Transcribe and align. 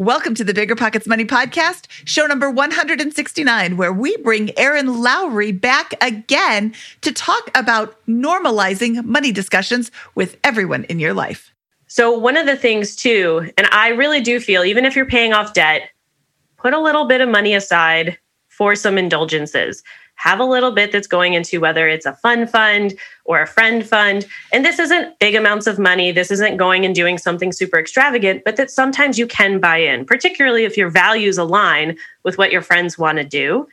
Welcome 0.00 0.34
to 0.36 0.44
the 0.44 0.54
Bigger 0.54 0.74
Pockets 0.76 1.06
Money 1.06 1.26
Podcast, 1.26 1.84
show 2.06 2.24
number 2.24 2.50
169, 2.50 3.76
where 3.76 3.92
we 3.92 4.16
bring 4.16 4.58
Erin 4.58 5.02
Lowry 5.02 5.52
back 5.52 5.92
again 6.02 6.72
to 7.02 7.12
talk 7.12 7.50
about 7.54 7.98
normalizing 8.06 9.04
money 9.04 9.30
discussions 9.30 9.90
with 10.14 10.38
everyone 10.42 10.84
in 10.84 11.00
your 11.00 11.12
life. 11.12 11.52
So, 11.86 12.18
one 12.18 12.38
of 12.38 12.46
the 12.46 12.56
things, 12.56 12.96
too, 12.96 13.52
and 13.58 13.66
I 13.72 13.88
really 13.88 14.22
do 14.22 14.40
feel 14.40 14.64
even 14.64 14.86
if 14.86 14.96
you're 14.96 15.04
paying 15.04 15.34
off 15.34 15.52
debt, 15.52 15.90
put 16.56 16.72
a 16.72 16.80
little 16.80 17.04
bit 17.04 17.20
of 17.20 17.28
money 17.28 17.52
aside 17.52 18.16
for 18.48 18.74
some 18.74 18.96
indulgences 18.96 19.82
have 20.20 20.38
a 20.38 20.44
little 20.44 20.70
bit 20.70 20.92
that's 20.92 21.06
going 21.06 21.32
into 21.32 21.60
whether 21.60 21.88
it's 21.88 22.04
a 22.04 22.12
fun 22.12 22.46
fund 22.46 22.94
or 23.24 23.40
a 23.40 23.46
friend 23.46 23.86
fund. 23.86 24.26
And 24.52 24.66
this 24.66 24.78
isn't 24.78 25.18
big 25.18 25.34
amounts 25.34 25.66
of 25.66 25.78
money. 25.78 26.12
This 26.12 26.30
isn't 26.30 26.58
going 26.58 26.84
and 26.84 26.94
doing 26.94 27.16
something 27.16 27.52
super 27.52 27.78
extravagant, 27.78 28.42
but 28.44 28.56
that 28.56 28.70
sometimes 28.70 29.18
you 29.18 29.26
can 29.26 29.60
buy 29.60 29.78
in, 29.78 30.04
particularly 30.04 30.64
if 30.64 30.76
your 30.76 30.90
values 30.90 31.38
align 31.38 31.96
with 32.22 32.36
what 32.36 32.52
your 32.52 32.60
friends 32.60 32.98
want 32.98 33.16
to 33.16 33.24
do. 33.24 33.66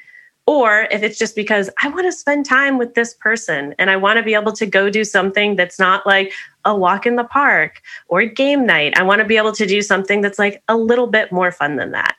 Or 0.45 0.87
if 0.89 1.03
it's 1.03 1.19
just 1.19 1.35
because 1.35 1.69
I 1.83 1.89
want 1.89 2.05
to 2.05 2.13
spend 2.13 2.45
time 2.45 2.77
with 2.77 2.93
this 2.93 3.13
person 3.13 3.75
and 3.77 3.89
I 3.89 3.97
want 3.97 4.15
to 4.15 4.23
be 4.23 4.33
able 4.33 4.53
to 4.53 4.65
go 4.65 4.89
do 4.89 5.03
something 5.03 5.57
that's 5.57 5.77
not 5.77 6.07
like 6.07 6.31
a 6.63 6.73
walk 6.73 7.05
in 7.05 7.17
the 7.17 7.25
park 7.25 7.81
or 8.07 8.23
game 8.23 8.65
night. 8.65 8.97
I 8.97 9.03
want 9.03 9.19
to 9.19 9.27
be 9.27 9.35
able 9.35 9.51
to 9.51 9.65
do 9.65 9.81
something 9.81 10.21
that's 10.21 10.39
like 10.39 10.63
a 10.69 10.77
little 10.77 11.07
bit 11.07 11.33
more 11.33 11.51
fun 11.51 11.75
than 11.75 11.91
that. 11.91 12.15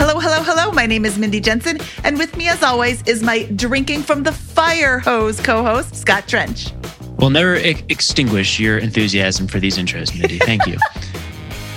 Hello, 0.00 0.18
hello, 0.18 0.42
hello. 0.42 0.72
My 0.72 0.86
name 0.86 1.04
is 1.04 1.18
Mindy 1.18 1.40
Jensen, 1.40 1.78
and 2.04 2.16
with 2.16 2.34
me, 2.34 2.48
as 2.48 2.62
always, 2.62 3.02
is 3.02 3.22
my 3.22 3.42
drinking 3.54 4.00
from 4.00 4.22
the 4.22 4.32
fire 4.32 4.98
hose 4.98 5.38
co 5.38 5.62
host, 5.62 5.94
Scott 5.94 6.26
Trench. 6.26 6.72
We'll 7.18 7.28
never 7.28 7.56
extinguish 7.56 8.58
your 8.58 8.78
enthusiasm 8.78 9.46
for 9.46 9.60
these 9.60 9.76
intros, 9.76 10.18
Mindy. 10.18 10.38
Thank 10.38 10.66
you. 10.66 10.78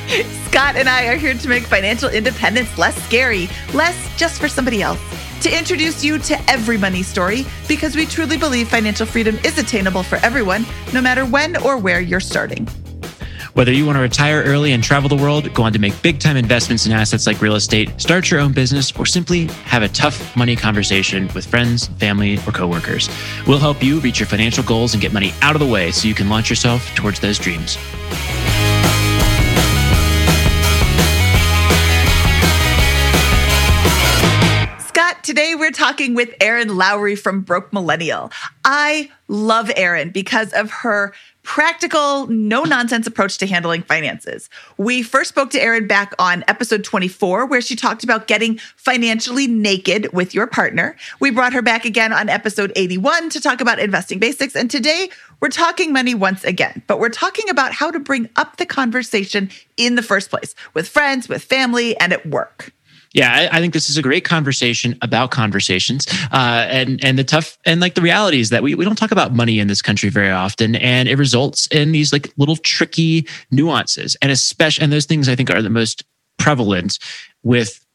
Scott 0.45 0.77
and 0.77 0.87
I 0.87 1.07
are 1.07 1.17
here 1.17 1.33
to 1.33 1.49
make 1.49 1.63
financial 1.63 2.07
independence 2.07 2.77
less 2.77 2.95
scary, 3.03 3.49
less 3.73 4.17
just 4.17 4.39
for 4.39 4.47
somebody 4.47 4.81
else. 4.81 5.01
To 5.41 5.53
introduce 5.53 6.01
you 6.01 6.17
to 6.19 6.49
every 6.49 6.77
money 6.77 7.03
story, 7.03 7.45
because 7.67 7.93
we 7.93 8.05
truly 8.05 8.37
believe 8.37 8.69
financial 8.69 9.05
freedom 9.05 9.37
is 9.43 9.57
attainable 9.57 10.01
for 10.01 10.15
everyone, 10.19 10.65
no 10.93 11.01
matter 11.01 11.25
when 11.25 11.57
or 11.57 11.77
where 11.77 11.99
you're 11.99 12.21
starting. 12.21 12.69
Whether 13.53 13.71
you 13.71 13.85
want 13.85 13.97
to 13.97 14.01
retire 14.01 14.41
early 14.41 14.71
and 14.71 14.83
travel 14.83 15.07
the 15.07 15.15
world, 15.15 15.53
go 15.53 15.61
on 15.61 15.73
to 15.73 15.79
make 15.79 16.01
big 16.01 16.19
time 16.19 16.37
investments 16.37 16.87
in 16.87 16.91
assets 16.91 17.27
like 17.27 17.39
real 17.39 17.53
estate, 17.53 18.01
start 18.01 18.31
your 18.31 18.39
own 18.39 18.51
business, 18.51 18.91
or 18.97 19.05
simply 19.05 19.45
have 19.65 19.83
a 19.83 19.89
tough 19.89 20.35
money 20.35 20.55
conversation 20.55 21.29
with 21.35 21.45
friends, 21.45 21.85
family, 21.99 22.37
or 22.47 22.51
coworkers, 22.51 23.11
we'll 23.45 23.59
help 23.59 23.83
you 23.83 23.99
reach 23.99 24.19
your 24.19 24.25
financial 24.25 24.63
goals 24.63 24.95
and 24.95 25.01
get 25.03 25.13
money 25.13 25.33
out 25.43 25.55
of 25.55 25.59
the 25.59 25.67
way 25.67 25.91
so 25.91 26.07
you 26.07 26.15
can 26.15 26.29
launch 26.29 26.49
yourself 26.49 26.83
towards 26.95 27.19
those 27.19 27.37
dreams. 27.37 27.77
Scott, 34.87 35.23
today, 35.23 35.53
we're 35.53 35.69
talking 35.69 36.15
with 36.15 36.33
Erin 36.41 36.75
Lowry 36.75 37.15
from 37.15 37.41
Broke 37.41 37.71
Millennial. 37.71 38.31
I 38.65 39.11
love 39.27 39.71
Erin 39.75 40.09
because 40.09 40.53
of 40.53 40.71
her 40.71 41.13
practical, 41.43 42.25
no 42.27 42.63
nonsense 42.63 43.05
approach 43.05 43.37
to 43.37 43.45
handling 43.45 43.83
finances. 43.83 44.49
We 44.77 45.03
first 45.03 45.29
spoke 45.29 45.49
to 45.51 45.61
Erin 45.61 45.87
back 45.87 46.13
on 46.17 46.43
episode 46.47 46.83
24, 46.83 47.45
where 47.45 47.61
she 47.61 47.75
talked 47.75 48.03
about 48.03 48.27
getting 48.27 48.57
financially 48.77 49.47
naked 49.47 50.11
with 50.13 50.33
your 50.33 50.47
partner. 50.47 50.95
We 51.19 51.31
brought 51.31 51.53
her 51.53 51.61
back 51.61 51.85
again 51.85 52.13
on 52.13 52.29
episode 52.29 52.71
81 52.75 53.29
to 53.31 53.41
talk 53.41 53.61
about 53.61 53.79
investing 53.79 54.19
basics. 54.19 54.55
And 54.55 54.71
today 54.71 55.09
we're 55.41 55.49
talking 55.49 55.91
money 55.91 56.15
once 56.15 56.43
again, 56.43 56.81
but 56.87 56.99
we're 56.99 57.09
talking 57.09 57.49
about 57.49 57.73
how 57.73 57.91
to 57.91 57.99
bring 57.99 58.29
up 58.37 58.57
the 58.57 58.65
conversation 58.65 59.49
in 59.75 59.95
the 59.95 60.01
first 60.01 60.29
place 60.29 60.55
with 60.73 60.87
friends, 60.87 61.27
with 61.27 61.43
family, 61.43 61.97
and 61.99 62.13
at 62.13 62.25
work. 62.25 62.71
Yeah, 63.13 63.31
I, 63.31 63.57
I, 63.57 63.61
think 63.61 63.73
this 63.73 63.91
is 63.91 63.97
a 63.97 64.01
great 64.01 64.25
conversation 64.25 64.97
about 65.03 65.29
conversations, 65.29 66.07
uh, 66.31 66.65
and 66.67 67.03
and 67.05 67.17
the 67.17 67.23
tough 67.23 67.59
and 67.63 67.79
like 67.79 67.93
the 67.93 68.01
reality 68.01 68.39
is 68.39 68.49
that 68.49 68.63
we, 68.63 68.73
we 68.73 68.83
don't 68.83 68.95
talk 68.95 69.11
about 69.11 69.35
money 69.35 69.59
in 69.59 69.67
this 69.67 69.83
country 69.83 70.09
very 70.09 70.31
often, 70.31 70.75
and 70.75 71.07
it 71.07 71.17
results 71.17 71.67
in 71.67 71.91
these 71.91 72.11
like 72.11 72.33
little 72.37 72.55
tricky 72.57 73.27
nuances, 73.51 74.17
and 74.21 74.31
especially 74.31 74.83
and 74.83 74.91
those 74.91 75.05
things 75.05 75.29
I 75.29 75.35
think 75.35 75.51
are 75.51 75.61
the 75.61 75.69
most 75.69 76.03
prevalent 76.39 76.97
with 77.43 77.85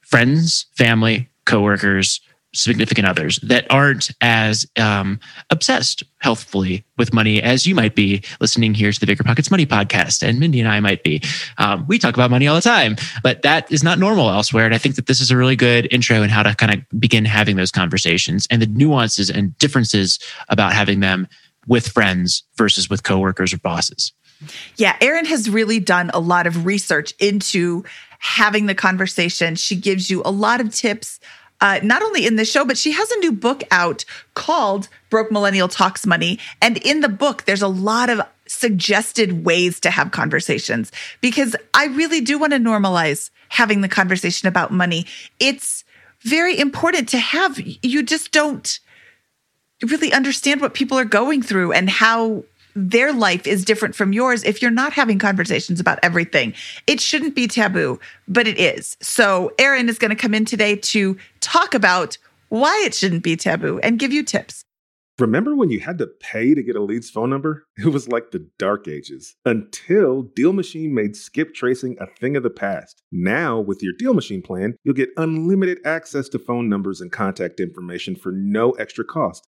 friends, 0.00 0.66
family, 0.74 1.28
coworkers, 1.44 2.20
significant 2.54 3.06
others 3.06 3.38
that 3.42 3.66
aren't 3.70 4.10
as 4.20 4.66
um, 4.78 5.18
obsessed 5.50 6.02
healthfully 6.18 6.84
with 6.98 7.12
money 7.12 7.42
as 7.42 7.66
you 7.66 7.74
might 7.74 7.94
be 7.94 8.22
listening 8.40 8.74
here 8.74 8.92
to 8.92 9.00
the 9.00 9.06
Bigger 9.06 9.24
Pockets 9.24 9.50
Money 9.50 9.66
podcast. 9.66 10.22
And 10.22 10.38
Mindy 10.38 10.60
and 10.60 10.68
I 10.68 10.80
might 10.80 11.02
be. 11.02 11.22
Um, 11.58 11.86
we 11.88 11.98
talk 11.98 12.14
about 12.14 12.30
money 12.30 12.46
all 12.46 12.54
the 12.54 12.60
time, 12.60 12.96
but 13.22 13.42
that 13.42 13.70
is 13.72 13.82
not 13.82 13.98
normal 13.98 14.30
elsewhere. 14.30 14.66
And 14.66 14.74
I 14.74 14.78
think 14.78 14.96
that 14.96 15.06
this 15.06 15.20
is 15.20 15.30
a 15.30 15.36
really 15.36 15.56
good 15.56 15.88
intro 15.90 16.22
in 16.22 16.30
how 16.30 16.42
to 16.42 16.54
kind 16.54 16.74
of 16.74 17.00
begin 17.00 17.24
having 17.24 17.56
those 17.56 17.70
conversations 17.70 18.46
and 18.50 18.60
the 18.60 18.66
nuances 18.66 19.30
and 19.30 19.56
differences 19.58 20.18
about 20.48 20.72
having 20.72 21.00
them 21.00 21.26
with 21.66 21.88
friends 21.88 22.42
versus 22.56 22.90
with 22.90 23.02
coworkers 23.02 23.52
or 23.52 23.58
bosses. 23.58 24.12
Yeah, 24.76 24.96
Erin 25.00 25.24
has 25.26 25.48
really 25.48 25.78
done 25.78 26.10
a 26.12 26.18
lot 26.18 26.46
of 26.46 26.66
research 26.66 27.14
into 27.20 27.84
having 28.18 28.66
the 28.66 28.74
conversation. 28.74 29.54
She 29.54 29.76
gives 29.76 30.10
you 30.10 30.22
a 30.24 30.30
lot 30.30 30.60
of 30.60 30.74
tips 30.74 31.20
uh, 31.62 31.78
not 31.82 32.02
only 32.02 32.26
in 32.26 32.34
this 32.34 32.50
show, 32.50 32.64
but 32.64 32.76
she 32.76 32.90
has 32.90 33.10
a 33.12 33.18
new 33.20 33.30
book 33.30 33.62
out 33.70 34.04
called 34.34 34.88
Broke 35.10 35.30
Millennial 35.30 35.68
Talks 35.68 36.04
Money. 36.04 36.40
And 36.60 36.76
in 36.78 37.00
the 37.00 37.08
book, 37.08 37.44
there's 37.44 37.62
a 37.62 37.68
lot 37.68 38.10
of 38.10 38.20
suggested 38.46 39.44
ways 39.44 39.78
to 39.80 39.90
have 39.90 40.10
conversations 40.10 40.90
because 41.20 41.54
I 41.72 41.86
really 41.86 42.20
do 42.20 42.36
want 42.36 42.52
to 42.52 42.58
normalize 42.58 43.30
having 43.48 43.80
the 43.80 43.88
conversation 43.88 44.48
about 44.48 44.72
money. 44.72 45.06
It's 45.38 45.84
very 46.22 46.58
important 46.58 47.08
to 47.10 47.18
have. 47.18 47.60
You 47.60 48.02
just 48.02 48.32
don't 48.32 48.80
really 49.82 50.12
understand 50.12 50.60
what 50.60 50.74
people 50.74 50.98
are 50.98 51.04
going 51.04 51.42
through 51.42 51.72
and 51.72 51.88
how 51.88 52.44
their 52.74 53.12
life 53.12 53.46
is 53.46 53.64
different 53.64 53.94
from 53.94 54.12
yours 54.12 54.44
if 54.44 54.62
you're 54.62 54.70
not 54.70 54.92
having 54.92 55.18
conversations 55.18 55.80
about 55.80 55.98
everything. 56.02 56.54
It 56.86 57.00
shouldn't 57.00 57.34
be 57.34 57.46
taboo, 57.46 58.00
but 58.28 58.46
it 58.46 58.58
is. 58.58 58.96
So, 59.00 59.52
Erin 59.58 59.88
is 59.88 59.98
going 59.98 60.10
to 60.10 60.16
come 60.16 60.34
in 60.34 60.44
today 60.44 60.76
to 60.76 61.16
talk 61.40 61.74
about 61.74 62.18
why 62.48 62.82
it 62.84 62.94
shouldn't 62.94 63.22
be 63.22 63.36
taboo 63.36 63.80
and 63.82 63.98
give 63.98 64.12
you 64.12 64.22
tips. 64.22 64.64
Remember 65.18 65.54
when 65.54 65.68
you 65.68 65.78
had 65.78 65.98
to 65.98 66.06
pay 66.06 66.54
to 66.54 66.62
get 66.62 66.74
a 66.74 66.82
lead's 66.82 67.10
phone 67.10 67.30
number? 67.30 67.66
It 67.78 67.86
was 67.86 68.08
like 68.08 68.30
the 68.30 68.48
dark 68.58 68.88
ages 68.88 69.34
until 69.44 70.22
Deal 70.22 70.52
Machine 70.52 70.94
made 70.94 71.16
skip 71.16 71.54
tracing 71.54 71.96
a 72.00 72.06
thing 72.06 72.36
of 72.36 72.42
the 72.42 72.50
past. 72.50 73.02
Now, 73.12 73.60
with 73.60 73.82
your 73.82 73.92
Deal 73.98 74.14
Machine 74.14 74.42
plan, 74.42 74.74
you'll 74.84 74.94
get 74.94 75.10
unlimited 75.16 75.78
access 75.84 76.28
to 76.30 76.38
phone 76.38 76.68
numbers 76.68 77.00
and 77.00 77.12
contact 77.12 77.60
information 77.60 78.16
for 78.16 78.32
no 78.32 78.72
extra 78.72 79.04
cost. 79.04 79.46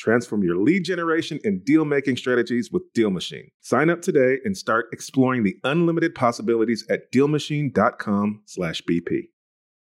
Transform 0.00 0.42
your 0.42 0.56
lead 0.56 0.84
generation 0.84 1.38
and 1.44 1.62
deal 1.62 1.84
making 1.84 2.16
strategies 2.16 2.72
with 2.72 2.90
Deal 2.94 3.10
Machine. 3.10 3.50
Sign 3.60 3.90
up 3.90 4.00
today 4.00 4.38
and 4.46 4.56
start 4.56 4.86
exploring 4.92 5.42
the 5.42 5.56
unlimited 5.62 6.14
possibilities 6.14 6.86
at 6.88 7.12
dealmachine.com/bp. 7.12 9.28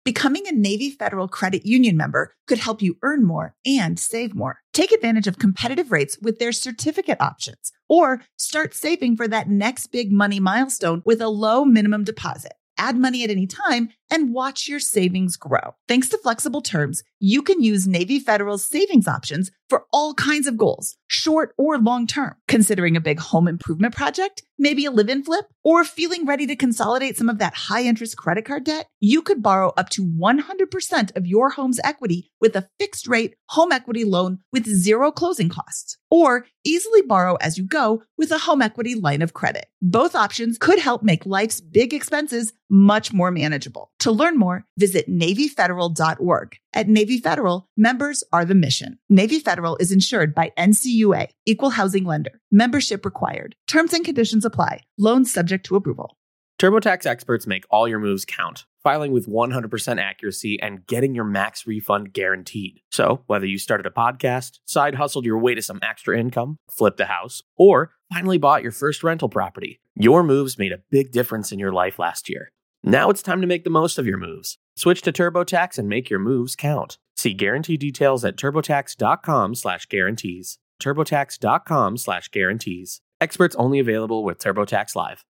Becoming 0.06 0.48
a 0.48 0.52
Navy 0.52 0.88
Federal 0.88 1.28
Credit 1.28 1.66
Union 1.66 1.98
member 1.98 2.32
could 2.46 2.56
help 2.56 2.80
you 2.80 2.96
earn 3.02 3.26
more 3.26 3.54
and 3.66 3.98
save 3.98 4.34
more. 4.34 4.60
Take 4.72 4.92
advantage 4.92 5.26
of 5.26 5.38
competitive 5.38 5.92
rates 5.92 6.16
with 6.22 6.38
their 6.38 6.52
certificate 6.52 7.20
options 7.20 7.70
or 7.86 8.22
start 8.38 8.74
saving 8.74 9.14
for 9.14 9.28
that 9.28 9.50
next 9.50 9.88
big 9.88 10.10
money 10.10 10.40
milestone 10.40 11.02
with 11.04 11.20
a 11.20 11.28
low 11.28 11.66
minimum 11.66 12.04
deposit. 12.04 12.54
Add 12.78 12.96
money 12.96 13.24
at 13.24 13.30
any 13.30 13.46
time 13.46 13.90
and 14.10 14.32
watch 14.32 14.68
your 14.68 14.80
savings 14.80 15.36
grow. 15.36 15.74
Thanks 15.86 16.08
to 16.10 16.18
flexible 16.18 16.62
terms, 16.62 17.02
you 17.20 17.42
can 17.42 17.62
use 17.62 17.86
Navy 17.86 18.18
Federal's 18.18 18.64
savings 18.64 19.08
options 19.08 19.50
for 19.68 19.84
all 19.92 20.14
kinds 20.14 20.46
of 20.46 20.56
goals, 20.56 20.96
short 21.06 21.54
or 21.58 21.78
long 21.78 22.06
term. 22.06 22.34
Considering 22.46 22.96
a 22.96 23.00
big 23.00 23.18
home 23.18 23.46
improvement 23.46 23.94
project, 23.94 24.42
maybe 24.58 24.84
a 24.84 24.90
live 24.90 25.08
in 25.08 25.22
flip, 25.22 25.46
or 25.62 25.84
feeling 25.84 26.24
ready 26.24 26.46
to 26.46 26.56
consolidate 26.56 27.16
some 27.16 27.28
of 27.28 27.38
that 27.38 27.54
high 27.54 27.82
interest 27.82 28.16
credit 28.16 28.44
card 28.44 28.64
debt, 28.64 28.86
you 29.00 29.20
could 29.20 29.42
borrow 29.42 29.72
up 29.76 29.88
to 29.90 30.04
100% 30.04 31.16
of 31.16 31.26
your 31.26 31.50
home's 31.50 31.80
equity 31.84 32.30
with 32.40 32.56
a 32.56 32.68
fixed 32.78 33.06
rate 33.06 33.34
home 33.50 33.72
equity 33.72 34.04
loan 34.04 34.38
with 34.52 34.66
zero 34.66 35.12
closing 35.12 35.48
costs, 35.48 35.98
or 36.10 36.46
easily 36.64 37.02
borrow 37.02 37.34
as 37.36 37.58
you 37.58 37.66
go 37.66 38.02
with 38.16 38.30
a 38.30 38.38
home 38.38 38.62
equity 38.62 38.94
line 38.94 39.22
of 39.22 39.34
credit. 39.34 39.66
Both 39.82 40.14
options 40.14 40.58
could 40.58 40.78
help 40.78 41.02
make 41.02 41.26
life's 41.26 41.60
big 41.60 41.92
expenses 41.92 42.52
much 42.70 43.12
more 43.12 43.30
manageable. 43.30 43.90
To 44.00 44.12
learn 44.12 44.38
more, 44.38 44.64
visit 44.76 45.10
NavyFederal.org. 45.10 46.56
At 46.72 46.88
Navy 46.88 47.18
Federal, 47.18 47.68
members 47.76 48.22
are 48.32 48.44
the 48.44 48.54
mission. 48.54 48.98
Navy 49.08 49.40
Federal 49.40 49.76
is 49.78 49.90
insured 49.90 50.34
by 50.34 50.52
NCUA, 50.56 51.28
Equal 51.46 51.70
Housing 51.70 52.04
Lender. 52.04 52.40
Membership 52.52 53.04
required. 53.04 53.56
Terms 53.66 53.92
and 53.92 54.04
conditions 54.04 54.44
apply. 54.44 54.82
Loans 54.98 55.32
subject 55.32 55.66
to 55.66 55.76
approval. 55.76 56.16
TurboTax 56.60 57.06
experts 57.06 57.46
make 57.46 57.64
all 57.70 57.86
your 57.86 58.00
moves 58.00 58.24
count, 58.24 58.66
filing 58.82 59.12
with 59.12 59.28
100% 59.28 60.00
accuracy 60.00 60.60
and 60.60 60.86
getting 60.86 61.14
your 61.14 61.24
max 61.24 61.66
refund 61.68 62.12
guaranteed. 62.12 62.80
So, 62.90 63.22
whether 63.26 63.46
you 63.46 63.58
started 63.58 63.86
a 63.86 63.90
podcast, 63.90 64.58
side 64.64 64.96
hustled 64.96 65.24
your 65.24 65.38
way 65.38 65.54
to 65.54 65.62
some 65.62 65.78
extra 65.82 66.18
income, 66.18 66.58
flipped 66.68 66.98
a 66.98 67.06
house, 67.06 67.42
or 67.56 67.92
finally 68.12 68.38
bought 68.38 68.64
your 68.64 68.72
first 68.72 69.04
rental 69.04 69.28
property, 69.28 69.80
your 69.94 70.24
moves 70.24 70.58
made 70.58 70.72
a 70.72 70.82
big 70.90 71.12
difference 71.12 71.52
in 71.52 71.60
your 71.60 71.72
life 71.72 71.98
last 71.98 72.28
year. 72.28 72.50
Now 72.84 73.10
it's 73.10 73.22
time 73.22 73.40
to 73.40 73.46
make 73.46 73.64
the 73.64 73.70
most 73.70 73.98
of 73.98 74.06
your 74.06 74.18
moves. 74.18 74.56
Switch 74.76 75.02
to 75.02 75.10
TurboTax 75.12 75.78
and 75.78 75.88
make 75.88 76.08
your 76.08 76.20
moves 76.20 76.54
count. 76.54 76.98
See 77.16 77.34
guarantee 77.34 77.76
details 77.76 78.24
at 78.24 78.36
turbotax.com/guarantees. 78.36 80.58
turbotax.com/guarantees. 80.80 83.00
Experts 83.20 83.56
only 83.56 83.80
available 83.80 84.22
with 84.22 84.38
TurboTax 84.38 84.94
Live. 84.94 85.24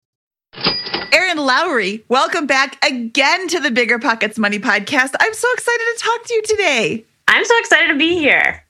Erin 1.11 1.39
Lowry, 1.39 2.05
welcome 2.09 2.47
back 2.47 2.85
again 2.85 3.49
to 3.49 3.61
the 3.61 3.71
Bigger 3.71 3.99
Pockets 3.99 4.39
Money 4.39 4.59
podcast. 4.59 5.15
I'm 5.19 5.33
so 5.33 5.51
excited 5.55 5.85
to 5.97 6.05
talk 6.05 6.27
to 6.27 6.35
you 6.35 6.43
today. 6.43 7.06
I'm 7.29 7.47
so 7.47 7.59
excited 7.59 7.89
to 7.89 7.97
be 7.99 8.19
here. 8.19 8.68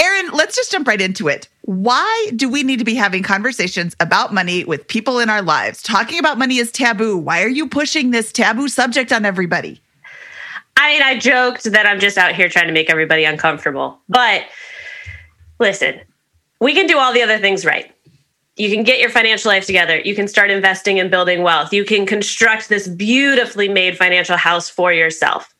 Erin, 0.00 0.30
let's 0.32 0.54
just 0.56 0.70
jump 0.70 0.86
right 0.86 1.00
into 1.00 1.28
it. 1.28 1.48
Why 1.62 2.30
do 2.36 2.48
we 2.48 2.62
need 2.62 2.78
to 2.78 2.84
be 2.84 2.94
having 2.94 3.22
conversations 3.22 3.96
about 4.00 4.32
money 4.32 4.64
with 4.64 4.86
people 4.88 5.18
in 5.18 5.28
our 5.28 5.42
lives? 5.42 5.82
Talking 5.82 6.18
about 6.18 6.38
money 6.38 6.58
is 6.58 6.70
taboo. 6.70 7.16
Why 7.16 7.42
are 7.42 7.48
you 7.48 7.68
pushing 7.68 8.10
this 8.10 8.32
taboo 8.32 8.68
subject 8.68 9.12
on 9.12 9.24
everybody? 9.24 9.80
I 10.76 10.92
mean, 10.92 11.02
I 11.02 11.18
joked 11.18 11.64
that 11.64 11.86
I'm 11.86 11.98
just 11.98 12.16
out 12.16 12.34
here 12.34 12.48
trying 12.48 12.68
to 12.68 12.72
make 12.72 12.88
everybody 12.88 13.24
uncomfortable. 13.24 13.98
But 14.08 14.44
listen, 15.58 16.00
we 16.60 16.72
can 16.72 16.86
do 16.86 16.98
all 16.98 17.12
the 17.12 17.22
other 17.22 17.38
things 17.38 17.64
right. 17.64 17.92
You 18.56 18.70
can 18.70 18.84
get 18.84 19.00
your 19.00 19.10
financial 19.10 19.50
life 19.50 19.66
together. 19.66 19.98
You 19.98 20.14
can 20.14 20.26
start 20.26 20.50
investing 20.50 20.98
and 20.98 21.10
building 21.10 21.42
wealth. 21.42 21.72
You 21.72 21.84
can 21.84 22.06
construct 22.06 22.68
this 22.68 22.88
beautifully 22.88 23.68
made 23.68 23.96
financial 23.96 24.36
house 24.36 24.68
for 24.68 24.92
yourself. 24.92 25.54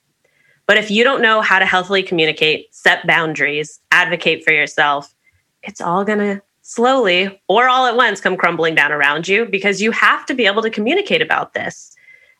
But 0.69 0.76
if 0.76 0.91
you 0.91 1.03
don't 1.03 1.23
know 1.23 1.41
how 1.41 1.59
to 1.59 1.65
healthily 1.65 2.03
communicate, 2.03 2.73
set 2.75 3.06
boundaries, 3.06 3.81
advocate 3.91 4.44
for 4.44 4.53
yourself, 4.53 5.15
it's 5.62 5.81
all 5.81 6.05
going 6.05 6.19
to 6.19 6.43
slowly 6.61 7.41
or 7.49 7.69
all 7.69 7.87
at 7.87 7.97
once 7.97 8.20
come 8.20 8.37
crumbling 8.37 8.75
down 8.75 8.93
around 8.93 9.26
you 9.26 9.47
because 9.47 9.81
you 9.81 9.91
have 9.91 10.26
to 10.26 10.35
be 10.35 10.44
able 10.44 10.61
to 10.61 10.69
communicate 10.69 11.23
about 11.23 11.55
this. 11.55 11.97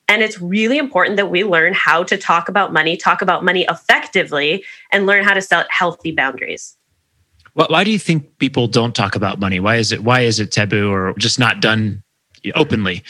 And 0.09 0.23
it's 0.23 0.41
really 0.41 0.77
important 0.77 1.17
that 1.17 1.31
we 1.31 1.43
learn 1.43 1.73
how 1.73 2.03
to 2.05 2.19
talk 2.19 2.51
about 2.51 2.71
money, 2.71 2.99
talk 2.99 3.23
about 3.23 3.45
money 3.45 3.67
effectively, 3.69 4.63
and 4.93 5.07
learn 5.07 5.25
how 5.25 5.33
to 5.33 5.41
set 5.41 5.67
healthy 5.71 6.13
boundaries. 6.13 6.77
Why 7.55 7.83
do 7.83 7.91
you 7.91 7.99
think 7.99 8.39
people 8.39 8.69
don't 8.69 8.95
talk 8.95 9.17
about 9.17 9.41
money? 9.41 9.59
Why 9.59 9.77
is 9.77 9.91
it 9.91 10.05
why 10.05 10.21
is 10.21 10.39
it 10.39 10.53
taboo 10.53 10.93
or 10.93 11.15
just 11.19 11.39
not 11.39 11.61
done 11.61 12.03
openly? 12.55 13.03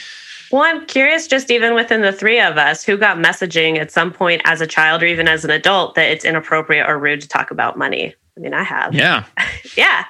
Well, 0.51 0.63
I'm 0.63 0.87
curious, 0.87 1.27
just 1.27 1.51
even 1.51 1.75
within 1.75 2.01
the 2.01 2.13
three 2.13 2.41
of 2.41 2.57
us, 2.57 2.83
who 2.83 2.97
got 2.97 3.19
messaging 3.19 3.79
at 3.79 3.91
some 3.91 4.13
point 4.13 4.43
as 4.45 4.61
a 4.61 4.67
child 4.67 5.03
or 5.03 5.07
even 5.07 5.29
as 5.29 5.45
an 5.45 5.51
adult 5.51 5.95
that 5.95 6.11
it's 6.11 6.25
inappropriate 6.25 6.89
or 6.89 6.99
rude 6.99 7.21
to 7.21 7.29
talk 7.29 7.51
about 7.51 7.77
money. 7.77 8.15
I 8.37 8.41
mean, 8.41 8.55
I 8.55 8.63
have. 8.63 8.95
Yeah. 8.95 9.25
yeah. 9.77 10.05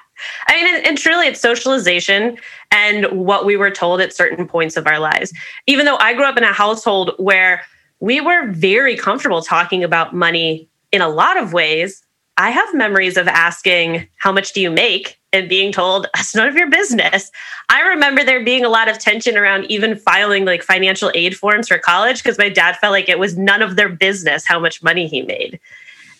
I 0.49 0.55
mean, 0.55 0.75
and, 0.75 0.87
and, 0.87 0.99
truly, 0.99 1.27
it's 1.27 1.41
socialization 1.41 2.39
and 2.71 3.07
what 3.07 3.47
we 3.47 3.57
were 3.57 3.71
told 3.71 4.01
at 4.01 4.13
certain 4.13 4.47
points 4.47 4.77
of 4.77 4.87
our 4.87 4.99
lives. 4.99 5.33
Even 5.67 5.87
though 5.87 5.97
I 5.97 6.15
grew 6.15 6.25
up 6.25 6.37
in 6.37 6.45
a 6.45 6.53
household 6.53 7.13
where 7.19 7.63
we 8.01 8.21
were 8.21 8.51
very 8.51 8.97
comfortable 8.97 9.43
talking 9.43 9.85
about 9.85 10.15
money 10.15 10.69
in 10.93 11.01
a 11.01 11.09
lot 11.09 11.37
of 11.37 11.53
ways, 11.53 12.05
I 12.37 12.51
have 12.51 12.75
memories 12.75 13.17
of 13.17 13.29
asking, 13.29 14.09
How 14.17 14.33
much 14.33 14.53
do 14.53 14.61
you 14.61 14.71
make? 14.71 15.18
And 15.33 15.49
being 15.49 15.73
told, 15.73 16.07
That's 16.15 16.35
none 16.35 16.49
of 16.49 16.57
your 16.57 16.71
business. 16.71 17.31
I 17.69 17.83
remember 17.83 18.25
there 18.25 18.45
being 18.45 18.65
a 18.65 18.69
lot 18.69 18.89
of 18.89 18.99
tension 18.99 19.37
around 19.37 19.71
even 19.71 19.97
filing 19.97 20.45
like 20.45 20.63
financial 20.63 21.11
aid 21.15 21.37
forms 21.37 21.69
for 21.69 21.79
college 21.79 22.23
because 22.23 22.39
my 22.39 22.49
dad 22.49 22.77
felt 22.77 22.93
like 22.93 23.09
it 23.09 23.19
was 23.19 23.37
none 23.37 23.63
of 23.63 23.77
their 23.77 23.89
business 23.89 24.47
how 24.47 24.59
much 24.59 24.83
money 24.83 25.07
he 25.07 25.23
made. 25.23 25.61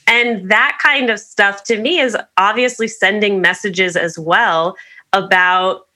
And 0.07 0.51
that 0.51 0.79
kind 0.83 1.11
of 1.11 1.21
stuff 1.21 1.65
to 1.65 1.79
me 1.79 2.01
is 2.01 2.17
obviously 2.39 2.89
sending 2.89 3.43
messages 3.43 3.97
as 3.97 4.19
well 4.19 4.77
about 5.13 5.87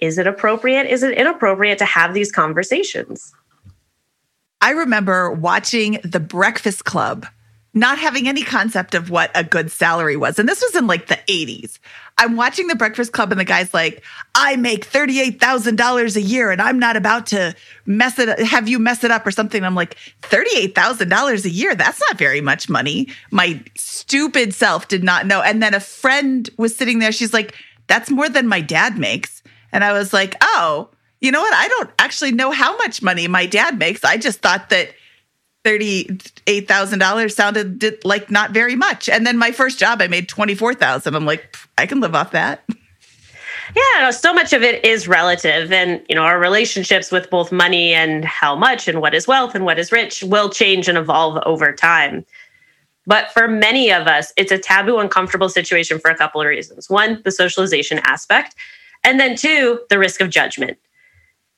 is 0.00 0.18
it 0.18 0.26
appropriate? 0.26 0.86
Is 0.86 1.02
it 1.02 1.16
inappropriate 1.16 1.78
to 1.78 1.84
have 1.86 2.12
these 2.12 2.30
conversations? 2.30 3.32
I 4.60 4.70
remember 4.70 5.30
watching 5.30 5.98
The 6.04 6.20
Breakfast 6.20 6.84
Club 6.84 7.26
not 7.74 7.98
having 7.98 8.28
any 8.28 8.42
concept 8.42 8.94
of 8.94 9.10
what 9.10 9.30
a 9.34 9.42
good 9.42 9.70
salary 9.70 10.16
was. 10.16 10.38
And 10.38 10.48
this 10.48 10.62
was 10.62 10.76
in 10.76 10.86
like 10.86 11.08
the 11.08 11.18
80s. 11.28 11.78
I'm 12.16 12.36
watching 12.36 12.68
the 12.68 12.76
Breakfast 12.76 13.12
Club 13.12 13.32
and 13.32 13.40
the 13.40 13.44
guy's 13.44 13.74
like, 13.74 14.04
I 14.34 14.56
make 14.56 14.88
$38,000 14.88 16.16
a 16.16 16.20
year 16.20 16.50
and 16.50 16.62
I'm 16.62 16.78
not 16.78 16.96
about 16.96 17.26
to 17.28 17.54
mess 17.86 18.18
it, 18.18 18.28
up, 18.28 18.38
have 18.38 18.68
you 18.68 18.78
mess 18.78 19.02
it 19.02 19.10
up 19.10 19.26
or 19.26 19.32
something. 19.32 19.64
I'm 19.64 19.74
like, 19.74 19.96
$38,000 20.22 21.44
a 21.44 21.50
year? 21.50 21.74
That's 21.74 22.00
not 22.00 22.16
very 22.16 22.40
much 22.40 22.68
money. 22.68 23.08
My 23.30 23.60
stupid 23.76 24.54
self 24.54 24.86
did 24.86 25.02
not 25.02 25.26
know. 25.26 25.42
And 25.42 25.62
then 25.62 25.74
a 25.74 25.80
friend 25.80 26.48
was 26.56 26.76
sitting 26.76 27.00
there. 27.00 27.10
She's 27.10 27.32
like, 27.32 27.54
that's 27.88 28.10
more 28.10 28.28
than 28.28 28.46
my 28.46 28.60
dad 28.60 28.96
makes. 28.96 29.42
And 29.72 29.82
I 29.82 29.92
was 29.92 30.12
like, 30.12 30.36
oh, 30.40 30.90
you 31.20 31.32
know 31.32 31.40
what? 31.40 31.54
I 31.54 31.68
don't 31.68 31.90
actually 31.98 32.32
know 32.32 32.52
how 32.52 32.76
much 32.76 33.02
money 33.02 33.26
my 33.26 33.46
dad 33.46 33.78
makes. 33.78 34.04
I 34.04 34.18
just 34.18 34.40
thought 34.40 34.70
that 34.70 34.90
$38,000 35.64 37.32
sounded 37.32 38.04
like 38.04 38.30
not 38.30 38.50
very 38.50 38.76
much. 38.76 39.08
And 39.08 39.26
then 39.26 39.38
my 39.38 39.50
first 39.50 39.78
job, 39.78 40.02
I 40.02 40.08
made 40.08 40.28
24,000. 40.28 41.14
I'm 41.14 41.24
like, 41.24 41.56
I 41.78 41.86
can 41.86 42.00
live 42.00 42.14
off 42.14 42.32
that. 42.32 42.64
Yeah, 43.74 44.10
so 44.10 44.34
much 44.34 44.52
of 44.52 44.62
it 44.62 44.84
is 44.84 45.08
relative. 45.08 45.72
And, 45.72 46.02
you 46.08 46.14
know, 46.14 46.22
our 46.22 46.38
relationships 46.38 47.10
with 47.10 47.30
both 47.30 47.50
money 47.50 47.94
and 47.94 48.24
how 48.24 48.54
much 48.54 48.88
and 48.88 49.00
what 49.00 49.14
is 49.14 49.26
wealth 49.26 49.54
and 49.54 49.64
what 49.64 49.78
is 49.78 49.90
rich 49.90 50.22
will 50.22 50.50
change 50.50 50.86
and 50.86 50.98
evolve 50.98 51.42
over 51.46 51.72
time. 51.72 52.26
But 53.06 53.30
for 53.32 53.48
many 53.48 53.90
of 53.90 54.06
us, 54.06 54.32
it's 54.36 54.52
a 54.52 54.58
taboo, 54.58 54.98
uncomfortable 54.98 55.48
situation 55.48 55.98
for 55.98 56.10
a 56.10 56.16
couple 56.16 56.40
of 56.40 56.46
reasons. 56.46 56.90
One, 56.90 57.20
the 57.24 57.30
socialization 57.30 58.00
aspect. 58.04 58.54
And 59.02 59.18
then 59.18 59.36
two, 59.36 59.80
the 59.90 59.98
risk 59.98 60.20
of 60.20 60.30
judgment. 60.30 60.78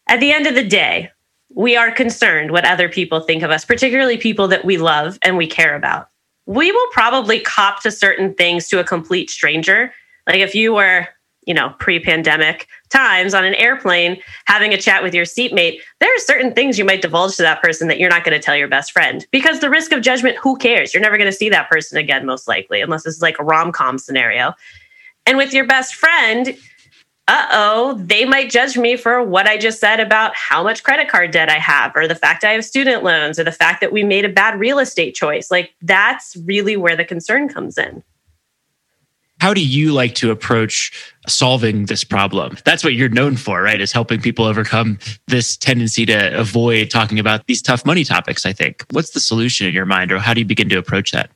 At 0.08 0.20
the 0.20 0.32
end 0.32 0.46
of 0.46 0.54
the 0.54 0.66
day, 0.66 1.10
we 1.54 1.76
are 1.76 1.90
concerned 1.90 2.50
what 2.50 2.64
other 2.64 2.88
people 2.88 3.20
think 3.20 3.42
of 3.42 3.50
us, 3.50 3.64
particularly 3.64 4.16
people 4.16 4.48
that 4.48 4.64
we 4.64 4.78
love 4.78 5.18
and 5.22 5.36
we 5.36 5.46
care 5.46 5.74
about. 5.74 6.08
We 6.46 6.70
will 6.70 6.88
probably 6.92 7.40
cop 7.40 7.82
to 7.82 7.90
certain 7.90 8.34
things 8.34 8.68
to 8.68 8.78
a 8.78 8.84
complete 8.84 9.30
stranger. 9.30 9.92
Like 10.26 10.40
if 10.40 10.54
you 10.54 10.74
were, 10.74 11.08
you 11.46 11.54
know, 11.54 11.74
pre 11.78 12.00
pandemic 12.00 12.66
times 12.90 13.34
on 13.34 13.44
an 13.44 13.54
airplane 13.54 14.20
having 14.46 14.72
a 14.72 14.76
chat 14.78 15.02
with 15.02 15.14
your 15.14 15.24
seatmate, 15.24 15.80
there 16.00 16.14
are 16.14 16.18
certain 16.18 16.52
things 16.52 16.78
you 16.78 16.84
might 16.84 17.02
divulge 17.02 17.36
to 17.36 17.42
that 17.42 17.62
person 17.62 17.88
that 17.88 17.98
you're 17.98 18.10
not 18.10 18.24
going 18.24 18.36
to 18.36 18.44
tell 18.44 18.56
your 18.56 18.68
best 18.68 18.92
friend 18.92 19.26
because 19.30 19.60
the 19.60 19.70
risk 19.70 19.92
of 19.92 20.02
judgment, 20.02 20.36
who 20.36 20.56
cares? 20.56 20.92
You're 20.92 21.02
never 21.02 21.16
going 21.16 21.30
to 21.30 21.36
see 21.36 21.48
that 21.50 21.68
person 21.68 21.98
again, 21.98 22.26
most 22.26 22.48
likely, 22.48 22.80
unless 22.80 23.04
this 23.04 23.14
is 23.14 23.22
like 23.22 23.38
a 23.38 23.44
rom 23.44 23.72
com 23.72 23.98
scenario. 23.98 24.54
And 25.24 25.36
with 25.36 25.52
your 25.52 25.66
best 25.66 25.94
friend, 25.94 26.56
uh 27.28 27.46
oh, 27.50 27.94
they 28.00 28.24
might 28.24 28.50
judge 28.50 28.78
me 28.78 28.96
for 28.96 29.22
what 29.22 29.48
I 29.48 29.56
just 29.56 29.80
said 29.80 29.98
about 29.98 30.36
how 30.36 30.62
much 30.62 30.84
credit 30.84 31.08
card 31.08 31.32
debt 31.32 31.48
I 31.48 31.58
have, 31.58 31.92
or 31.96 32.06
the 32.06 32.14
fact 32.14 32.44
I 32.44 32.52
have 32.52 32.64
student 32.64 33.02
loans, 33.02 33.38
or 33.38 33.44
the 33.44 33.50
fact 33.52 33.80
that 33.80 33.92
we 33.92 34.04
made 34.04 34.24
a 34.24 34.28
bad 34.28 34.60
real 34.60 34.78
estate 34.78 35.14
choice. 35.14 35.50
Like 35.50 35.74
that's 35.82 36.36
really 36.44 36.76
where 36.76 36.94
the 36.94 37.04
concern 37.04 37.48
comes 37.48 37.78
in. 37.78 38.04
How 39.40 39.52
do 39.52 39.64
you 39.64 39.92
like 39.92 40.14
to 40.16 40.30
approach 40.30 41.12
solving 41.26 41.86
this 41.86 42.04
problem? 42.04 42.56
That's 42.64 42.82
what 42.82 42.94
you're 42.94 43.10
known 43.10 43.36
for, 43.36 43.60
right? 43.60 43.80
Is 43.80 43.92
helping 43.92 44.20
people 44.20 44.46
overcome 44.46 44.98
this 45.26 45.56
tendency 45.56 46.06
to 46.06 46.38
avoid 46.38 46.90
talking 46.90 47.18
about 47.18 47.46
these 47.46 47.60
tough 47.60 47.84
money 47.84 48.02
topics, 48.02 48.46
I 48.46 48.52
think. 48.52 48.84
What's 48.92 49.10
the 49.10 49.20
solution 49.20 49.66
in 49.66 49.74
your 49.74 49.84
mind, 49.84 50.10
or 50.10 50.18
how 50.18 50.32
do 50.32 50.40
you 50.40 50.46
begin 50.46 50.68
to 50.70 50.78
approach 50.78 51.10
that? 51.10 51.30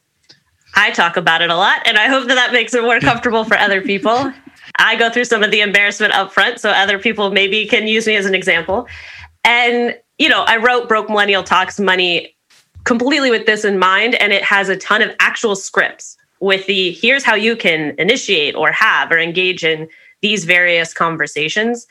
I 0.74 0.92
talk 0.92 1.16
about 1.16 1.42
it 1.42 1.50
a 1.50 1.56
lot, 1.56 1.82
and 1.84 1.98
I 1.98 2.06
hope 2.06 2.28
that 2.28 2.36
that 2.36 2.52
makes 2.52 2.74
it 2.74 2.82
more 2.82 3.00
comfortable 3.00 3.44
for 3.44 3.58
other 3.58 3.82
people. 3.82 4.32
I 4.80 4.96
go 4.96 5.10
through 5.10 5.26
some 5.26 5.42
of 5.42 5.50
the 5.50 5.60
embarrassment 5.60 6.12
up 6.14 6.32
front 6.32 6.60
so 6.60 6.70
other 6.70 6.98
people 6.98 7.30
maybe 7.30 7.66
can 7.66 7.86
use 7.86 8.06
me 8.06 8.16
as 8.16 8.26
an 8.26 8.34
example. 8.34 8.88
And 9.44 9.96
you 10.18 10.28
know, 10.28 10.44
I 10.46 10.58
wrote 10.58 10.88
Broke 10.88 11.08
Millennial 11.08 11.42
Talks 11.42 11.80
Money 11.80 12.36
completely 12.84 13.30
with 13.30 13.46
this 13.46 13.64
in 13.64 13.78
mind, 13.78 14.14
and 14.16 14.32
it 14.32 14.42
has 14.42 14.68
a 14.68 14.76
ton 14.76 15.00
of 15.02 15.14
actual 15.20 15.56
scripts 15.56 16.16
with 16.40 16.66
the 16.66 16.92
here's 16.92 17.24
how 17.24 17.34
you 17.34 17.56
can 17.56 17.94
initiate 17.98 18.54
or 18.54 18.72
have 18.72 19.10
or 19.12 19.18
engage 19.18 19.64
in 19.64 19.88
these 20.22 20.44
various 20.44 20.92
conversations 20.92 21.86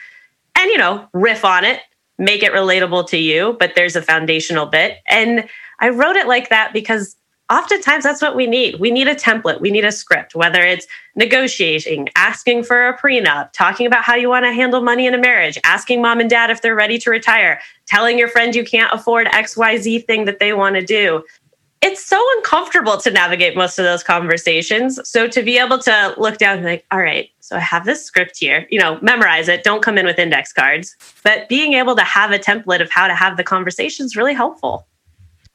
and, 0.55 0.69
you 0.69 0.77
know, 0.77 1.07
riff 1.13 1.45
on 1.45 1.63
it, 1.63 1.81
make 2.17 2.43
it 2.43 2.51
relatable 2.51 3.07
to 3.09 3.17
you, 3.17 3.55
but 3.59 3.73
there's 3.75 3.95
a 3.95 4.01
foundational 4.01 4.65
bit. 4.65 4.97
And 5.07 5.47
I 5.79 5.89
wrote 5.89 6.15
it 6.15 6.27
like 6.27 6.49
that 6.49 6.73
because 6.73 7.15
oftentimes 7.49 8.03
that's 8.03 8.21
what 8.21 8.35
we 8.35 8.47
need. 8.47 8.79
We 8.79 8.91
need 8.91 9.07
a 9.07 9.15
template, 9.15 9.59
we 9.59 9.71
need 9.71 9.85
a 9.85 9.91
script, 9.91 10.35
whether 10.35 10.61
it's 10.61 10.87
negotiating, 11.15 12.09
asking 12.15 12.63
for 12.63 12.87
a 12.87 12.97
prenup, 12.97 13.51
talking 13.53 13.85
about 13.85 14.03
how 14.03 14.15
you 14.15 14.29
want 14.29 14.45
to 14.45 14.53
handle 14.53 14.81
money 14.81 15.05
in 15.05 15.13
a 15.13 15.17
marriage, 15.17 15.57
asking 15.63 16.01
mom 16.01 16.19
and 16.19 16.29
dad 16.29 16.49
if 16.49 16.61
they're 16.61 16.75
ready 16.75 16.97
to 16.99 17.09
retire, 17.09 17.59
telling 17.87 18.17
your 18.17 18.27
friend 18.27 18.55
you 18.55 18.63
can't 18.63 18.93
afford 18.93 19.27
XYZ 19.27 20.05
thing 20.05 20.25
that 20.25 20.39
they 20.39 20.53
want 20.53 20.75
to 20.75 20.85
do. 20.85 21.23
It's 21.81 22.05
so 22.05 22.21
uncomfortable 22.35 22.97
to 22.97 23.09
navigate 23.09 23.55
most 23.55 23.79
of 23.79 23.85
those 23.85 24.03
conversations. 24.03 24.99
So 25.07 25.29
to 25.29 25.41
be 25.41 25.57
able 25.57 25.79
to 25.79 26.13
look 26.17 26.37
down 26.37 26.57
and 26.57 26.65
like, 26.65 26.85
all 26.91 26.99
right, 26.99 27.29
so 27.39 27.55
I 27.55 27.59
have 27.59 27.85
this 27.85 28.03
script 28.03 28.37
here, 28.37 28.67
you 28.69 28.77
know, 28.77 28.99
memorize 29.01 29.47
it, 29.47 29.63
don't 29.63 29.81
come 29.81 29.97
in 29.97 30.05
with 30.05 30.19
index 30.19 30.51
cards. 30.51 30.95
But 31.23 31.47
being 31.47 31.73
able 31.73 31.95
to 31.95 32.03
have 32.03 32.31
a 32.31 32.37
template 32.37 32.81
of 32.81 32.91
how 32.91 33.07
to 33.07 33.15
have 33.15 33.37
the 33.37 33.45
conversation 33.45 34.05
is 34.05 34.17
really 34.17 34.33
helpful 34.33 34.85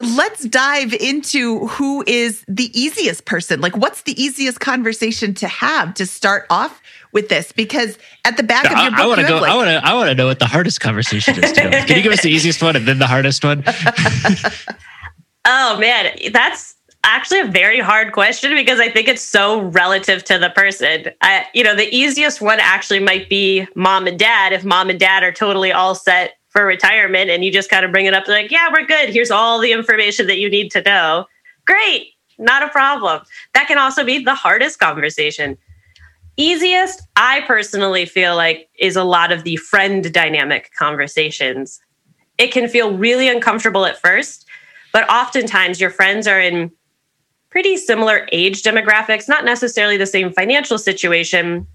let's 0.01 0.43
dive 0.45 0.93
into 0.93 1.67
who 1.67 2.03
is 2.05 2.43
the 2.47 2.71
easiest 2.79 3.25
person. 3.25 3.61
Like, 3.61 3.77
what's 3.77 4.03
the 4.03 4.21
easiest 4.21 4.59
conversation 4.59 5.33
to 5.35 5.47
have 5.47 5.93
to 5.95 6.05
start 6.05 6.45
off 6.49 6.81
with 7.11 7.29
this? 7.29 7.51
Because 7.51 7.97
at 8.25 8.37
the 8.37 8.43
back 8.43 8.65
of 8.65 8.77
your 8.77 8.91
book, 8.91 8.99
I 8.99 9.07
want 9.07 9.21
to 9.21 9.27
go. 9.27 9.39
Like, 9.39 9.51
I 9.51 9.55
want 9.55 9.67
to. 9.67 9.85
I 9.85 9.93
want 9.93 10.09
to 10.09 10.15
know 10.15 10.27
what 10.27 10.39
the 10.39 10.47
hardest 10.47 10.81
conversation 10.81 11.43
is. 11.43 11.51
Too. 11.51 11.61
Can 11.61 11.97
you 11.97 12.03
give 12.03 12.11
us 12.11 12.21
the 12.21 12.31
easiest 12.31 12.61
one 12.61 12.75
and 12.75 12.87
then 12.87 12.99
the 12.99 13.07
hardest 13.07 13.43
one? 13.43 13.63
oh 15.45 15.77
man, 15.79 16.11
that's 16.31 16.75
actually 17.05 17.39
a 17.39 17.45
very 17.45 17.79
hard 17.79 18.11
question 18.11 18.55
because 18.55 18.79
I 18.79 18.89
think 18.89 19.07
it's 19.07 19.21
so 19.21 19.61
relative 19.61 20.23
to 20.25 20.37
the 20.37 20.49
person. 20.49 21.05
I, 21.21 21.45
you 21.53 21.63
know, 21.63 21.75
the 21.75 21.93
easiest 21.95 22.41
one 22.41 22.59
actually 22.59 22.99
might 22.99 23.29
be 23.29 23.67
mom 23.75 24.07
and 24.07 24.19
dad. 24.19 24.53
If 24.53 24.65
mom 24.65 24.89
and 24.89 24.99
dad 24.99 25.23
are 25.23 25.31
totally 25.31 25.71
all 25.71 25.95
set 25.95 26.33
for 26.55 26.65
retirement 26.65 27.29
and 27.29 27.43
you 27.43 27.51
just 27.51 27.69
kind 27.69 27.83
of 27.83 27.91
bring 27.91 28.05
it 28.05 28.13
up 28.13 28.27
like 28.29 28.49
yeah 28.49 28.69
we're 28.71 28.85
good. 28.85 29.09
Here's 29.09 29.29
all 29.29 29.59
the 29.59 29.73
information 29.73 30.27
that 30.27 30.39
you 30.39 30.49
need 30.49 30.71
to 30.71 30.81
know. 30.81 31.25
Great. 31.65 32.13
Not 32.37 32.63
a 32.63 32.69
problem. 32.69 33.23
That 33.53 33.67
can 33.67 33.77
also 33.77 34.05
be 34.05 34.23
the 34.23 34.35
hardest 34.35 34.79
conversation. 34.79 35.57
Easiest 36.37 37.01
i 37.17 37.41
personally 37.41 38.05
feel 38.05 38.37
like 38.37 38.69
is 38.79 38.95
a 38.95 39.03
lot 39.03 39.33
of 39.33 39.43
the 39.43 39.57
friend 39.57 40.13
dynamic 40.13 40.71
conversations. 40.79 41.81
It 42.37 42.53
can 42.53 42.69
feel 42.69 42.97
really 42.97 43.27
uncomfortable 43.27 43.85
at 43.85 43.99
first 43.99 44.45
but 44.93 45.09
oftentimes 45.09 45.81
your 45.81 45.89
friends 45.89 46.25
are 46.25 46.39
in 46.39 46.71
pretty 47.49 47.75
similar 47.75 48.29
age 48.31 48.63
demographics 48.63 49.27
not 49.27 49.43
necessarily 49.43 49.97
the 49.97 50.05
same 50.05 50.31
financial 50.31 50.77
situation 50.77 51.67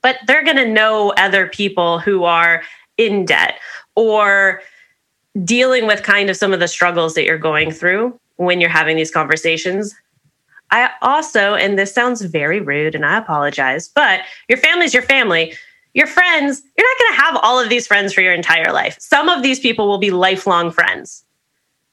but 0.00 0.18
they're 0.28 0.44
going 0.44 0.56
to 0.56 0.68
know 0.68 1.12
other 1.16 1.48
people 1.48 1.98
who 1.98 2.22
are 2.22 2.62
in 2.98 3.24
debt 3.24 3.58
or 3.96 4.62
dealing 5.44 5.86
with 5.86 6.02
kind 6.02 6.30
of 6.30 6.36
some 6.36 6.52
of 6.52 6.60
the 6.60 6.68
struggles 6.68 7.14
that 7.14 7.24
you're 7.24 7.38
going 7.38 7.70
through 7.70 8.18
when 8.36 8.60
you're 8.60 8.70
having 8.70 8.96
these 8.96 9.10
conversations. 9.10 9.94
I 10.70 10.90
also, 11.02 11.54
and 11.54 11.78
this 11.78 11.92
sounds 11.92 12.22
very 12.22 12.60
rude 12.60 12.94
and 12.94 13.04
I 13.04 13.18
apologize, 13.18 13.88
but 13.88 14.20
your 14.48 14.58
family's 14.58 14.94
your 14.94 15.02
family. 15.02 15.54
Your 15.94 16.06
friends, 16.06 16.62
you're 16.76 16.86
not 16.86 16.98
going 16.98 17.16
to 17.16 17.22
have 17.22 17.36
all 17.42 17.58
of 17.58 17.70
these 17.70 17.86
friends 17.86 18.12
for 18.12 18.20
your 18.20 18.34
entire 18.34 18.70
life. 18.72 18.96
Some 19.00 19.28
of 19.28 19.42
these 19.42 19.58
people 19.58 19.88
will 19.88 19.98
be 19.98 20.10
lifelong 20.10 20.70
friends, 20.70 21.24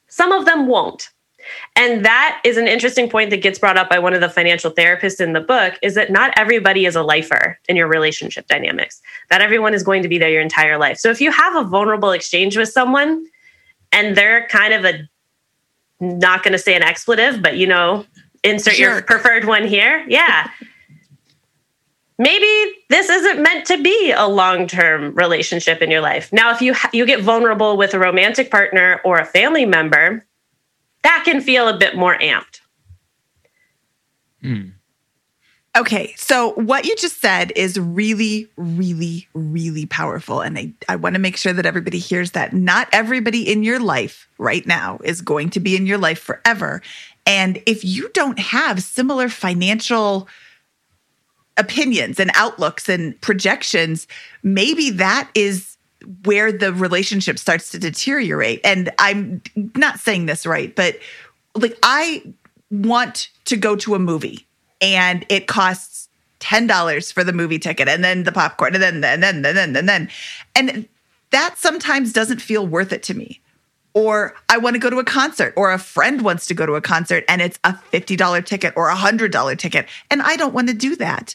some 0.08 0.32
of 0.32 0.44
them 0.44 0.66
won't. 0.66 1.10
And 1.76 2.04
that 2.04 2.40
is 2.44 2.56
an 2.56 2.68
interesting 2.68 3.08
point 3.08 3.30
that 3.30 3.42
gets 3.42 3.58
brought 3.58 3.76
up 3.76 3.88
by 3.88 3.98
one 3.98 4.14
of 4.14 4.20
the 4.20 4.28
financial 4.28 4.70
therapists 4.70 5.20
in 5.20 5.32
the 5.32 5.40
book 5.40 5.78
is 5.82 5.94
that 5.94 6.10
not 6.10 6.32
everybody 6.36 6.86
is 6.86 6.96
a 6.96 7.02
lifer 7.02 7.58
in 7.68 7.76
your 7.76 7.88
relationship 7.88 8.46
dynamics. 8.46 9.00
That 9.30 9.40
everyone 9.40 9.74
is 9.74 9.82
going 9.82 10.02
to 10.02 10.08
be 10.08 10.18
there 10.18 10.30
your 10.30 10.40
entire 10.40 10.78
life. 10.78 10.98
So 10.98 11.10
if 11.10 11.20
you 11.20 11.30
have 11.30 11.56
a 11.56 11.64
vulnerable 11.64 12.12
exchange 12.12 12.56
with 12.56 12.68
someone 12.68 13.26
and 13.92 14.16
they're 14.16 14.46
kind 14.48 14.74
of 14.74 14.84
a 14.84 15.08
not 16.00 16.42
going 16.42 16.52
to 16.52 16.58
say 16.58 16.74
an 16.74 16.82
expletive, 16.82 17.42
but 17.42 17.56
you 17.56 17.66
know, 17.66 18.04
insert 18.42 18.78
your 18.78 19.02
preferred 19.02 19.44
one 19.44 19.66
here. 19.66 20.04
Yeah. 20.08 20.50
Maybe 22.18 22.76
this 22.90 23.08
isn't 23.08 23.42
meant 23.42 23.66
to 23.66 23.82
be 23.82 24.12
a 24.16 24.28
long-term 24.28 25.16
relationship 25.16 25.82
in 25.82 25.90
your 25.90 26.00
life. 26.00 26.32
Now, 26.32 26.52
if 26.52 26.62
you 26.62 26.74
you 26.92 27.06
get 27.06 27.20
vulnerable 27.22 27.76
with 27.76 27.92
a 27.92 27.98
romantic 27.98 28.52
partner 28.52 29.00
or 29.04 29.18
a 29.18 29.24
family 29.24 29.66
member, 29.66 30.24
that 31.04 31.22
can 31.24 31.40
feel 31.40 31.68
a 31.68 31.78
bit 31.78 31.96
more 31.96 32.18
amped. 32.18 32.60
Hmm. 34.42 34.70
Okay, 35.76 36.14
so 36.16 36.52
what 36.52 36.86
you 36.86 36.94
just 36.94 37.20
said 37.20 37.52
is 37.56 37.78
really, 37.78 38.48
really, 38.56 39.26
really 39.34 39.86
powerful. 39.86 40.40
And 40.40 40.56
I, 40.56 40.72
I 40.88 40.94
want 40.94 41.14
to 41.16 41.20
make 41.20 41.36
sure 41.36 41.52
that 41.52 41.66
everybody 41.66 41.98
hears 41.98 42.30
that. 42.32 42.52
Not 42.52 42.88
everybody 42.92 43.50
in 43.50 43.64
your 43.64 43.80
life 43.80 44.28
right 44.38 44.64
now 44.66 45.00
is 45.02 45.20
going 45.20 45.50
to 45.50 45.60
be 45.60 45.74
in 45.74 45.86
your 45.86 45.98
life 45.98 46.20
forever. 46.20 46.80
And 47.26 47.60
if 47.66 47.84
you 47.84 48.08
don't 48.10 48.38
have 48.38 48.84
similar 48.84 49.28
financial 49.28 50.28
opinions 51.56 52.20
and 52.20 52.30
outlooks 52.34 52.88
and 52.88 53.20
projections, 53.20 54.06
maybe 54.44 54.90
that 54.90 55.28
is 55.34 55.73
where 56.24 56.52
the 56.52 56.72
relationship 56.72 57.38
starts 57.38 57.70
to 57.70 57.78
deteriorate. 57.78 58.60
And 58.64 58.90
I'm 58.98 59.42
not 59.74 60.00
saying 60.00 60.26
this 60.26 60.46
right, 60.46 60.74
but 60.74 60.98
like 61.54 61.78
I 61.82 62.22
want 62.70 63.28
to 63.44 63.56
go 63.56 63.76
to 63.76 63.94
a 63.94 63.98
movie 63.98 64.46
and 64.80 65.24
it 65.28 65.46
costs 65.46 66.08
$10 66.40 67.12
for 67.12 67.24
the 67.24 67.32
movie 67.32 67.58
ticket 67.58 67.88
and 67.88 68.04
then 68.04 68.24
the 68.24 68.32
popcorn 68.32 68.74
and 68.74 68.82
then 68.82 69.02
and 69.04 69.22
then 69.22 69.44
and 69.44 69.56
then 69.56 69.76
and 69.76 69.88
then 69.88 70.10
and 70.54 70.88
that 71.30 71.56
sometimes 71.58 72.12
doesn't 72.12 72.40
feel 72.40 72.66
worth 72.66 72.92
it 72.92 73.02
to 73.04 73.14
me. 73.14 73.40
Or 73.94 74.34
I 74.48 74.58
want 74.58 74.74
to 74.74 74.80
go 74.80 74.90
to 74.90 74.98
a 74.98 75.04
concert 75.04 75.54
or 75.56 75.72
a 75.72 75.78
friend 75.78 76.22
wants 76.22 76.46
to 76.48 76.54
go 76.54 76.66
to 76.66 76.74
a 76.74 76.80
concert 76.80 77.24
and 77.28 77.40
it's 77.40 77.58
a 77.64 77.72
$50 77.92 78.44
ticket 78.44 78.74
or 78.76 78.88
a 78.88 78.94
$100 78.94 79.58
ticket 79.58 79.88
and 80.10 80.20
I 80.20 80.36
don't 80.36 80.52
want 80.52 80.68
to 80.68 80.74
do 80.74 80.96
that 80.96 81.34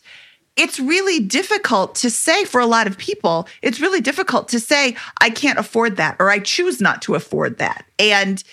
it's 0.55 0.79
really 0.79 1.19
difficult 1.19 1.95
to 1.95 2.09
say 2.09 2.43
for 2.45 2.59
a 2.59 2.65
lot 2.65 2.87
of 2.87 2.97
people, 2.97 3.47
it's 3.61 3.79
really 3.79 4.01
difficult 4.01 4.49
to 4.49 4.59
say, 4.59 4.95
I 5.21 5.29
can't 5.29 5.59
afford 5.59 5.97
that 5.97 6.17
or 6.19 6.29
I 6.29 6.39
choose 6.39 6.81
not 6.81 7.01
to 7.03 7.15
afford 7.15 7.59
that. 7.59 7.85
And 7.97 8.43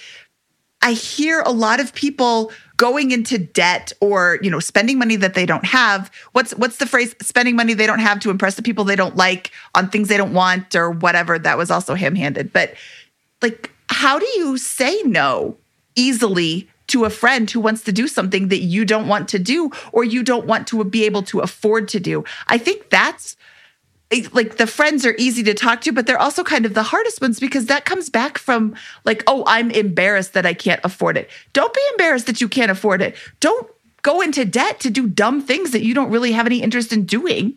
I 0.83 0.93
hear 0.93 1.41
a 1.41 1.51
lot 1.51 1.81
of 1.81 1.95
people 1.95 2.53
going 2.77 3.11
into 3.11 3.39
debt 3.39 3.93
or, 4.01 4.39
you 4.43 4.51
know, 4.51 4.61
spending 4.61 4.99
money 4.99 5.17
that 5.17 5.35
they 5.35 5.47
don't 5.47 5.65
have. 5.65 6.11
What's 6.33 6.53
what's 6.53 6.77
the 6.77 6.87
phrase 6.87 7.15
spending 7.23 7.57
money 7.57 7.75
they 7.75 7.87
don't 7.87 7.99
have 7.99 8.21
to 8.21 8.31
impress 8.31 8.55
the 8.55 8.63
people 8.63 8.85
they 8.85 8.97
don't 8.97 9.17
like 9.17 9.51
on 9.75 9.89
things 9.89 10.09
they 10.09 10.17
don't 10.17 10.35
want 10.35 10.77
or 10.77 10.91
whatever. 10.91 11.39
That 11.39 11.59
was 11.59 11.71
also 11.71 11.95
ham-handed. 11.95 12.53
But 12.53 12.75
like 13.43 13.71
how 13.89 14.19
do 14.19 14.27
you 14.37 14.59
say 14.59 15.03
no 15.05 15.57
easily 15.97 16.69
to 16.89 17.05
a 17.05 17.11
friend 17.11 17.51
who 17.51 17.61
wants 17.61 17.83
to 17.83 17.93
do 17.93 18.09
something 18.09 18.49
that 18.49 18.61
you 18.61 18.85
don't 18.85 19.09
want 19.09 19.29
to 19.29 19.39
do 19.39 19.71
or 19.93 20.05
you 20.05 20.23
don't 20.23 20.47
want 20.47 20.67
to 20.69 20.83
be 20.85 21.05
able 21.05 21.23
to 21.25 21.41
afford 21.41 21.89
to 21.89 22.01
do. 22.01 22.25
I 22.49 22.59
think 22.59 22.91
that's 22.91 23.37
eh, 24.11 24.27
like 24.33 24.57
the 24.57 24.67
friends 24.67 25.05
are 25.05 25.15
easy 25.19 25.43
to 25.45 25.55
talk 25.55 25.81
to, 25.83 25.93
but 25.93 26.07
they're 26.07 26.21
also 26.21 26.45
kind 26.45 26.67
of 26.67 26.75
the 26.75 26.83
hardest 26.83 27.21
ones 27.21 27.41
because 27.41 27.67
that 27.67 27.85
comes 27.85 28.09
back 28.09 28.39
from 28.39 28.75
like, 29.05 29.25
oh, 29.27 29.45
I'm 29.47 29.71
embarrassed 29.71 30.33
that 30.35 30.47
I 30.47 30.55
can't 30.55 30.81
afford 30.85 31.17
it. 31.17 31.31
Don't 31.53 31.75
be 31.75 31.83
embarrassed 31.93 32.27
that 32.27 32.41
you 32.41 32.49
can't 32.49 32.71
afford 32.71 33.03
it. 33.03 33.17
Don't 33.41 33.69
go 34.03 34.21
into 34.21 34.45
debt 34.45 34.79
to 34.81 34.91
do 34.91 35.09
dumb 35.09 35.43
things 35.43 35.73
that 35.73 35.83
you 35.83 35.93
don't 35.93 36.11
really 36.11 36.33
have 36.33 36.47
any 36.47 36.63
interest 36.63 36.93
in 36.93 37.05
doing. 37.05 37.55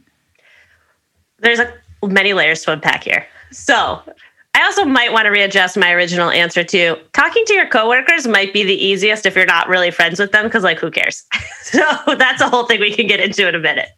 There's 1.37 1.59
a 1.59 1.71
many 2.01 2.33
layers 2.33 2.63
to 2.63 2.71
unpack 2.71 3.03
here. 3.03 3.27
So 3.51 4.01
I 4.55 4.63
also 4.63 4.83
might 4.83 5.13
want 5.13 5.25
to 5.25 5.29
readjust 5.29 5.77
my 5.77 5.91
original 5.91 6.29
answer 6.29 6.63
to 6.63 6.97
talking 7.13 7.45
to 7.45 7.53
your 7.53 7.67
coworkers 7.67 8.27
might 8.27 8.51
be 8.51 8.63
the 8.63 8.73
easiest 8.73 9.25
if 9.25 9.35
you're 9.35 9.45
not 9.45 9.69
really 9.69 9.91
friends 9.91 10.19
with 10.19 10.31
them 10.31 10.45
because 10.45 10.63
like 10.63 10.79
who 10.79 10.91
cares? 10.91 11.23
so 11.61 11.79
that's 12.17 12.41
a 12.41 12.49
whole 12.49 12.65
thing 12.65 12.79
we 12.79 12.93
can 12.93 13.07
get 13.07 13.19
into 13.19 13.47
in 13.47 13.55
a 13.55 13.59
minute. 13.59 13.89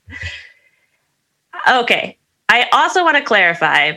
Okay. 1.69 2.17
I 2.49 2.67
also 2.73 3.03
want 3.03 3.17
to 3.17 3.23
clarify 3.23 3.93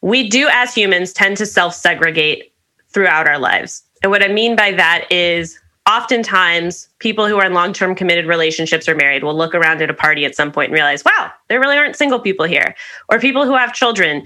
we 0.00 0.28
do 0.28 0.48
as 0.50 0.74
humans 0.74 1.12
tend 1.12 1.36
to 1.38 1.46
self-segregate 1.46 2.52
throughout 2.88 3.26
our 3.26 3.38
lives. 3.38 3.82
And 4.02 4.10
what 4.10 4.22
I 4.22 4.28
mean 4.28 4.56
by 4.56 4.72
that 4.72 5.06
is 5.10 5.58
oftentimes 5.88 6.88
people 6.98 7.26
who 7.26 7.38
are 7.38 7.46
in 7.46 7.52
long-term 7.52 7.94
committed 7.94 8.26
relationships 8.26 8.88
or 8.88 8.94
married 8.94 9.24
will 9.24 9.36
look 9.36 9.54
around 9.54 9.82
at 9.82 9.90
a 9.90 9.94
party 9.94 10.24
at 10.24 10.34
some 10.34 10.52
point 10.52 10.68
and 10.68 10.74
realize, 10.74 11.04
wow, 11.04 11.30
there 11.48 11.60
really 11.60 11.76
aren't 11.76 11.96
single 11.96 12.20
people 12.20 12.46
here. 12.46 12.74
Or 13.08 13.18
people 13.18 13.44
who 13.44 13.54
have 13.54 13.74
children 13.74 14.24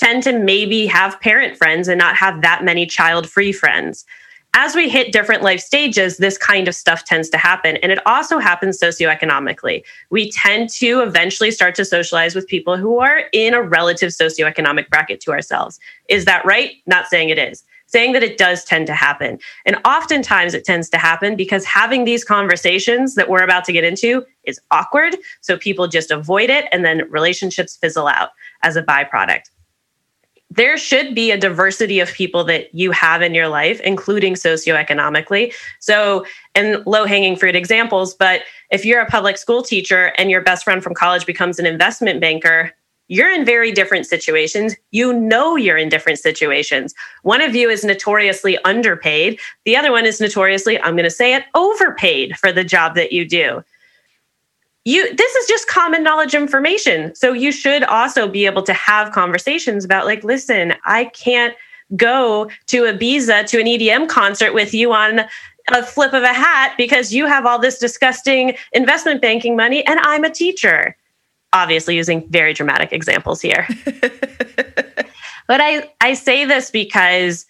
tend 0.00 0.22
to 0.22 0.32
maybe 0.38 0.86
have 0.86 1.20
parent 1.20 1.58
friends 1.58 1.86
and 1.86 1.98
not 1.98 2.16
have 2.16 2.40
that 2.40 2.64
many 2.64 2.86
child 2.86 3.28
free 3.28 3.52
friends. 3.52 4.06
as 4.54 4.74
we 4.74 4.88
hit 4.88 5.12
different 5.12 5.44
life 5.44 5.60
stages, 5.60 6.16
this 6.16 6.36
kind 6.36 6.66
of 6.66 6.74
stuff 6.74 7.04
tends 7.04 7.28
to 7.30 7.38
happen. 7.38 7.76
And 7.84 7.92
it 7.92 8.04
also 8.04 8.38
happens 8.38 8.80
socioeconomically. 8.80 9.84
We 10.10 10.32
tend 10.32 10.70
to 10.70 11.02
eventually 11.02 11.52
start 11.52 11.76
to 11.76 11.84
socialize 11.84 12.34
with 12.34 12.48
people 12.48 12.76
who 12.76 12.98
are 12.98 13.22
in 13.32 13.54
a 13.54 13.62
relative 13.62 14.10
socioeconomic 14.10 14.88
bracket 14.88 15.20
to 15.20 15.30
ourselves. 15.30 15.78
Is 16.08 16.24
that 16.24 16.44
right? 16.44 16.72
Not 16.86 17.06
saying 17.06 17.28
it 17.28 17.38
is. 17.38 17.62
Saying 17.86 18.12
that 18.14 18.24
it 18.24 18.38
does 18.38 18.64
tend 18.64 18.88
to 18.88 18.94
happen. 18.94 19.38
And 19.66 19.76
oftentimes 19.84 20.54
it 20.54 20.64
tends 20.64 20.88
to 20.90 20.98
happen 20.98 21.36
because 21.36 21.64
having 21.64 22.04
these 22.04 22.24
conversations 22.24 23.14
that 23.14 23.28
we're 23.28 23.44
about 23.44 23.64
to 23.66 23.72
get 23.72 23.84
into 23.84 24.24
is 24.42 24.60
awkward. 24.72 25.16
So 25.42 25.58
people 25.58 25.86
just 25.86 26.10
avoid 26.10 26.50
it 26.50 26.64
and 26.72 26.84
then 26.84 27.08
relationships 27.08 27.76
fizzle 27.76 28.08
out 28.08 28.30
as 28.64 28.74
a 28.74 28.82
byproduct 28.82 29.50
there 30.50 30.76
should 30.76 31.14
be 31.14 31.30
a 31.30 31.38
diversity 31.38 32.00
of 32.00 32.12
people 32.12 32.42
that 32.44 32.74
you 32.74 32.90
have 32.90 33.22
in 33.22 33.34
your 33.34 33.48
life, 33.48 33.80
including 33.80 34.34
socioeconomically. 34.34 35.54
So, 35.78 36.26
and 36.54 36.84
low 36.86 37.06
hanging 37.06 37.36
fruit 37.36 37.54
examples, 37.54 38.14
but 38.14 38.42
if 38.70 38.84
you're 38.84 39.00
a 39.00 39.06
public 39.06 39.38
school 39.38 39.62
teacher 39.62 40.12
and 40.18 40.30
your 40.30 40.40
best 40.40 40.64
friend 40.64 40.82
from 40.82 40.94
college 40.94 41.24
becomes 41.24 41.58
an 41.58 41.66
investment 41.66 42.20
banker, 42.20 42.72
you're 43.06 43.30
in 43.30 43.44
very 43.44 43.72
different 43.72 44.06
situations. 44.06 44.76
You 44.92 45.12
know 45.12 45.56
you're 45.56 45.76
in 45.76 45.88
different 45.88 46.20
situations. 46.20 46.94
One 47.22 47.42
of 47.42 47.56
you 47.56 47.68
is 47.68 47.84
notoriously 47.84 48.56
underpaid, 48.64 49.40
the 49.64 49.76
other 49.76 49.90
one 49.90 50.06
is 50.06 50.20
notoriously, 50.20 50.80
I'm 50.80 50.94
going 50.94 51.04
to 51.04 51.10
say 51.10 51.34
it, 51.34 51.44
overpaid 51.54 52.36
for 52.38 52.52
the 52.52 52.64
job 52.64 52.94
that 52.94 53.12
you 53.12 53.24
do 53.24 53.64
you 54.84 55.14
this 55.14 55.34
is 55.34 55.48
just 55.48 55.68
common 55.68 56.02
knowledge 56.02 56.34
information. 56.34 57.14
So 57.14 57.32
you 57.32 57.52
should 57.52 57.84
also 57.84 58.28
be 58.28 58.46
able 58.46 58.62
to 58.62 58.72
have 58.72 59.12
conversations 59.12 59.84
about 59.84 60.06
like 60.06 60.24
listen 60.24 60.74
i 60.84 61.04
can't 61.06 61.54
go 61.96 62.48
to 62.68 62.84
ibiza 62.84 63.46
to 63.46 63.60
an 63.60 63.66
edm 63.66 64.08
concert 64.08 64.54
with 64.54 64.72
you 64.72 64.92
on 64.92 65.20
a 65.72 65.82
flip 65.82 66.12
of 66.12 66.22
a 66.22 66.32
hat 66.32 66.74
because 66.76 67.12
you 67.12 67.26
have 67.26 67.46
all 67.46 67.58
this 67.58 67.78
disgusting 67.78 68.54
investment 68.72 69.20
banking 69.20 69.56
money 69.56 69.84
and 69.86 70.00
i'm 70.00 70.24
a 70.24 70.30
teacher. 70.30 70.96
Obviously 71.52 71.96
using 71.96 72.28
very 72.28 72.52
dramatic 72.54 72.92
examples 72.92 73.40
here. 73.40 73.66
But 75.50 75.60
i 75.60 75.90
i 76.00 76.14
say 76.14 76.44
this 76.44 76.70
because 76.70 77.44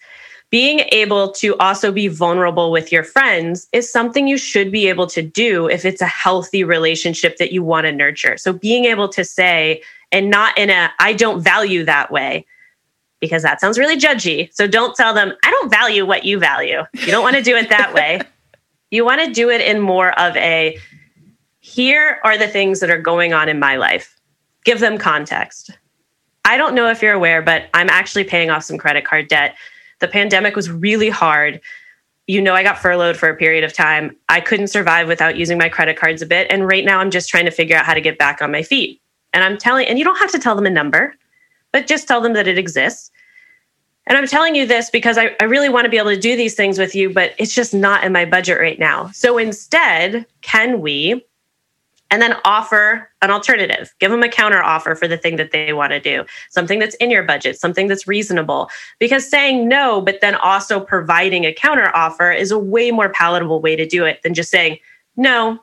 being 0.51 0.81
able 0.91 1.31
to 1.31 1.57
also 1.57 1.93
be 1.93 2.09
vulnerable 2.09 2.71
with 2.71 2.91
your 2.91 3.05
friends 3.05 3.67
is 3.71 3.89
something 3.89 4.27
you 4.27 4.37
should 4.37 4.69
be 4.69 4.87
able 4.89 5.07
to 5.07 5.21
do 5.21 5.67
if 5.69 5.85
it's 5.85 6.01
a 6.01 6.05
healthy 6.05 6.63
relationship 6.63 7.37
that 7.37 7.53
you 7.53 7.63
want 7.63 7.85
to 7.85 7.91
nurture. 7.91 8.37
So 8.37 8.51
being 8.51 8.83
able 8.83 9.07
to 9.09 9.23
say, 9.23 9.81
and 10.11 10.29
not 10.29 10.57
in 10.57 10.69
a, 10.69 10.91
I 10.99 11.13
don't 11.13 11.41
value 11.41 11.85
that 11.85 12.11
way, 12.11 12.45
because 13.21 13.43
that 13.43 13.61
sounds 13.61 13.79
really 13.79 13.97
judgy. 13.97 14.53
So 14.53 14.67
don't 14.67 14.93
tell 14.93 15.13
them, 15.13 15.33
I 15.45 15.51
don't 15.51 15.69
value 15.69 16.05
what 16.05 16.25
you 16.25 16.37
value. 16.37 16.81
You 16.93 17.07
don't 17.07 17.23
want 17.23 17.37
to 17.37 17.43
do 17.43 17.55
it 17.55 17.69
that 17.69 17.93
way. 17.93 18.21
You 18.93 19.05
want 19.05 19.21
to 19.21 19.31
do 19.31 19.49
it 19.49 19.61
in 19.61 19.79
more 19.79 20.11
of 20.19 20.35
a, 20.35 20.77
here 21.61 22.19
are 22.25 22.37
the 22.37 22.49
things 22.49 22.81
that 22.81 22.89
are 22.89 22.99
going 22.99 23.31
on 23.31 23.47
in 23.47 23.57
my 23.57 23.77
life. 23.77 24.19
Give 24.65 24.81
them 24.81 24.97
context. 24.97 25.71
I 26.43 26.57
don't 26.57 26.75
know 26.75 26.89
if 26.89 27.01
you're 27.01 27.13
aware, 27.13 27.41
but 27.41 27.69
I'm 27.73 27.89
actually 27.89 28.25
paying 28.25 28.49
off 28.49 28.65
some 28.65 28.77
credit 28.77 29.05
card 29.05 29.29
debt 29.29 29.55
the 30.01 30.07
pandemic 30.07 30.55
was 30.55 30.69
really 30.69 31.09
hard. 31.09 31.61
You 32.27 32.41
know, 32.41 32.53
I 32.53 32.63
got 32.63 32.77
furloughed 32.77 33.17
for 33.17 33.29
a 33.29 33.35
period 33.35 33.63
of 33.63 33.73
time. 33.73 34.15
I 34.29 34.41
couldn't 34.41 34.67
survive 34.67 35.07
without 35.07 35.37
using 35.37 35.57
my 35.57 35.69
credit 35.69 35.97
cards 35.97 36.21
a 36.21 36.25
bit. 36.25 36.47
And 36.49 36.67
right 36.67 36.83
now, 36.83 36.99
I'm 36.99 37.11
just 37.11 37.29
trying 37.29 37.45
to 37.45 37.51
figure 37.51 37.77
out 37.77 37.85
how 37.85 37.93
to 37.93 38.01
get 38.01 38.17
back 38.17 38.41
on 38.41 38.51
my 38.51 38.63
feet. 38.63 39.01
And 39.33 39.43
I'm 39.43 39.57
telling, 39.57 39.87
and 39.87 39.97
you 39.97 40.03
don't 40.03 40.19
have 40.19 40.31
to 40.31 40.39
tell 40.39 40.55
them 40.55 40.65
a 40.65 40.69
number, 40.69 41.15
but 41.71 41.87
just 41.87 42.07
tell 42.07 42.19
them 42.19 42.33
that 42.33 42.47
it 42.47 42.57
exists. 42.57 43.11
And 44.07 44.17
I'm 44.17 44.27
telling 44.27 44.55
you 44.55 44.65
this 44.65 44.89
because 44.89 45.17
I, 45.17 45.35
I 45.39 45.45
really 45.45 45.69
want 45.69 45.85
to 45.85 45.89
be 45.89 45.97
able 45.97 46.09
to 46.09 46.19
do 46.19 46.35
these 46.35 46.55
things 46.55 46.79
with 46.79 46.95
you, 46.95 47.13
but 47.13 47.33
it's 47.37 47.53
just 47.53 47.73
not 47.73 48.03
in 48.03 48.11
my 48.11 48.25
budget 48.25 48.59
right 48.59 48.79
now. 48.79 49.09
So 49.11 49.37
instead, 49.37 50.25
can 50.41 50.81
we 50.81 51.23
and 52.11 52.21
then 52.21 52.35
offer 52.43 53.09
an 53.21 53.31
alternative. 53.31 53.95
Give 53.99 54.11
them 54.11 54.21
a 54.21 54.29
counter 54.29 54.61
offer 54.61 54.95
for 54.95 55.07
the 55.07 55.17
thing 55.17 55.37
that 55.37 55.51
they 55.51 55.71
want 55.71 55.93
to 55.93 55.99
do, 55.99 56.25
something 56.49 56.77
that's 56.77 56.95
in 56.95 57.09
your 57.09 57.23
budget, 57.23 57.57
something 57.57 57.87
that's 57.87 58.05
reasonable. 58.05 58.69
Because 58.99 59.27
saying 59.27 59.67
no, 59.67 60.01
but 60.01 60.19
then 60.19 60.35
also 60.35 60.79
providing 60.79 61.45
a 61.45 61.53
counter 61.53 61.89
offer 61.95 62.31
is 62.31 62.51
a 62.51 62.59
way 62.59 62.91
more 62.91 63.09
palatable 63.09 63.61
way 63.61 63.77
to 63.77 63.87
do 63.87 64.05
it 64.05 64.21
than 64.23 64.33
just 64.33 64.51
saying 64.51 64.77
no, 65.15 65.59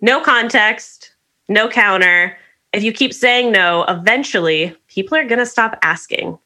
no 0.00 0.20
context, 0.20 1.14
no 1.48 1.68
counter. 1.68 2.36
If 2.72 2.82
you 2.82 2.92
keep 2.92 3.12
saying 3.12 3.52
no, 3.52 3.84
eventually 3.84 4.74
people 4.88 5.18
are 5.18 5.26
going 5.26 5.38
to 5.38 5.46
stop 5.46 5.78
asking. 5.82 6.38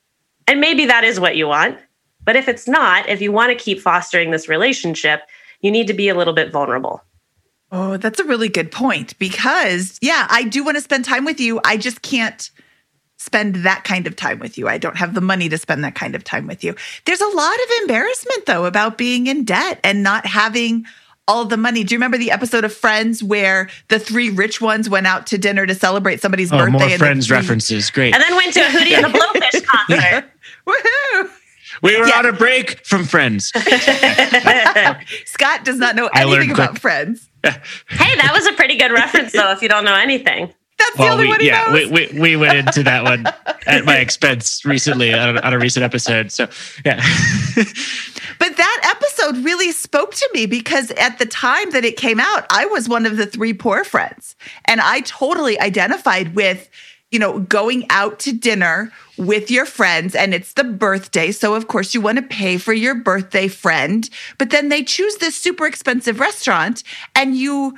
And 0.49 0.61
maybe 0.61 0.85
that 0.87 1.05
is 1.05 1.21
what 1.21 1.37
you 1.37 1.47
want. 1.47 1.79
But 2.25 2.37
if 2.37 2.49
it's 2.49 2.67
not, 2.67 3.09
if 3.09 3.21
you 3.21 3.31
want 3.31 3.57
to 3.57 3.65
keep 3.65 3.81
fostering 3.81 4.31
this 4.31 4.49
relationship, 4.49 5.23
you 5.61 5.71
need 5.71 5.87
to 5.87 5.95
be 5.95 6.09
a 6.09 6.15
little 6.15 6.33
bit 6.33 6.51
vulnerable. 6.51 7.03
Oh, 7.77 7.97
that's 7.97 8.21
a 8.21 8.25
really 8.25 8.49
good 8.49 8.71
point 8.71 9.19
because, 9.19 9.99
yeah, 10.01 10.29
I 10.31 10.45
do 10.45 10.63
want 10.63 10.77
to 10.77 10.81
spend 10.81 11.05
time 11.05 11.25
with 11.25 11.41
you. 11.41 11.61
I 11.65 11.77
just 11.77 12.03
can't 12.03 12.49
spend 13.17 13.57
that 13.57 13.83
kind 13.83 14.07
of 14.07 14.15
time 14.15 14.39
with 14.39 14.57
you. 14.57 14.69
I 14.69 14.79
don't 14.79 14.97
have 14.97 15.13
the 15.13 15.21
money 15.21 15.49
to 15.49 15.59
spend 15.59 15.83
that 15.83 15.97
kind 15.97 16.15
of 16.15 16.23
time 16.23 16.47
with 16.47 16.63
you. 16.63 16.77
There's 17.05 17.21
a 17.21 17.27
lot 17.27 17.57
of 17.57 17.71
embarrassment, 17.83 18.47
though, 18.47 18.67
about 18.67 18.97
being 18.97 19.27
in 19.27 19.45
debt 19.45 19.81
and 19.83 20.05
not 20.05 20.25
having 20.25 20.87
all 21.27 21.47
the 21.47 21.57
money. 21.57 21.83
Do 21.83 21.97
you 21.97 21.99
remember 21.99 22.17
the 22.17 22.31
episode 22.31 22.63
of 22.63 22.73
Friends 22.73 23.25
where 23.25 23.69
the 23.89 23.99
three 23.99 24.31
rich 24.31 24.61
ones 24.61 24.89
went 24.89 25.09
out 25.09 25.27
to 25.29 25.39
dinner 25.39 25.67
to 25.67 25.75
celebrate 25.75 26.21
somebody's 26.21 26.53
oh, 26.53 26.59
birthday? 26.59 26.71
More 26.71 26.99
Friends 26.99 27.27
three... 27.27 27.39
references. 27.39 27.91
Great. 27.91 28.15
And 28.15 28.23
then 28.23 28.37
went 28.37 28.55
to 28.55 28.61
a 28.61 28.69
Hootie 28.69 28.93
and 28.93 29.05
the 29.05 29.19
Blowfish 29.19 29.65
concert. 29.89 30.31
Woohoo! 30.65 31.31
We 31.85 31.99
were 31.99 32.09
yeah. 32.09 32.19
on 32.19 32.27
a 32.27 32.33
break 32.33 32.85
from 32.87 33.05
Friends. 33.05 33.53
Scott 35.27 35.65
does 35.65 35.79
not 35.79 35.95
know 35.95 36.09
anything 36.15 36.51
about 36.51 36.71
quick. 36.71 36.81
Friends 36.81 37.29
hey, 37.45 38.17
that 38.17 38.31
was 38.33 38.47
a 38.47 38.53
pretty 38.55 38.77
good 38.77 38.91
reference, 38.91 39.33
though, 39.33 39.53
if 39.53 39.61
you 39.61 39.69
don't 39.69 39.85
know 39.85 39.95
anything. 39.95 40.53
That's 40.79 40.99
well, 40.99 41.09
the 41.09 41.13
only 41.13 41.25
we, 41.25 41.29
one 41.29 41.41
he 41.41 41.47
yeah, 41.47 41.65
knows. 41.67 41.91
We, 41.91 42.07
we, 42.07 42.21
we 42.21 42.37
went 42.37 42.57
into 42.57 42.83
that 42.85 43.05
one 43.05 43.27
at 43.67 43.85
my 43.85 43.99
expense 43.99 44.65
recently 44.65 45.13
on 45.13 45.39
on 45.39 45.53
a 45.53 45.59
recent 45.59 45.85
episode. 45.85 46.33
So, 46.33 46.49
yeah. 46.85 46.97
but 47.57 48.57
that 48.57 48.97
episode 48.97 49.45
really 49.45 49.71
spoke 49.71 50.15
to 50.15 50.31
me 50.33 50.47
because 50.47 50.91
at 50.93 51.19
the 51.19 51.27
time 51.27 51.71
that 51.71 51.85
it 51.85 51.97
came 51.97 52.19
out, 52.19 52.47
I 52.51 52.65
was 52.67 52.89
one 52.89 53.07
of 53.07 53.19
the 53.19 53.27
three 53.27 53.53
poor 53.53 53.85
friends. 53.85 54.37
And 54.65 54.81
I 54.81 55.01
totally 55.01 55.61
identified 55.61 56.35
with 56.35 56.69
you 57.15 57.21
know, 57.21 57.39
going 57.39 57.87
out 57.91 58.19
to 58.19 58.33
dinner 58.33 58.91
with 59.17 59.49
your 59.49 59.65
friends 59.65 60.17
and 60.17 60.35
it's 60.35 60.55
the 60.55 60.65
birthday. 60.65 61.31
So, 61.31 61.55
of 61.55 61.69
course, 61.69 61.95
you 61.95 62.01
want 62.01 62.19
to 62.19 62.23
pay 62.23 62.59
for 62.59 62.73
your 62.73 62.97
birthday 62.97 63.47
friend, 63.47 64.11
but 64.37 64.51
then 64.51 64.69
they 64.69 64.83
choose 64.83 65.19
this 65.19 65.37
super 65.37 65.65
expensive 65.65 66.19
restaurant 66.19 66.83
and 67.15 67.37
you 67.37 67.77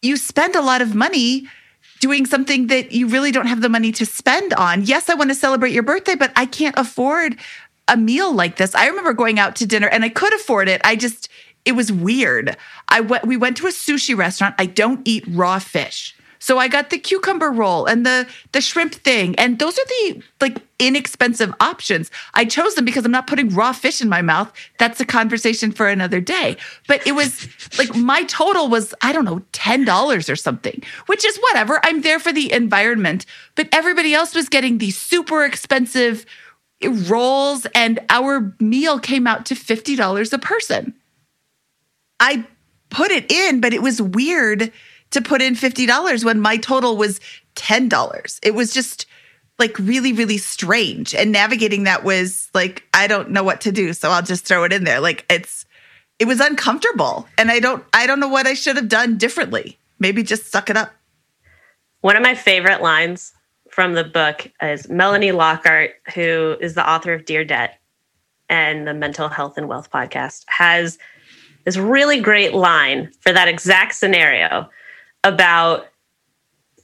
you 0.00 0.16
spend 0.16 0.56
a 0.56 0.62
lot 0.62 0.80
of 0.80 0.94
money 0.94 1.46
doing 2.00 2.24
something 2.24 2.68
that 2.68 2.92
you 2.92 3.06
really 3.06 3.32
don't 3.32 3.48
have 3.48 3.60
the 3.60 3.68
money 3.68 3.92
to 3.92 4.06
spend 4.06 4.54
on. 4.54 4.82
Yes, 4.82 5.10
I 5.10 5.14
want 5.14 5.28
to 5.28 5.34
celebrate 5.34 5.72
your 5.72 5.82
birthday, 5.82 6.14
but 6.14 6.32
I 6.34 6.46
can't 6.46 6.78
afford 6.78 7.36
a 7.88 7.98
meal 7.98 8.32
like 8.32 8.56
this. 8.56 8.74
I 8.74 8.86
remember 8.86 9.12
going 9.12 9.38
out 9.38 9.56
to 9.56 9.66
dinner 9.66 9.88
and 9.88 10.06
I 10.06 10.08
could 10.08 10.34
afford 10.34 10.70
it. 10.70 10.80
I 10.84 10.96
just 10.96 11.28
it 11.66 11.72
was 11.72 11.92
weird. 11.92 12.56
I 12.88 13.02
went 13.02 13.26
we 13.26 13.36
went 13.36 13.58
to 13.58 13.66
a 13.66 13.70
sushi 13.70 14.16
restaurant. 14.16 14.54
I 14.58 14.64
don't 14.64 15.06
eat 15.06 15.24
raw 15.28 15.58
fish. 15.58 16.16
So 16.44 16.58
I 16.58 16.68
got 16.68 16.90
the 16.90 16.98
cucumber 16.98 17.50
roll 17.50 17.86
and 17.86 18.04
the 18.04 18.28
the 18.52 18.60
shrimp 18.60 18.94
thing. 18.96 19.34
And 19.36 19.58
those 19.58 19.78
are 19.78 19.86
the 19.86 20.22
like 20.42 20.58
inexpensive 20.78 21.54
options. 21.58 22.10
I 22.34 22.44
chose 22.44 22.74
them 22.74 22.84
because 22.84 23.06
I'm 23.06 23.10
not 23.10 23.26
putting 23.26 23.48
raw 23.48 23.72
fish 23.72 24.02
in 24.02 24.10
my 24.10 24.20
mouth. 24.20 24.52
That's 24.78 25.00
a 25.00 25.06
conversation 25.06 25.72
for 25.72 25.88
another 25.88 26.20
day. 26.20 26.58
But 26.86 27.06
it 27.06 27.12
was 27.12 27.48
like 27.78 27.96
my 27.96 28.24
total 28.24 28.68
was, 28.68 28.92
I 29.00 29.14
don't 29.14 29.24
know, 29.24 29.40
$10 29.54 30.30
or 30.30 30.36
something, 30.36 30.82
which 31.06 31.24
is 31.24 31.38
whatever. 31.48 31.80
I'm 31.82 32.02
there 32.02 32.18
for 32.18 32.30
the 32.30 32.52
environment. 32.52 33.24
But 33.54 33.70
everybody 33.72 34.12
else 34.12 34.34
was 34.34 34.50
getting 34.50 34.76
these 34.76 34.98
super 34.98 35.46
expensive 35.46 36.26
rolls, 37.08 37.66
and 37.74 38.00
our 38.10 38.54
meal 38.60 38.98
came 38.98 39.26
out 39.26 39.46
to 39.46 39.54
$50 39.54 40.32
a 40.34 40.38
person. 40.38 40.92
I 42.20 42.46
put 42.90 43.10
it 43.10 43.32
in, 43.32 43.62
but 43.62 43.72
it 43.72 43.80
was 43.80 44.02
weird 44.02 44.70
to 45.14 45.22
put 45.22 45.42
in 45.42 45.54
$50 45.54 46.24
when 46.24 46.40
my 46.40 46.56
total 46.56 46.96
was 46.96 47.20
$10. 47.56 48.40
It 48.42 48.54
was 48.54 48.72
just 48.72 49.06
like 49.58 49.78
really, 49.78 50.12
really 50.12 50.38
strange. 50.38 51.14
And 51.14 51.32
navigating 51.32 51.84
that 51.84 52.04
was 52.04 52.48
like, 52.54 52.84
I 52.92 53.06
don't 53.06 53.30
know 53.30 53.42
what 53.42 53.60
to 53.62 53.72
do. 53.72 53.92
So 53.92 54.10
I'll 54.10 54.22
just 54.22 54.44
throw 54.44 54.64
it 54.64 54.72
in 54.72 54.84
there. 54.84 55.00
Like 55.00 55.24
it's, 55.30 55.64
it 56.18 56.26
was 56.26 56.40
uncomfortable. 56.40 57.26
And 57.38 57.50
I 57.50 57.60
don't, 57.60 57.84
I 57.92 58.06
don't 58.06 58.20
know 58.20 58.28
what 58.28 58.46
I 58.46 58.54
should 58.54 58.76
have 58.76 58.88
done 58.88 59.16
differently. 59.16 59.78
Maybe 59.98 60.22
just 60.22 60.50
suck 60.50 60.70
it 60.70 60.76
up. 60.76 60.92
One 62.00 62.16
of 62.16 62.22
my 62.22 62.34
favorite 62.34 62.82
lines 62.82 63.32
from 63.70 63.94
the 63.94 64.04
book 64.04 64.50
is 64.60 64.88
Melanie 64.88 65.32
Lockert, 65.32 65.90
who 66.14 66.56
is 66.60 66.74
the 66.74 66.88
author 66.88 67.12
of 67.12 67.24
Dear 67.24 67.44
Debt 67.44 67.78
and 68.48 68.86
the 68.86 68.94
Mental 68.94 69.28
Health 69.28 69.56
and 69.56 69.68
Wealth 69.68 69.90
podcast, 69.90 70.44
has 70.48 70.98
this 71.64 71.76
really 71.76 72.20
great 72.20 72.54
line 72.54 73.10
for 73.20 73.32
that 73.32 73.48
exact 73.48 73.94
scenario 73.94 74.68
about 75.24 75.88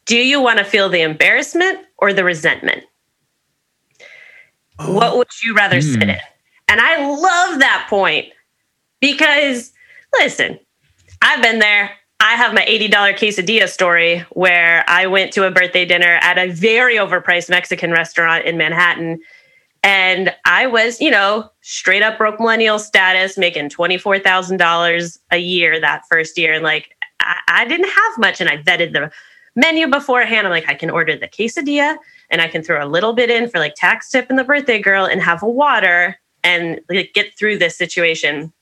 do 0.07 0.16
you 0.16 0.40
want 0.40 0.59
to 0.59 0.64
feel 0.64 0.88
the 0.88 1.03
embarrassment 1.03 1.79
or 1.98 2.12
the 2.12 2.24
resentment? 2.24 2.83
Oh. 4.81 4.92
What 4.92 5.16
would 5.16 5.29
you 5.44 5.55
rather 5.55 5.79
mm. 5.79 5.92
sit 5.92 6.03
in? 6.03 6.16
And 6.68 6.81
I 6.81 7.09
love 7.09 7.61
that 7.61 7.87
point 7.88 8.26
because, 9.00 9.72
listen, 10.18 10.59
I've 11.22 11.42
been 11.42 11.59
there. 11.59 11.92
I 12.20 12.35
have 12.35 12.55
my 12.55 12.64
$80 12.64 12.90
quesadilla 12.90 13.68
story 13.68 14.24
where 14.31 14.85
I 14.88 15.07
went 15.07 15.33
to 15.35 15.46
a 15.46 15.50
birthday 15.50 15.85
dinner 15.85 16.18
at 16.20 16.38
a 16.38 16.50
very 16.50 16.96
overpriced 16.96 17.48
Mexican 17.48 17.92
restaurant 17.92 18.44
in 18.44 18.59
Manhattan. 18.59 19.20
And 19.83 20.35
I 20.44 20.66
was, 20.66 21.00
you 21.00 21.11
know, 21.11 21.50
straight 21.62 22.03
up 22.03 22.18
broke 22.18 22.38
millennial 22.38 22.79
status, 22.79 23.38
making 23.38 23.70
$24,000 23.70 25.18
a 25.31 25.38
year 25.38 25.81
that 25.81 26.03
first 26.11 26.37
year. 26.37 26.53
And 26.53 26.62
like, 26.62 26.94
I, 27.20 27.40
I 27.48 27.64
didn't 27.66 27.88
have 27.88 28.18
much. 28.18 28.40
And 28.40 28.50
I 28.50 28.59
vetted 28.59 28.92
the 28.92 29.11
menu 29.56 29.87
beforehand. 29.88 30.46
I'm 30.46 30.52
like, 30.52 30.68
I 30.68 30.74
can 30.74 30.90
order 30.90 31.16
the 31.16 31.28
quesadilla 31.28 31.96
and 32.30 32.40
I 32.40 32.48
can 32.48 32.62
throw 32.62 32.85
a 32.85 32.88
little 32.88 33.12
bit 33.12 33.30
in 33.30 33.48
for 33.48 33.59
like 33.59 33.74
tax 33.76 34.11
tip 34.11 34.28
and 34.30 34.38
the 34.38 34.44
birthday 34.44 34.80
girl 34.80 35.04
and 35.04 35.22
have 35.22 35.42
a 35.42 35.48
water 35.48 36.18
and 36.42 36.80
like, 36.88 37.12
get 37.14 37.37
through 37.38 37.59
this 37.59 37.76
situation. 37.76 38.52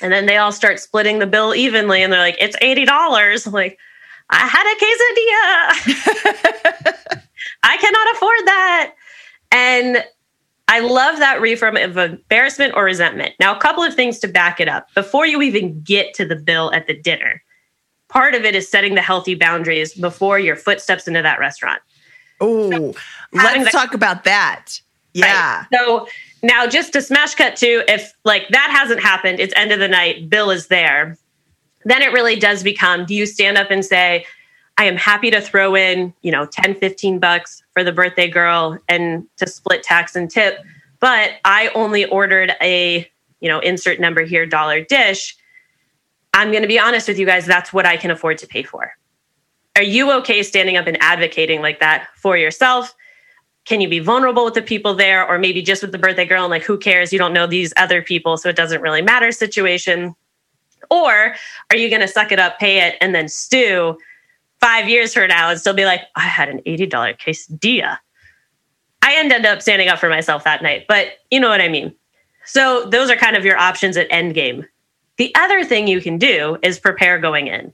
And 0.00 0.12
then 0.12 0.26
they 0.26 0.36
all 0.36 0.52
start 0.52 0.78
splitting 0.78 1.18
the 1.18 1.26
bill 1.26 1.54
evenly 1.54 2.02
and 2.02 2.12
they're 2.12 2.20
like, 2.20 2.36
it's 2.40 2.56
$80. 2.56 3.46
I'm 3.46 3.52
like, 3.52 3.78
I 4.30 4.46
had 4.46 4.66
a 4.66 4.76
quesadilla. 5.94 7.22
I 7.62 7.76
cannot 7.78 8.14
afford 8.14 8.46
that. 8.46 8.94
And 9.50 10.04
I 10.68 10.80
love 10.80 11.18
that 11.18 11.40
reframe 11.40 11.82
of 11.82 11.96
embarrassment 11.96 12.74
or 12.76 12.84
resentment. 12.84 13.34
Now, 13.40 13.56
a 13.56 13.60
couple 13.60 13.82
of 13.82 13.94
things 13.94 14.18
to 14.20 14.28
back 14.28 14.60
it 14.60 14.68
up 14.68 14.92
before 14.94 15.26
you 15.26 15.40
even 15.40 15.80
get 15.80 16.14
to 16.14 16.26
the 16.26 16.36
bill 16.36 16.72
at 16.74 16.86
the 16.86 16.94
dinner. 16.94 17.42
Part 18.08 18.34
of 18.34 18.44
it 18.44 18.54
is 18.54 18.68
setting 18.68 18.94
the 18.94 19.02
healthy 19.02 19.34
boundaries 19.34 19.94
before 19.94 20.38
your 20.38 20.56
foot 20.56 20.80
steps 20.80 21.06
into 21.06 21.22
that 21.22 21.38
restaurant. 21.38 21.82
Oh, 22.40 22.94
let's 23.32 23.64
the- 23.64 23.70
talk 23.70 23.94
about 23.94 24.24
that. 24.24 24.80
Yeah. 25.14 25.58
Right. 25.58 25.66
So 25.74 26.06
now, 26.42 26.66
just 26.66 26.92
to 26.92 27.02
smash 27.02 27.34
cut 27.34 27.56
to, 27.56 27.84
if 27.88 28.12
like 28.24 28.48
that 28.50 28.70
hasn't 28.70 29.00
happened, 29.00 29.40
it's 29.40 29.52
end 29.56 29.72
of 29.72 29.80
the 29.80 29.88
night, 29.88 30.30
bill 30.30 30.50
is 30.50 30.68
there, 30.68 31.16
then 31.84 32.02
it 32.02 32.12
really 32.12 32.36
does 32.36 32.62
become 32.62 33.04
do 33.04 33.14
you 33.14 33.26
stand 33.26 33.58
up 33.58 33.70
and 33.70 33.84
say, 33.84 34.24
I 34.76 34.84
am 34.84 34.96
happy 34.96 35.30
to 35.32 35.40
throw 35.40 35.74
in, 35.74 36.14
you 36.22 36.30
know, 36.30 36.46
10, 36.46 36.76
15 36.76 37.18
bucks 37.18 37.62
for 37.72 37.82
the 37.82 37.92
birthday 37.92 38.28
girl 38.28 38.78
and 38.88 39.26
to 39.38 39.46
split 39.48 39.82
tax 39.82 40.14
and 40.14 40.30
tip, 40.30 40.60
but 41.00 41.32
I 41.44 41.70
only 41.74 42.04
ordered 42.04 42.52
a, 42.60 43.10
you 43.40 43.48
know, 43.48 43.58
insert 43.58 43.98
number 43.98 44.22
here 44.22 44.46
dollar 44.46 44.80
dish. 44.82 45.36
I'm 46.34 46.50
going 46.50 46.62
to 46.62 46.68
be 46.68 46.78
honest 46.78 47.08
with 47.08 47.18
you 47.18 47.26
guys, 47.26 47.46
that's 47.46 47.72
what 47.72 47.86
I 47.86 47.96
can 47.96 48.10
afford 48.10 48.38
to 48.38 48.46
pay 48.46 48.62
for. 48.62 48.92
Are 49.76 49.82
you 49.82 50.10
okay 50.12 50.42
standing 50.42 50.76
up 50.76 50.86
and 50.86 50.96
advocating 51.00 51.62
like 51.62 51.80
that 51.80 52.08
for 52.16 52.36
yourself? 52.36 52.94
Can 53.64 53.80
you 53.80 53.88
be 53.88 53.98
vulnerable 53.98 54.44
with 54.44 54.54
the 54.54 54.62
people 54.62 54.94
there 54.94 55.26
or 55.28 55.38
maybe 55.38 55.62
just 55.62 55.82
with 55.82 55.92
the 55.92 55.98
birthday 55.98 56.24
girl 56.24 56.44
and 56.44 56.50
like 56.50 56.64
who 56.64 56.78
cares? 56.78 57.12
You 57.12 57.18
don't 57.18 57.32
know 57.32 57.46
these 57.46 57.72
other 57.76 58.02
people, 58.02 58.36
so 58.36 58.48
it 58.48 58.56
doesn't 58.56 58.80
really 58.80 59.02
matter 59.02 59.30
situation. 59.30 60.14
Or 60.90 61.34
are 61.70 61.76
you 61.76 61.88
going 61.88 62.00
to 62.00 62.08
suck 62.08 62.32
it 62.32 62.38
up, 62.38 62.58
pay 62.58 62.86
it, 62.86 62.96
and 63.00 63.14
then 63.14 63.28
stew 63.28 63.98
five 64.60 64.88
years 64.88 65.14
from 65.14 65.28
now 65.28 65.50
and 65.50 65.60
still 65.60 65.74
be 65.74 65.84
like, 65.84 66.02
I 66.16 66.20
had 66.20 66.48
an 66.48 66.60
$80 66.66 66.90
quesadilla. 67.18 67.98
I 69.02 69.16
ended 69.16 69.46
up 69.46 69.62
standing 69.62 69.88
up 69.88 69.98
for 69.98 70.08
myself 70.08 70.44
that 70.44 70.62
night, 70.62 70.86
but 70.88 71.18
you 71.30 71.40
know 71.40 71.48
what 71.48 71.60
I 71.60 71.68
mean. 71.68 71.94
So 72.44 72.86
those 72.86 73.10
are 73.10 73.16
kind 73.16 73.36
of 73.36 73.44
your 73.44 73.58
options 73.58 73.96
at 73.96 74.08
endgame. 74.10 74.66
The 75.18 75.34
other 75.34 75.64
thing 75.64 75.86
you 75.86 76.00
can 76.00 76.16
do 76.16 76.56
is 76.62 76.78
prepare 76.78 77.18
going 77.18 77.48
in. 77.48 77.72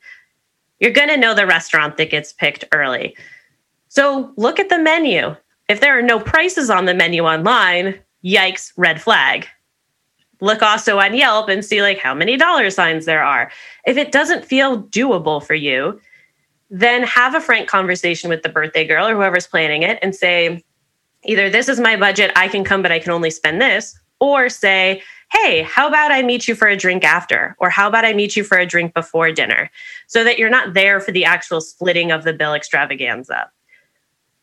You're 0.80 0.90
going 0.90 1.08
to 1.08 1.16
know 1.16 1.34
the 1.34 1.46
restaurant 1.46 1.96
that 1.96 2.10
gets 2.10 2.32
picked 2.32 2.64
early. 2.72 3.16
So 3.88 4.32
look 4.36 4.58
at 4.58 4.70
the 4.70 4.78
menu. 4.78 5.36
If 5.68 5.80
there 5.80 5.96
are 5.96 6.02
no 6.02 6.18
prices 6.18 6.68
on 6.68 6.86
the 6.86 6.94
menu 6.94 7.22
online, 7.22 7.98
yikes, 8.24 8.72
red 8.76 9.00
flag. 9.00 9.46
Look 10.40 10.62
also 10.62 10.98
on 10.98 11.14
Yelp 11.14 11.48
and 11.48 11.64
see 11.64 11.80
like 11.80 11.98
how 11.98 12.12
many 12.12 12.36
dollar 12.36 12.68
signs 12.70 13.06
there 13.06 13.22
are. 13.22 13.50
If 13.86 13.96
it 13.96 14.12
doesn't 14.12 14.44
feel 14.44 14.82
doable 14.82 15.42
for 15.44 15.54
you, 15.54 16.00
then 16.70 17.04
have 17.04 17.34
a 17.34 17.40
frank 17.40 17.68
conversation 17.68 18.28
with 18.28 18.42
the 18.42 18.48
birthday 18.48 18.86
girl 18.86 19.06
or 19.06 19.14
whoever's 19.14 19.46
planning 19.46 19.82
it 19.82 19.98
and 20.02 20.14
say, 20.14 20.64
either 21.24 21.48
this 21.48 21.68
is 21.68 21.78
my 21.78 21.96
budget, 21.96 22.32
I 22.36 22.48
can 22.48 22.64
come, 22.64 22.82
but 22.82 22.92
I 22.92 22.98
can 22.98 23.12
only 23.12 23.30
spend 23.30 23.60
this, 23.60 23.98
or 24.18 24.48
say, 24.48 25.02
hey, 25.34 25.62
how 25.62 25.88
about 25.88 26.12
I 26.12 26.22
meet 26.22 26.48
you 26.48 26.54
for 26.54 26.68
a 26.68 26.76
drink 26.76 27.04
after? 27.04 27.56
Or 27.58 27.70
how 27.70 27.88
about 27.88 28.04
I 28.04 28.12
meet 28.12 28.36
you 28.36 28.44
for 28.44 28.56
a 28.56 28.66
drink 28.66 28.94
before 28.94 29.32
dinner? 29.32 29.70
So 30.06 30.24
that 30.24 30.38
you're 30.38 30.50
not 30.50 30.74
there 30.74 31.00
for 31.00 31.12
the 31.12 31.24
actual 31.24 31.60
splitting 31.60 32.12
of 32.12 32.24
the 32.24 32.32
bill 32.32 32.54
extravaganza. 32.54 33.50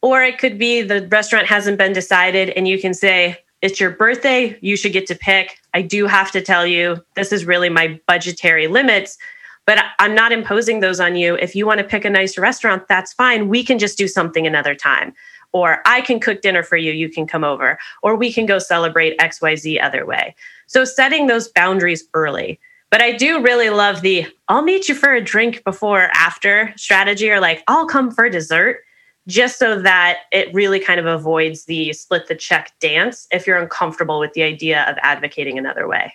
Or 0.01 0.23
it 0.23 0.37
could 0.37 0.57
be 0.57 0.81
the 0.81 1.07
restaurant 1.07 1.47
hasn't 1.47 1.77
been 1.77 1.93
decided 1.93 2.49
and 2.51 2.67
you 2.67 2.79
can 2.79 2.93
say, 2.93 3.37
it's 3.61 3.79
your 3.79 3.91
birthday, 3.91 4.57
you 4.61 4.75
should 4.75 4.93
get 4.93 5.05
to 5.07 5.15
pick. 5.15 5.59
I 5.73 5.83
do 5.83 6.07
have 6.07 6.31
to 6.31 6.41
tell 6.41 6.65
you, 6.65 7.03
this 7.15 7.31
is 7.31 7.45
really 7.45 7.69
my 7.69 7.99
budgetary 8.07 8.67
limits 8.67 9.17
but 9.65 9.83
I'm 9.99 10.15
not 10.15 10.31
imposing 10.31 10.79
those 10.79 10.99
on 10.99 11.15
you. 11.15 11.35
If 11.35 11.55
you 11.55 11.65
want 11.65 11.79
to 11.79 11.83
pick 11.83 12.03
a 12.03 12.09
nice 12.09 12.37
restaurant, 12.37 12.87
that's 12.87 13.13
fine. 13.13 13.47
We 13.47 13.63
can 13.63 13.79
just 13.79 13.97
do 13.97 14.07
something 14.07 14.47
another 14.47 14.75
time. 14.75 15.13
Or 15.53 15.81
I 15.85 16.01
can 16.01 16.19
cook 16.19 16.41
dinner 16.41 16.63
for 16.63 16.77
you, 16.77 16.93
you 16.93 17.09
can 17.09 17.27
come 17.27 17.43
over. 17.43 17.77
Or 18.01 18.15
we 18.15 18.31
can 18.31 18.45
go 18.45 18.57
celebrate 18.57 19.17
XYZ 19.19 19.83
other 19.83 20.05
way. 20.05 20.35
So 20.71 20.85
setting 20.85 21.27
those 21.27 21.49
boundaries 21.49 22.07
early. 22.13 22.57
But 22.91 23.01
I 23.01 23.11
do 23.11 23.43
really 23.43 23.69
love 23.69 23.99
the 23.99 24.25
I'll 24.47 24.61
meet 24.61 24.87
you 24.87 24.95
for 24.95 25.13
a 25.13 25.21
drink 25.21 25.65
before 25.65 26.09
after 26.13 26.73
strategy 26.77 27.29
or 27.29 27.41
like 27.41 27.61
I'll 27.67 27.85
come 27.85 28.09
for 28.09 28.29
dessert 28.29 28.79
just 29.27 29.59
so 29.59 29.81
that 29.81 30.19
it 30.31 30.53
really 30.53 30.79
kind 30.79 30.97
of 30.97 31.05
avoids 31.05 31.65
the 31.65 31.91
split 31.91 32.29
the 32.29 32.35
check 32.35 32.71
dance 32.79 33.27
if 33.31 33.45
you're 33.45 33.57
uncomfortable 33.57 34.17
with 34.17 34.31
the 34.31 34.43
idea 34.43 34.85
of 34.89 34.95
advocating 35.01 35.57
another 35.57 35.89
way. 35.89 36.13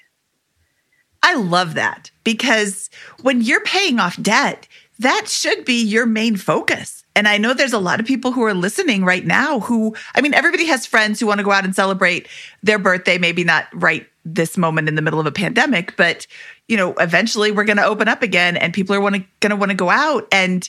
I 1.23 1.35
love 1.35 1.75
that 1.75 2.11
because 2.25 2.88
when 3.21 3.42
you're 3.42 3.62
paying 3.62 4.01
off 4.01 4.23
debt, 4.23 4.66
that 4.99 5.29
should 5.29 5.66
be 5.66 5.83
your 5.83 6.07
main 6.07 6.37
focus. 6.37 7.05
And 7.17 7.27
I 7.27 7.39
know 7.39 7.55
there's 7.55 7.73
a 7.73 7.79
lot 7.79 7.99
of 7.99 8.07
people 8.07 8.31
who 8.31 8.43
are 8.45 8.55
listening 8.55 9.05
right 9.05 9.25
now 9.25 9.61
who, 9.61 9.97
I 10.15 10.21
mean, 10.21 10.35
everybody 10.35 10.67
has 10.67 10.85
friends 10.87 11.19
who 11.19 11.27
want 11.27 11.39
to 11.39 11.45
go 11.45 11.51
out 11.51 11.65
and 11.65 11.75
celebrate 11.75 12.29
their 12.63 12.79
birthday, 12.79 13.17
maybe 13.17 13.43
not 13.43 13.67
right 13.73 14.07
this 14.25 14.57
moment 14.59 14.89
in 14.89 14.97
the 14.97 15.03
middle 15.03 15.19
of 15.19 15.27
a 15.27 15.33
pandemic, 15.33 15.97
but 15.97 16.27
you 16.69 16.77
know, 16.77 16.93
eventually 16.95 17.51
we're 17.51 17.65
going 17.65 17.77
to 17.79 17.85
open 17.85 18.07
up 18.07 18.23
again 18.23 18.57
and 18.57 18.75
people 18.75 18.95
are 18.95 19.01
going 19.01 19.27
to 19.41 19.57
want 19.57 19.71
to 19.71 19.77
go 19.77 19.89
out 19.89 20.29
and 20.31 20.69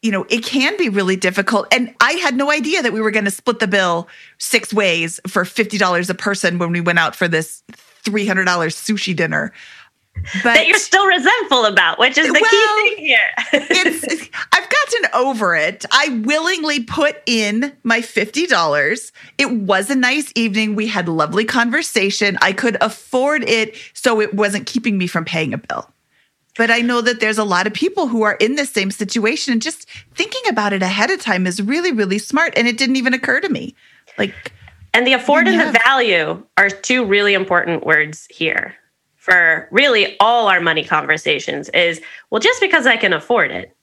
you 0.00 0.12
know, 0.12 0.24
it 0.30 0.44
can 0.44 0.76
be 0.76 0.88
really 0.88 1.16
difficult. 1.16 1.66
And 1.72 1.92
I 2.00 2.12
had 2.12 2.36
no 2.36 2.52
idea 2.52 2.82
that 2.82 2.92
we 2.92 3.00
were 3.00 3.10
going 3.10 3.24
to 3.24 3.32
split 3.32 3.58
the 3.58 3.66
bill 3.66 4.06
six 4.38 4.72
ways 4.72 5.18
for 5.26 5.42
$50 5.42 6.08
a 6.08 6.14
person 6.14 6.58
when 6.58 6.70
we 6.70 6.80
went 6.80 7.00
out 7.00 7.16
for 7.16 7.26
this 7.26 7.64
$300 8.04 8.44
sushi 8.44 9.16
dinner 9.16 9.52
but 10.42 10.54
that 10.54 10.66
you're 10.66 10.78
still 10.78 11.06
resentful 11.06 11.64
about, 11.64 11.98
which 11.98 12.18
is 12.18 12.26
the 12.26 12.32
well, 12.32 12.50
key 12.50 12.94
thing 12.94 13.04
here. 13.04 13.18
it's, 13.52 14.28
I've 14.52 14.68
gotten 14.68 15.10
over 15.14 15.54
it. 15.56 15.84
I 15.90 16.20
willingly 16.24 16.82
put 16.84 17.16
in 17.26 17.76
my 17.82 18.00
$50. 18.00 19.12
It 19.38 19.50
was 19.50 19.90
a 19.90 19.94
nice 19.94 20.32
evening. 20.34 20.74
We 20.74 20.86
had 20.86 21.08
lovely 21.08 21.44
conversation. 21.44 22.38
I 22.42 22.52
could 22.52 22.76
afford 22.80 23.48
it, 23.48 23.76
so 23.94 24.20
it 24.20 24.34
wasn't 24.34 24.66
keeping 24.66 24.98
me 24.98 25.06
from 25.06 25.24
paying 25.24 25.54
a 25.54 25.58
bill. 25.58 25.90
But 26.56 26.70
I 26.70 26.80
know 26.80 27.00
that 27.00 27.20
there's 27.20 27.38
a 27.38 27.44
lot 27.44 27.66
of 27.66 27.72
people 27.72 28.08
who 28.08 28.22
are 28.22 28.34
in 28.34 28.56
the 28.56 28.66
same 28.66 28.90
situation 28.90 29.52
and 29.52 29.62
just 29.62 29.88
thinking 30.14 30.42
about 30.48 30.72
it 30.72 30.82
ahead 30.82 31.10
of 31.10 31.20
time 31.20 31.46
is 31.46 31.62
really, 31.62 31.92
really 31.92 32.18
smart. 32.18 32.52
And 32.56 32.66
it 32.66 32.76
didn't 32.76 32.96
even 32.96 33.14
occur 33.14 33.40
to 33.40 33.48
me. 33.48 33.76
Like, 34.18 34.52
and 34.92 35.06
the 35.06 35.12
afford 35.12 35.46
and 35.46 35.60
the 35.60 35.78
value 35.84 36.42
are 36.56 36.68
two 36.68 37.04
really 37.04 37.34
important 37.34 37.86
words 37.86 38.26
here 38.28 38.74
for 39.28 39.68
really 39.70 40.16
all 40.20 40.48
our 40.48 40.60
money 40.60 40.84
conversations 40.84 41.68
is 41.70 42.00
well, 42.30 42.40
just 42.40 42.60
because 42.60 42.86
I 42.86 42.96
can 42.96 43.12
afford 43.12 43.50
it 43.50 43.74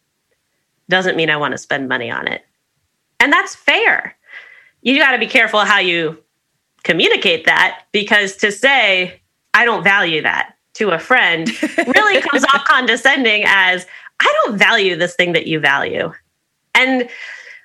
doesn't 0.90 1.16
mean 1.16 1.30
I 1.30 1.38
want 1.38 1.54
to 1.54 1.58
spend 1.58 1.88
money 1.88 2.12
on 2.12 2.28
it. 2.28 2.46
And 3.20 3.32
that's 3.32 3.56
fair. 3.56 4.16
You 4.82 4.98
got 5.00 5.12
to 5.12 5.18
be 5.18 5.28
careful 5.28 5.62
how 5.62 5.80
you 5.80 6.22
communicate 6.84 7.46
that 7.46 7.84
because 7.92 8.36
to 8.38 8.52
say, 8.52 9.22
I 9.54 9.66
don't 9.66 9.84
value 9.84 10.22
that 10.22 10.56
to 10.76 10.92
a 10.92 11.00
friend 11.00 11.50
really 11.78 12.22
comes 12.22 12.44
off 12.46 12.66
condescending 12.66 13.44
as, 13.46 13.88
I 14.20 14.34
don't 14.44 14.58
value 14.58 14.96
this 14.96 15.16
thing 15.16 15.34
that 15.34 15.48
you 15.48 15.60
value. 15.60 16.14
And 16.76 17.10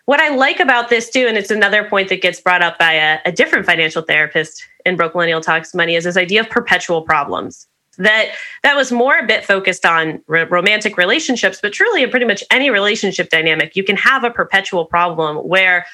what 0.07 0.21
I 0.21 0.35
like 0.35 0.61
about 0.61 0.89
this 0.89 1.11
too, 1.11 1.27
and 1.27 1.37
it's 1.37 1.51
another 1.51 1.85
point 1.85 2.09
that 2.09 2.23
gets 2.23 2.41
brought 2.41 2.63
up 2.63 2.79
by 2.79 2.95
a, 2.95 3.19
a 3.27 3.33
different 3.33 3.67
financial 3.67 4.03
therapist 4.03 4.67
in 4.85 4.97
Broke 4.97 5.15
Millennial 5.15 5.41
Talks 5.41 5.75
Money, 5.75 5.95
is 5.95 6.05
this 6.05 6.17
idea 6.17 6.41
of 6.41 6.51
perpetual 6.51 7.03
problems. 7.03 7.67
That 7.99 8.31
that 8.63 8.77
was 8.77 8.93
more 8.93 9.19
a 9.19 9.27
bit 9.27 9.45
focused 9.45 9.85
on 9.85 10.23
romantic 10.27 10.97
relationships 10.97 11.59
but 11.61 11.73
truly 11.73 12.03
in 12.03 12.09
pretty 12.09 12.25
much 12.25 12.43
any 12.51 12.71
relationship 12.71 13.29
dynamic 13.31 13.77
you 13.77 13.85
can 13.85 13.97
have 13.97 14.25
a 14.25 14.31
perpetual 14.31 14.87
problem 14.87 15.37
where 15.39 15.85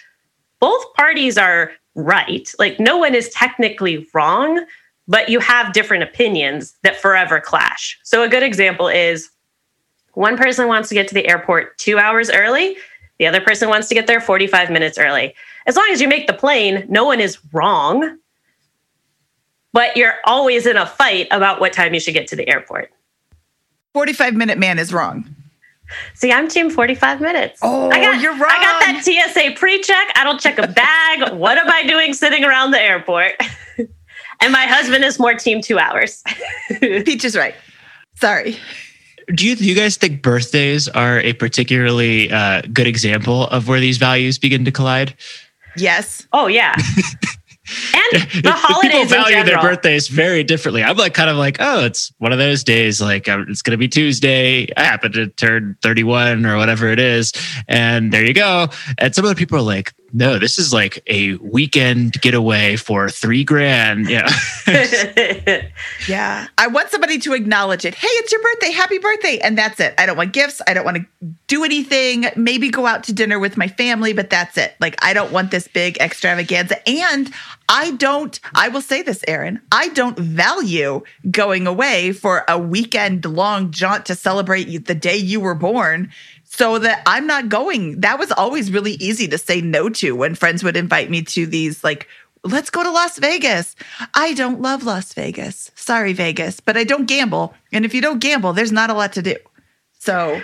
both 0.60 0.94
parties 0.94 1.36
are 1.38 1.72
right. 1.94 2.52
Like 2.58 2.78
no 2.78 2.96
one 2.96 3.14
is 3.14 3.30
technically 3.30 4.06
wrong 4.14 4.64
but 5.08 5.28
you 5.28 5.40
have 5.40 5.72
different 5.72 6.02
opinions 6.02 6.76
that 6.82 6.96
forever 6.96 7.40
clash. 7.40 7.98
So 8.04 8.22
a 8.22 8.28
good 8.28 8.42
example 8.42 8.88
is 8.88 9.30
one 10.12 10.36
person 10.36 10.68
wants 10.68 10.88
to 10.90 10.94
get 10.94 11.08
to 11.08 11.14
the 11.14 11.28
airport 11.28 11.78
2 11.78 11.98
hours 11.98 12.30
early 12.30 12.76
the 13.18 13.26
other 13.26 13.40
person 13.40 13.68
wants 13.68 13.88
to 13.88 13.94
get 13.94 14.06
there 14.06 14.20
45 14.20 14.70
minutes 14.70 14.98
early. 14.98 15.34
As 15.66 15.76
long 15.76 15.88
as 15.90 16.00
you 16.00 16.08
make 16.08 16.26
the 16.26 16.34
plane 16.34 16.84
no 16.88 17.04
one 17.04 17.20
is 17.20 17.38
wrong 17.52 18.18
but 19.76 19.94
you're 19.94 20.14
always 20.24 20.64
in 20.64 20.78
a 20.78 20.86
fight 20.86 21.28
about 21.30 21.60
what 21.60 21.70
time 21.74 21.92
you 21.92 22.00
should 22.00 22.14
get 22.14 22.26
to 22.28 22.34
the 22.34 22.48
airport. 22.48 22.90
45 23.92 24.32
minute 24.32 24.56
man 24.56 24.78
is 24.78 24.90
wrong. 24.90 25.28
See, 26.14 26.32
I'm 26.32 26.48
team 26.48 26.70
45 26.70 27.20
minutes. 27.20 27.60
Oh, 27.62 27.90
I 27.90 28.00
got, 28.00 28.22
you're 28.22 28.32
wrong. 28.32 28.48
I 28.48 28.62
got 28.62 28.80
that 28.80 29.02
TSA 29.04 29.60
pre 29.60 29.82
check. 29.82 30.08
I 30.16 30.24
don't 30.24 30.40
check 30.40 30.56
a 30.56 30.66
bag. 30.66 31.34
what 31.34 31.58
am 31.58 31.68
I 31.68 31.86
doing 31.86 32.14
sitting 32.14 32.42
around 32.42 32.70
the 32.70 32.80
airport? 32.80 33.32
and 34.40 34.50
my 34.50 34.64
husband 34.66 35.04
is 35.04 35.18
more 35.18 35.34
team 35.34 35.60
two 35.60 35.78
hours. 35.78 36.22
Peach 36.80 37.26
is 37.26 37.36
right. 37.36 37.54
Sorry. 38.14 38.56
Do 39.34 39.46
you, 39.46 39.56
do 39.56 39.66
you 39.66 39.74
guys 39.74 39.98
think 39.98 40.22
birthdays 40.22 40.88
are 40.88 41.20
a 41.20 41.34
particularly 41.34 42.32
uh, 42.32 42.62
good 42.72 42.86
example 42.86 43.46
of 43.48 43.68
where 43.68 43.80
these 43.80 43.98
values 43.98 44.38
begin 44.38 44.64
to 44.64 44.72
collide? 44.72 45.14
Yes. 45.76 46.26
oh, 46.32 46.46
yeah. 46.46 46.76
And 47.94 48.44
the 48.44 48.52
holidays 48.52 48.92
people 48.92 49.04
value 49.06 49.44
their 49.44 49.60
birthdays 49.60 50.08
very 50.08 50.44
differently. 50.44 50.82
I'm 50.82 50.96
like 50.96 51.14
kind 51.14 51.30
of 51.30 51.36
like, 51.36 51.56
oh, 51.60 51.84
it's 51.84 52.12
one 52.18 52.32
of 52.32 52.38
those 52.38 52.62
days. 52.64 53.00
Like 53.00 53.28
um, 53.28 53.46
it's 53.48 53.62
going 53.62 53.72
to 53.72 53.78
be 53.78 53.88
Tuesday. 53.88 54.68
I 54.76 54.84
happen 54.84 55.12
to 55.12 55.28
turn 55.28 55.76
31 55.82 56.46
or 56.46 56.56
whatever 56.56 56.88
it 56.88 57.00
is, 57.00 57.32
and 57.68 58.12
there 58.12 58.24
you 58.24 58.34
go. 58.34 58.68
And 58.98 59.14
some 59.14 59.24
other 59.24 59.34
people 59.34 59.58
are 59.58 59.62
like, 59.62 59.92
no, 60.12 60.38
this 60.38 60.58
is 60.58 60.72
like 60.72 61.02
a 61.06 61.34
weekend 61.36 62.20
getaway 62.20 62.76
for 62.76 63.08
three 63.08 63.44
grand. 63.44 64.08
Yeah, 64.08 64.28
Yeah. 66.08 66.46
I 66.58 66.66
want 66.68 66.90
somebody 66.90 67.18
to 67.20 67.32
acknowledge 67.34 67.84
it. 67.84 67.94
Hey, 67.94 68.08
it's 68.08 68.32
your 68.32 68.42
birthday. 68.42 68.70
Happy 68.72 68.98
birthday. 68.98 69.38
And 69.38 69.56
that's 69.56 69.80
it. 69.80 69.94
I 69.98 70.06
don't 70.06 70.16
want 70.16 70.32
gifts. 70.32 70.60
I 70.66 70.74
don't 70.74 70.84
want 70.84 70.98
to 70.98 71.06
do 71.46 71.64
anything. 71.64 72.26
Maybe 72.36 72.70
go 72.70 72.86
out 72.86 73.04
to 73.04 73.12
dinner 73.12 73.38
with 73.38 73.56
my 73.56 73.68
family, 73.68 74.12
but 74.12 74.30
that's 74.30 74.56
it. 74.56 74.74
Like, 74.80 74.96
I 75.04 75.12
don't 75.12 75.32
want 75.32 75.50
this 75.50 75.68
big 75.68 75.98
extravaganza. 75.98 76.86
And 76.88 77.32
I 77.68 77.92
don't, 77.92 78.38
I 78.54 78.68
will 78.68 78.80
say 78.80 79.02
this, 79.02 79.24
Erin, 79.26 79.60
I 79.72 79.88
don't 79.88 80.18
value 80.18 81.02
going 81.30 81.66
away 81.66 82.12
for 82.12 82.44
a 82.48 82.58
weekend 82.58 83.24
long 83.24 83.70
jaunt 83.72 84.06
to 84.06 84.14
celebrate 84.14 84.86
the 84.86 84.94
day 84.94 85.16
you 85.16 85.40
were 85.40 85.54
born. 85.54 86.10
So 86.56 86.78
that 86.78 87.02
I'm 87.06 87.26
not 87.26 87.48
going. 87.48 88.00
That 88.00 88.18
was 88.18 88.32
always 88.32 88.72
really 88.72 88.92
easy 88.92 89.28
to 89.28 89.36
say 89.38 89.60
no 89.60 89.88
to 89.90 90.12
when 90.16 90.34
friends 90.34 90.64
would 90.64 90.76
invite 90.76 91.10
me 91.10 91.22
to 91.22 91.46
these 91.46 91.84
like 91.84 92.08
let's 92.44 92.70
go 92.70 92.82
to 92.82 92.90
Las 92.90 93.18
Vegas. 93.18 93.74
I 94.14 94.32
don't 94.32 94.60
love 94.62 94.84
Las 94.84 95.12
Vegas. 95.12 95.70
Sorry, 95.74 96.12
Vegas, 96.12 96.60
but 96.60 96.76
I 96.76 96.84
don't 96.84 97.06
gamble. 97.06 97.54
And 97.72 97.84
if 97.84 97.92
you 97.92 98.00
don't 98.00 98.20
gamble, 98.20 98.52
there's 98.52 98.72
not 98.72 98.88
a 98.88 98.94
lot 98.94 99.12
to 99.14 99.22
do. 99.22 99.36
So 99.98 100.40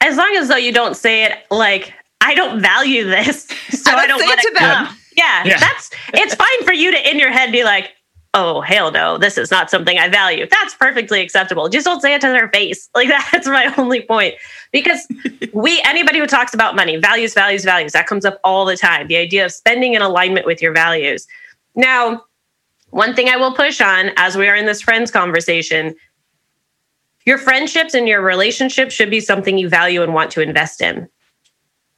as 0.00 0.16
long 0.16 0.34
as 0.36 0.48
though 0.48 0.56
you 0.56 0.72
don't 0.72 0.96
say 0.96 1.24
it 1.24 1.32
like, 1.50 1.94
I 2.20 2.34
don't 2.34 2.60
value 2.60 3.04
this. 3.04 3.48
So 3.84 3.90
I 3.92 3.94
I 3.94 4.06
don't 4.06 4.18
don't, 4.18 4.20
say 4.20 4.24
it 4.26 4.28
want 4.28 4.40
to 4.40 4.48
to 4.48 4.54
them. 4.54 4.86
come. 4.86 4.98
Yeah, 5.16 5.44
Yeah. 5.44 5.58
that's 5.60 5.90
it's 6.14 6.34
fine 6.34 6.64
for 6.64 6.72
you 6.72 6.90
to 6.90 7.10
in 7.10 7.18
your 7.18 7.30
head 7.30 7.52
be 7.52 7.64
like, 7.64 7.90
oh 8.34 8.60
hell 8.60 8.90
no, 8.90 9.16
this 9.16 9.38
is 9.38 9.50
not 9.50 9.70
something 9.70 9.98
I 9.98 10.08
value. 10.08 10.46
That's 10.50 10.74
perfectly 10.74 11.20
acceptable. 11.20 11.68
Just 11.68 11.86
don't 11.86 12.00
say 12.00 12.14
it 12.14 12.20
to 12.20 12.28
their 12.28 12.48
face. 12.48 12.90
Like 12.94 13.08
that's 13.08 13.46
my 13.46 13.72
only 13.76 14.02
point. 14.02 14.34
Because 14.72 15.06
we 15.52 15.80
anybody 15.84 16.18
who 16.18 16.26
talks 16.26 16.54
about 16.54 16.76
money, 16.76 16.96
values, 16.96 17.34
values, 17.34 17.64
values, 17.64 17.92
that 17.92 18.06
comes 18.06 18.24
up 18.24 18.38
all 18.44 18.64
the 18.64 18.76
time. 18.76 19.08
The 19.08 19.16
idea 19.16 19.44
of 19.44 19.52
spending 19.52 19.94
in 19.94 20.02
alignment 20.02 20.46
with 20.46 20.62
your 20.62 20.72
values. 20.72 21.26
Now, 21.74 22.24
one 22.90 23.14
thing 23.14 23.28
I 23.28 23.36
will 23.36 23.52
push 23.52 23.80
on 23.80 24.10
as 24.16 24.36
we 24.36 24.48
are 24.48 24.54
in 24.54 24.66
this 24.66 24.80
friends 24.80 25.10
conversation, 25.10 25.94
your 27.26 27.38
friendships 27.38 27.94
and 27.94 28.08
your 28.08 28.22
relationships 28.22 28.94
should 28.94 29.10
be 29.10 29.20
something 29.20 29.58
you 29.58 29.68
value 29.68 30.02
and 30.02 30.14
want 30.14 30.30
to 30.32 30.40
invest 30.40 30.80
in 30.80 31.08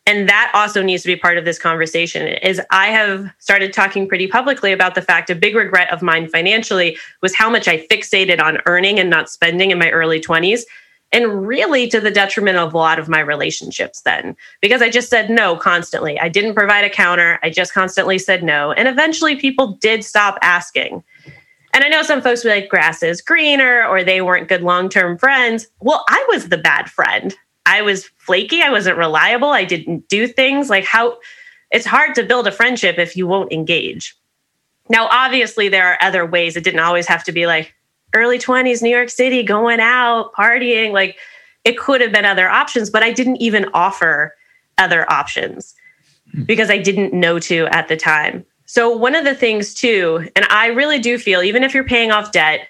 and 0.06 0.28
that 0.28 0.50
also 0.54 0.82
needs 0.82 1.02
to 1.02 1.08
be 1.08 1.16
part 1.16 1.36
of 1.36 1.44
this 1.44 1.58
conversation 1.58 2.26
is 2.26 2.60
i 2.70 2.86
have 2.86 3.30
started 3.38 3.72
talking 3.72 4.08
pretty 4.08 4.26
publicly 4.26 4.72
about 4.72 4.94
the 4.94 5.02
fact 5.02 5.30
a 5.30 5.34
big 5.34 5.54
regret 5.54 5.92
of 5.92 6.02
mine 6.02 6.28
financially 6.28 6.96
was 7.22 7.34
how 7.34 7.50
much 7.50 7.68
i 7.68 7.78
fixated 7.86 8.40
on 8.40 8.58
earning 8.66 8.98
and 8.98 9.10
not 9.10 9.30
spending 9.30 9.70
in 9.70 9.78
my 9.78 9.90
early 9.90 10.20
20s 10.20 10.62
and 11.12 11.46
really 11.46 11.88
to 11.88 12.00
the 12.00 12.10
detriment 12.10 12.58
of 12.58 12.74
a 12.74 12.76
lot 12.76 12.98
of 12.98 13.08
my 13.08 13.20
relationships 13.20 14.02
then. 14.02 14.36
Because 14.60 14.82
i 14.82 14.90
just 14.90 15.08
said 15.08 15.30
no 15.30 15.56
constantly. 15.56 16.18
I 16.18 16.28
didn't 16.28 16.54
provide 16.54 16.84
a 16.84 16.90
counter. 16.90 17.38
I 17.42 17.50
just 17.50 17.72
constantly 17.72 18.18
said 18.18 18.42
no. 18.42 18.72
And 18.72 18.88
eventually 18.88 19.36
people 19.36 19.72
did 19.80 20.04
stop 20.04 20.38
asking. 20.42 21.02
And 21.72 21.84
I 21.84 21.88
know 21.88 22.02
some 22.02 22.22
folks 22.22 22.42
were 22.42 22.50
like, 22.50 22.70
grass 22.70 23.02
is 23.02 23.20
greener, 23.20 23.84
or 23.86 24.02
they 24.02 24.22
weren't 24.22 24.48
good 24.48 24.62
long 24.62 24.88
term 24.88 25.18
friends. 25.18 25.66
Well, 25.80 26.04
I 26.08 26.24
was 26.28 26.48
the 26.48 26.56
bad 26.56 26.90
friend. 26.90 27.34
I 27.66 27.82
was 27.82 28.06
flaky. 28.18 28.62
I 28.62 28.70
wasn't 28.70 28.96
reliable. 28.96 29.50
I 29.50 29.64
didn't 29.64 30.08
do 30.08 30.26
things 30.26 30.70
like 30.70 30.84
how 30.84 31.18
it's 31.70 31.84
hard 31.84 32.14
to 32.14 32.22
build 32.22 32.46
a 32.46 32.52
friendship 32.52 32.98
if 32.98 33.16
you 33.16 33.26
won't 33.26 33.52
engage. 33.52 34.16
Now, 34.88 35.08
obviously, 35.10 35.68
there 35.68 35.86
are 35.86 35.98
other 36.00 36.24
ways. 36.24 36.56
It 36.56 36.64
didn't 36.64 36.80
always 36.80 37.06
have 37.08 37.24
to 37.24 37.32
be 37.32 37.46
like 37.46 37.74
early 38.14 38.38
20s, 38.38 38.82
New 38.82 38.90
York 38.90 39.10
City, 39.10 39.42
going 39.42 39.80
out, 39.80 40.32
partying. 40.32 40.92
Like 40.92 41.18
it 41.64 41.76
could 41.76 42.00
have 42.00 42.12
been 42.12 42.24
other 42.24 42.48
options, 42.48 42.88
but 42.88 43.02
I 43.02 43.12
didn't 43.12 43.36
even 43.36 43.66
offer 43.74 44.34
other 44.78 45.10
options 45.10 45.74
hmm. 46.32 46.44
because 46.44 46.70
I 46.70 46.78
didn't 46.78 47.12
know 47.12 47.38
to 47.40 47.66
at 47.66 47.88
the 47.88 47.96
time. 47.96 48.46
So, 48.66 48.96
one 48.96 49.14
of 49.14 49.24
the 49.24 49.34
things 49.34 49.74
too, 49.74 50.28
and 50.34 50.44
I 50.46 50.68
really 50.68 50.98
do 50.98 51.18
feel, 51.18 51.42
even 51.42 51.62
if 51.62 51.74
you're 51.74 51.84
paying 51.84 52.10
off 52.10 52.32
debt, 52.32 52.68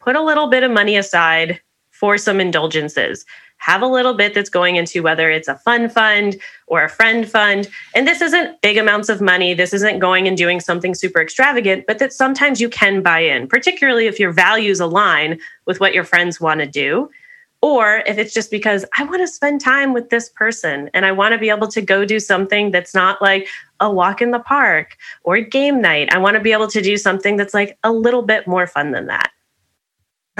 put 0.00 0.16
a 0.16 0.22
little 0.22 0.48
bit 0.48 0.62
of 0.64 0.70
money 0.70 0.96
aside 0.96 1.60
for 1.90 2.18
some 2.18 2.40
indulgences. 2.40 3.24
Have 3.60 3.82
a 3.82 3.86
little 3.86 4.14
bit 4.14 4.34
that's 4.34 4.50
going 4.50 4.76
into 4.76 5.02
whether 5.02 5.30
it's 5.30 5.48
a 5.48 5.54
fun 5.54 5.88
fund 5.88 6.36
or 6.66 6.82
a 6.82 6.88
friend 6.88 7.28
fund. 7.28 7.68
And 7.94 8.06
this 8.06 8.20
isn't 8.20 8.60
big 8.62 8.76
amounts 8.76 9.08
of 9.08 9.20
money. 9.20 9.54
This 9.54 9.72
isn't 9.72 9.98
going 9.98 10.26
and 10.26 10.36
doing 10.36 10.60
something 10.60 10.94
super 10.94 11.20
extravagant, 11.20 11.84
but 11.86 11.98
that 11.98 12.12
sometimes 12.12 12.60
you 12.60 12.68
can 12.68 13.02
buy 13.02 13.20
in, 13.20 13.46
particularly 13.46 14.06
if 14.06 14.18
your 14.18 14.32
values 14.32 14.80
align 14.80 15.38
with 15.66 15.78
what 15.78 15.94
your 15.94 16.04
friends 16.04 16.40
want 16.40 16.60
to 16.60 16.66
do. 16.66 17.10
Or 17.62 18.02
if 18.06 18.16
it's 18.16 18.32
just 18.32 18.50
because 18.50 18.86
I 18.96 19.04
want 19.04 19.20
to 19.20 19.28
spend 19.28 19.60
time 19.60 19.92
with 19.92 20.08
this 20.08 20.30
person 20.30 20.88
and 20.94 21.04
I 21.04 21.12
want 21.12 21.32
to 21.32 21.38
be 21.38 21.50
able 21.50 21.68
to 21.68 21.82
go 21.82 22.06
do 22.06 22.18
something 22.18 22.70
that's 22.70 22.94
not 22.94 23.20
like 23.20 23.48
a 23.80 23.92
walk 23.92 24.22
in 24.22 24.30
the 24.30 24.38
park 24.38 24.96
or 25.24 25.38
game 25.40 25.82
night. 25.82 26.12
I 26.12 26.18
want 26.18 26.36
to 26.36 26.42
be 26.42 26.52
able 26.52 26.68
to 26.68 26.80
do 26.80 26.96
something 26.96 27.36
that's 27.36 27.52
like 27.52 27.76
a 27.84 27.92
little 27.92 28.22
bit 28.22 28.46
more 28.46 28.66
fun 28.66 28.92
than 28.92 29.06
that. 29.08 29.30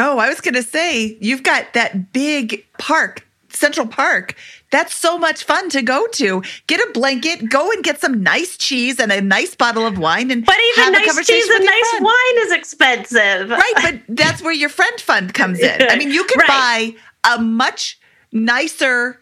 Oh, 0.00 0.18
I 0.18 0.28
was 0.28 0.40
going 0.40 0.54
to 0.54 0.62
say, 0.62 1.18
you've 1.20 1.42
got 1.42 1.74
that 1.74 2.12
big 2.12 2.64
park, 2.78 3.26
Central 3.50 3.86
Park. 3.86 4.34
That's 4.70 4.94
so 4.94 5.18
much 5.18 5.44
fun 5.44 5.68
to 5.70 5.82
go 5.82 6.06
to. 6.12 6.42
Get 6.68 6.80
a 6.80 6.92
blanket, 6.92 7.50
go 7.50 7.70
and 7.70 7.82
get 7.84 8.00
some 8.00 8.22
nice 8.22 8.56
cheese 8.56 8.98
and 8.98 9.12
a 9.12 9.20
nice 9.20 9.54
bottle 9.54 9.86
of 9.86 9.98
wine 9.98 10.30
and 10.30 10.46
But 10.46 10.54
even 10.78 10.92
nice 10.92 11.26
cheese 11.26 11.48
and 11.50 11.64
nice 11.64 11.88
friend. 11.90 12.04
wine 12.04 12.38
is 12.46 12.52
expensive. 12.52 13.50
Right, 13.50 13.72
but 13.82 14.16
that's 14.16 14.40
where 14.42 14.52
your 14.54 14.68
friend 14.70 14.98
fund 15.00 15.34
comes 15.34 15.58
in. 15.60 15.82
I 15.88 15.96
mean, 15.96 16.10
you 16.12 16.24
can 16.24 16.38
Right. 16.48 16.94
buy 17.24 17.34
a 17.34 17.42
much 17.42 17.98
nicer 18.32 19.20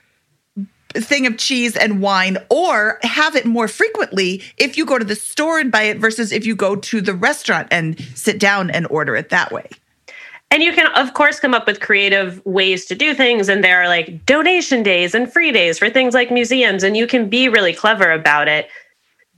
thing 0.94 1.26
of 1.26 1.36
cheese 1.38 1.76
and 1.76 2.00
wine 2.00 2.38
or 2.50 2.98
have 3.02 3.34
it 3.36 3.44
more 3.46 3.68
frequently 3.68 4.42
if 4.58 4.78
you 4.78 4.86
go 4.86 4.98
to 4.98 5.04
the 5.04 5.16
store 5.16 5.58
and 5.58 5.72
buy 5.72 5.82
it 5.82 5.98
versus 5.98 6.30
if 6.32 6.46
you 6.46 6.54
go 6.54 6.76
to 6.76 7.00
the 7.00 7.14
restaurant 7.14 7.68
and 7.70 7.98
sit 8.14 8.38
down 8.38 8.70
and 8.70 8.86
order 8.88 9.16
it 9.16 9.30
that 9.30 9.50
way. 9.50 9.68
And 10.50 10.62
you 10.62 10.72
can, 10.72 10.86
of 10.94 11.12
course, 11.12 11.40
come 11.40 11.52
up 11.52 11.66
with 11.66 11.80
creative 11.80 12.44
ways 12.46 12.86
to 12.86 12.94
do 12.94 13.14
things. 13.14 13.48
And 13.48 13.62
there 13.62 13.82
are 13.82 13.88
like 13.88 14.24
donation 14.24 14.82
days 14.82 15.14
and 15.14 15.30
free 15.30 15.52
days 15.52 15.78
for 15.78 15.90
things 15.90 16.14
like 16.14 16.30
museums, 16.30 16.82
and 16.82 16.96
you 16.96 17.06
can 17.06 17.28
be 17.28 17.48
really 17.48 17.74
clever 17.74 18.10
about 18.10 18.48
it. 18.48 18.68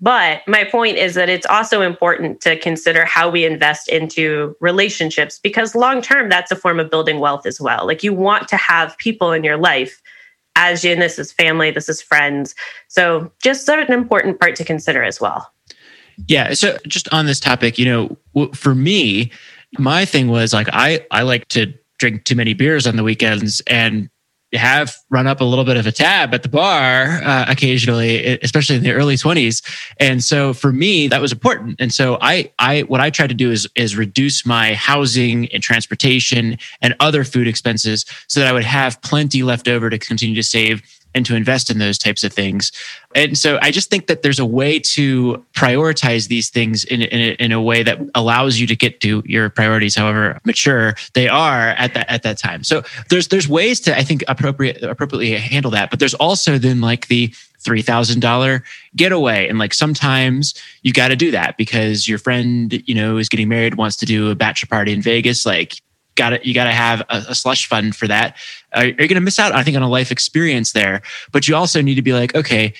But 0.01 0.41
my 0.47 0.65
point 0.65 0.97
is 0.97 1.15
that 1.15 1.29
it's 1.29 1.47
also 1.47 1.83
important 1.83 2.41
to 2.43 2.59
consider 2.59 3.05
how 3.05 3.29
we 3.29 3.45
invest 3.45 3.89
into 3.89 4.57
relationships 4.61 5.39
because 5.43 5.75
long 5.75 6.01
term, 6.01 6.31
that's 6.31 6.51
a 6.51 6.57
form 6.57 6.81
of 6.81 6.91
building 6.91 7.19
wealth 7.19 7.45
as 7.45 7.61
well. 7.61 7.87
Like 7.87 8.03
you 8.03 8.15
want 8.15 8.49
to 8.49 8.57
have 8.57 8.97
people 8.97 9.33
in 9.33 9.45
your 9.45 9.59
life 9.59 10.01
as 10.57 10.85
in 10.85 11.01
this 11.01 11.19
is 11.19 11.33
family, 11.33 11.71
this 11.71 11.89
is 11.89 12.01
friends. 12.01 12.55
So 12.89 13.31
just 13.43 13.67
sort 13.67 13.81
of 13.81 13.89
an 13.89 13.95
important 13.95 14.41
part 14.41 14.57
to 14.57 14.65
consider 14.65 15.03
as 15.03 15.21
well. 15.21 15.51
Yeah. 16.27 16.55
So 16.55 16.79
just 16.87 17.13
on 17.13 17.27
this 17.27 17.41
topic, 17.41 17.79
you 17.79 17.85
know, 17.85 18.51
for 18.55 18.75
me, 18.75 19.31
my 19.79 20.05
thing 20.05 20.29
was 20.29 20.53
like 20.53 20.69
I 20.73 21.07
I 21.11 21.23
like 21.23 21.49
to 21.49 21.73
drink 21.99 22.25
too 22.25 22.35
many 22.35 22.55
beers 22.55 22.87
on 22.87 22.97
the 22.97 23.03
weekends 23.03 23.61
and 23.67 24.09
have 24.53 24.97
run 25.11 25.29
up 25.29 25.41
a 25.41 25.45
little 25.45 25.65
bit 25.65 25.77
of 25.77 25.87
a 25.87 25.93
tab 25.93 26.35
at 26.35 26.43
the 26.43 26.49
bar 26.49 27.23
uh, 27.23 27.45
occasionally, 27.47 28.37
especially 28.43 28.75
in 28.75 28.83
the 28.83 28.91
early 28.93 29.17
twenties. 29.17 29.63
And 29.99 30.25
so 30.25 30.53
for 30.53 30.73
me, 30.73 31.07
that 31.09 31.21
was 31.21 31.31
important. 31.31 31.77
And 31.79 31.93
so 31.93 32.19
I 32.21 32.51
I 32.59 32.81
what 32.83 33.01
I 33.01 33.11
tried 33.11 33.29
to 33.29 33.35
do 33.35 33.51
is 33.51 33.69
is 33.77 33.97
reduce 33.97 34.45
my 34.45 34.75
housing 34.75 35.47
and 35.53 35.63
transportation 35.63 36.59
and 36.83 36.97
other 36.99 37.23
food 37.23 37.47
expenses 37.47 38.05
so 38.27 38.41
that 38.41 38.49
I 38.49 38.53
would 38.53 38.65
have 38.65 39.01
plenty 39.03 39.43
left 39.43 39.69
over 39.69 39.89
to 39.89 39.99
continue 39.99 40.35
to 40.35 40.43
save 40.43 40.83
and 41.15 41.27
to 41.27 41.35
invest 41.35 41.71
in 41.71 41.79
those 41.79 41.99
types 41.99 42.23
of 42.25 42.33
things. 42.33 42.73
And 43.15 43.37
so 43.37 43.59
I 43.61 43.71
just 43.71 43.91
think 43.91 44.07
that 44.07 44.23
there's 44.23 44.39
a 44.39 44.45
way 44.45 44.79
to 44.79 45.45
prioritize 45.53 46.29
these 46.29 46.51
things 46.51 46.85
in, 46.85 47.03
in, 47.03 47.21
a, 47.21 47.45
in 47.45 47.53
a 47.53 47.61
way 47.61 47.83
that 47.83 47.99
allows 48.15 48.59
you 48.59 48.67
to 48.69 48.77
get 48.77 49.01
to 49.01 49.23
your 49.27 49.51
priorities, 49.51 49.97
however 49.97 50.39
mature 50.45 50.95
they 51.15 51.29
are 51.29 51.71
at 51.71 51.95
that 51.95 52.09
at 52.09 52.23
that 52.23 52.39
time. 52.39 52.63
So 52.63 52.83
there's 53.09 53.29
there's 53.29 53.49
ways 53.49 53.81
to 53.81 53.97
I 53.97 54.03
think 54.03 54.23
appropriate 54.29 54.83
appropriately 54.83 55.33
handle 55.37 55.71
that, 55.73 55.91
but 55.91 55.99
there's 55.99 56.15
also 56.15 56.59
then 56.59 56.81
like 56.81 57.09
the 57.09 57.33
$3,000 57.63 58.63
getaway. 58.97 59.49
And 59.49 59.59
like 59.59 59.75
sometimes 59.75 60.55
you 60.83 60.93
got 60.93 61.09
to 61.09 61.17
do 61.17 61.31
that 61.31 61.57
because 61.57 62.09
your 62.09 62.19
friend, 62.19 62.83
you 62.89 62.95
know, 62.95 63.19
is 63.19 63.29
getting 63.29 63.49
married, 63.49 63.75
wants 63.75 63.97
to 63.99 64.07
do 64.07 64.31
a 64.31 64.35
bachelor 64.35 64.69
party 64.69 64.93
in 64.93 65.03
Vegas. 65.03 65.45
Like, 65.45 65.75
got 66.21 66.31
to, 66.31 66.47
you 66.47 66.53
got 66.53 66.65
to 66.65 66.73
have 66.73 67.01
a, 67.09 67.25
a, 67.29 67.35
slush 67.35 67.67
fund 67.67 67.97
for 67.97 68.07
that. 68.07 68.37
Uh, 68.77 68.83
you're 68.83 69.09
going 69.09 69.15
to 69.15 69.21
miss 69.23 69.39
out, 69.39 69.53
I 69.53 69.63
think, 69.65 69.75
on 69.75 69.83
a 69.83 69.89
life 69.89 70.13
experience 70.13 70.73
there. 70.73 71.01
But 71.33 71.49
you 71.49 71.57
also 71.57 71.81
need 71.81 71.95
to 71.95 72.03
be 72.03 72.13
like, 72.13 72.35
okay, 72.35 72.75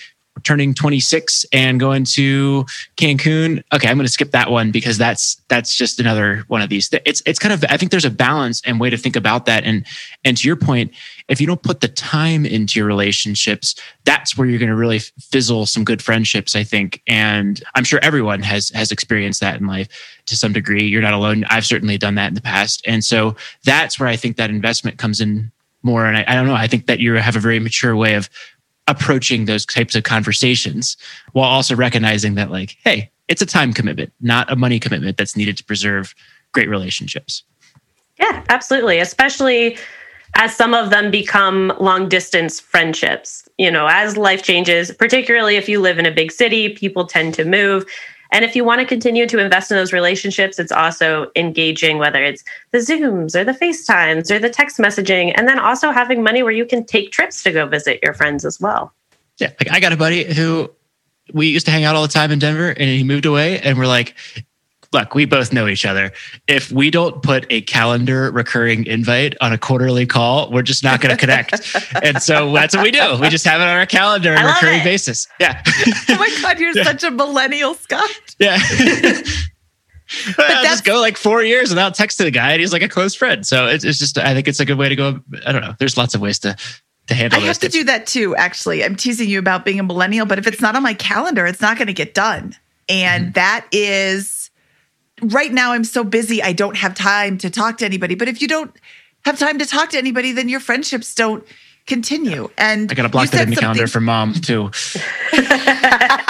turning 0.45 0.75
26 0.75 1.45
and 1.53 1.79
going 1.81 2.05
to 2.05 2.65
Cancun. 2.97 3.63
Okay, 3.73 3.89
I'm 3.89 3.97
going 3.97 4.07
to 4.07 4.13
skip 4.13 4.31
that 4.33 4.51
one 4.51 4.71
because 4.71 4.99
that's 4.99 5.41
that's 5.49 5.77
just 5.77 6.01
another 6.01 6.45
one 6.49 6.63
of 6.63 6.69
these. 6.69 6.89
It's 7.05 7.23
it's 7.27 7.39
kind 7.39 7.53
of 7.53 7.65
I 7.69 7.77
think 7.77 7.91
there's 7.91 8.05
a 8.05 8.11
balance 8.11 8.63
and 8.65 8.81
way 8.81 8.91
to 8.91 8.97
think 8.97 9.17
about 9.17 9.47
that. 9.47 9.65
And 9.65 9.87
and 10.25 10.37
to 10.37 10.47
your 10.47 10.57
point, 10.57 10.93
if 11.29 11.41
you 11.41 11.47
don't 11.47 11.63
put 11.63 11.81
the 11.81 11.89
time 11.89 12.45
into 12.45 12.79
your 12.79 12.87
relationships, 12.87 13.75
that's 14.05 14.37
where 14.37 14.47
you're 14.47 14.59
going 14.59 14.71
to 14.71 14.77
really 14.77 14.99
fizzle 14.99 15.67
some 15.67 15.85
good 15.85 16.03
friendships. 16.03 16.55
I 16.55 16.65
think, 16.65 17.03
and 17.07 17.63
I'm 17.75 17.85
sure 17.85 18.01
everyone 18.03 18.43
has 18.43 18.71
has 18.71 18.91
experienced 18.91 19.41
that 19.41 19.61
in 19.61 19.67
life 19.67 19.89
to 20.27 20.37
some 20.37 20.53
degree. 20.53 20.85
You're 20.85 21.03
not 21.03 21.15
alone. 21.15 21.45
I've 21.51 21.67
certainly 21.67 21.99
done 21.99 22.17
that 22.17 22.29
in 22.29 22.35
the 22.35 22.41
past, 22.41 22.83
and 22.87 23.05
so 23.05 23.37
that's 23.65 23.99
where 23.99 24.09
I 24.09 24.17
think 24.17 24.37
that 24.37 24.51
investment 24.51 24.99
comes 24.99 25.21
in 25.21 25.53
more. 25.83 26.07
And 26.07 26.17
I, 26.17 26.25
I 26.27 26.35
don't 26.35 26.47
know. 26.47 26.55
I 26.55 26.67
think 26.67 26.87
that 26.87 27.01
you 27.01 27.15
have 27.15 27.37
a 27.37 27.41
very 27.41 27.59
mature 27.59 27.97
way 27.97 28.15
of 28.15 28.29
approaching 28.91 29.45
those 29.45 29.65
types 29.65 29.95
of 29.95 30.03
conversations 30.03 30.97
while 31.33 31.49
also 31.49 31.77
recognizing 31.77 32.35
that 32.35 32.51
like 32.51 32.77
hey 32.85 33.11
it's 33.29 33.41
a 33.41 33.47
time 33.47 33.73
commitment 33.73 34.13
not 34.21 34.51
a 34.51 34.57
money 34.57 34.81
commitment 34.81 35.17
that's 35.17 35.37
needed 35.37 35.57
to 35.57 35.65
preserve 35.65 36.15
great 36.53 36.69
relationships. 36.69 37.45
Yeah 38.19 38.45
absolutely. 38.49 38.99
Especially 38.99 39.79
as 40.35 40.55
some 40.55 40.75
of 40.75 40.91
them 40.91 41.11
become 41.11 41.73
long 41.81 42.09
distance 42.09 42.59
friendships. 42.59 43.49
You 43.59 43.71
know 43.71 43.87
as 43.87 44.17
life 44.17 44.43
changes 44.43 44.91
particularly 44.93 45.57
if 45.57 45.69
you 45.69 45.81
live 45.81 45.99
in 45.99 46.07
a 46.07 46.11
big 46.11 46.33
city 46.33 46.71
people 46.71 47.07
tend 47.07 47.35
to 47.35 47.45
move 47.45 47.87
and 48.33 48.45
if 48.45 48.55
you 48.55 48.65
want 48.65 48.81
to 48.81 48.87
continue 48.87 49.27
to 49.27 49.39
invest 49.39 49.71
in 49.71 49.77
those 49.77 49.93
relationships, 49.93 50.59
it's 50.59 50.73
also 50.73 51.31
engaging, 51.37 51.99
whether 51.99 52.23
it's 52.23 52.45
the 52.71 52.79
Zooms 52.79 53.35
or 53.35 53.45
the 53.45 53.53
FaceTimes 53.53 54.31
or 54.31 54.39
the 54.39 54.51
text 54.51 54.79
messaging, 54.79 55.33
and 55.37 55.49
then 55.49 55.59
also 55.59 55.91
having 55.91 56.23
money 56.23 56.43
where 56.43 56.53
you 56.53 56.65
can 56.65 56.85
take 56.85 57.11
trips 57.11 57.43
to 57.43 57.53
go 57.53 57.67
visit 57.67 58.01
your 58.03 58.15
friends 58.15 58.45
as 58.45 58.61
well. 58.61 58.93
Yeah. 59.39 59.53
Like 59.59 59.71
I 59.73 59.81
got 59.81 59.93
a 59.93 59.97
buddy 59.97 60.25
who 60.25 60.71
we 61.33 61.49
used 61.49 61.67
to 61.67 61.73
hang 61.73 61.85
out 61.85 61.97
all 61.97 62.03
the 62.03 62.09
time 62.09 62.31
in 62.31 62.39
Denver 62.39 62.71
and 62.71 62.83
he 62.83 63.05
moved 63.05 63.27
away 63.27 63.61
and 63.61 63.79
we're 63.79 63.87
like, 63.87 64.15
look, 64.93 65.15
we 65.15 65.25
both 65.25 65.53
know 65.53 65.69
each 65.69 65.87
other. 65.87 66.13
If 66.47 66.73
we 66.73 66.91
don't 66.91 67.23
put 67.23 67.47
a 67.51 67.61
calendar 67.63 68.31
recurring 68.31 68.87
invite 68.87 69.37
on 69.41 69.53
a 69.53 69.59
quarterly 69.59 70.07
call, 70.07 70.51
we're 70.51 70.63
just 70.63 70.83
not 70.83 71.01
going 71.01 71.15
to 71.15 71.21
connect. 71.21 71.77
and 72.03 72.23
so 72.23 72.53
that's 72.53 72.75
what 72.75 72.83
we 72.83 72.91
do. 72.91 73.19
We 73.21 73.29
just 73.29 73.45
have 73.45 73.61
it 73.61 73.65
on 73.65 73.77
our 73.77 73.87
calendar 73.87 74.35
on 74.35 74.45
a 74.45 74.49
recurring 74.49 74.81
it. 74.81 74.85
basis. 74.85 75.27
Yeah. 75.39 75.63
oh 76.09 76.17
my 76.17 76.37
God, 76.43 76.59
you're 76.59 76.77
yeah. 76.77 76.85
such 76.85 77.05
a 77.05 77.11
millennial, 77.11 77.75
Scott. 77.75 78.11
Yeah. 78.39 78.59
I'll 80.39 80.65
just 80.65 80.85
go 80.85 81.01
like 81.01 81.17
four 81.17 81.43
years 81.43 81.69
without 81.69 81.95
texting 81.95 82.25
the 82.25 82.33
guy, 82.33 82.53
and 82.53 82.61
he's 82.61 82.73
like 82.73 82.83
a 82.83 82.89
close 82.89 83.15
friend. 83.15 83.47
So 83.47 83.67
it's, 83.67 83.85
it's 83.85 83.99
just, 83.99 84.19
I 84.19 84.35
think 84.35 84.49
it's 84.49 84.59
a 84.59 84.65
good 84.65 84.77
way 84.79 84.89
to 84.89 84.97
go. 84.97 85.21
I 85.47 85.53
don't 85.53 85.63
know. 85.63 85.75
There's 85.79 85.97
lots 85.97 86.17
of 86.17 86.21
ways 86.21 86.41
to 86.41 86.57
to 87.07 87.15
handle. 87.15 87.41
I 87.41 87.45
have 87.45 87.59
to 87.61 87.69
do 87.69 87.85
that 87.85 88.07
too. 88.07 88.35
Actually, 88.35 88.85
I'm 88.85 88.97
teasing 88.97 89.29
you 89.29 89.39
about 89.39 89.65
being 89.65 89.79
a 89.79 89.83
millennial, 89.85 90.27
but 90.27 90.39
if 90.39 90.49
it's 90.49 90.61
not 90.61 90.75
on 90.75 90.83
my 90.83 90.95
calendar, 90.95 91.47
it's 91.47 91.61
not 91.61 91.77
going 91.77 91.87
to 91.87 91.93
get 91.93 92.15
done, 92.15 92.57
and 92.89 93.27
mm-hmm. 93.27 93.33
that 93.33 93.67
is 93.71 94.40
right 95.23 95.53
now 95.53 95.73
I'm 95.73 95.85
so 95.85 96.05
busy, 96.05 96.43
I 96.43 96.53
don't 96.53 96.77
have 96.77 96.95
time 96.95 97.39
to 97.39 97.51
talk 97.51 97.79
to 97.79 97.85
anybody. 97.85 98.15
But 98.15 98.29
if 98.29 98.41
you 98.43 98.49
don't 98.49 98.75
have 99.25 99.39
time 99.39 99.59
to 99.59 99.67
talk 99.67 99.91
to 99.91 99.99
anybody, 99.99 100.33
then 100.33 100.49
your 100.49 100.61
friendships 100.61 101.15
don't 101.15 101.47
continue. 101.87 102.49
And 102.57 102.91
I 102.91 102.95
got 102.95 103.03
to 103.03 103.09
block 103.09 103.31
that 103.31 103.45
in 103.45 103.51
the 103.51 103.57
calendar 103.57 103.87
for 103.87 104.01
mom 104.01 104.35
too. 104.35 104.71
yeah. 105.33 106.27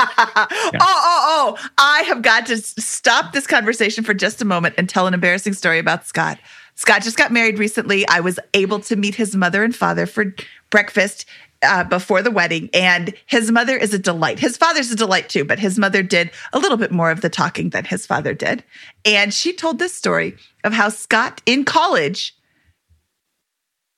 Oh, 0.75 0.77
oh, 0.81 1.57
oh. 1.59 1.69
I 1.79 2.03
have 2.03 2.23
got 2.23 2.47
to 2.47 2.57
stop 2.57 3.33
this 3.33 3.47
conversation 3.47 4.05
for 4.05 4.15
just 4.15 4.41
a 4.41 4.45
moment 4.45 4.75
and 4.79 4.89
tell 4.89 5.07
an 5.07 5.15
embarrassing 5.15 5.53
story 5.53 5.79
about 5.79 6.07
Scott. 6.07 6.39
Scott 6.75 7.03
just 7.03 7.17
got 7.17 7.31
married 7.31 7.59
recently. 7.59 8.09
I 8.09 8.21
was 8.21 8.39
able 8.55 8.81
to 8.81 8.97
meet 8.97 9.15
his 9.15 9.37
mother 9.37 9.63
and 9.63 9.77
father 9.77 10.07
for 10.07 10.35
breakfast 10.71 11.27
uh, 11.63 11.85
before 11.85 12.23
the 12.23 12.31
wedding, 12.31 12.71
and 12.73 13.15
his 13.27 13.51
mother 13.51 13.77
is 13.77 13.93
a 13.93 13.99
delight. 13.99 14.39
His 14.39 14.57
father's 14.57 14.91
a 14.91 14.97
delight 14.97 15.29
too, 15.29 15.45
but 15.45 15.59
his 15.59 15.79
mother 15.79 16.03
did 16.03 16.31
a 16.53 16.59
little 16.59 16.77
bit 16.77 16.91
more 16.91 17.11
of 17.11 17.21
the 17.21 17.31
talking 17.31 17.71
than 17.71 17.85
his 17.85 18.07
father 18.07 18.35
did. 18.35 18.65
And 19.05 19.33
she 19.33 19.53
told 19.53 19.79
this 19.79 19.95
story 19.95 20.37
of 20.65 20.73
how 20.73 20.89
Scott 20.89 21.43
in 21.47 21.65
college 21.65 22.35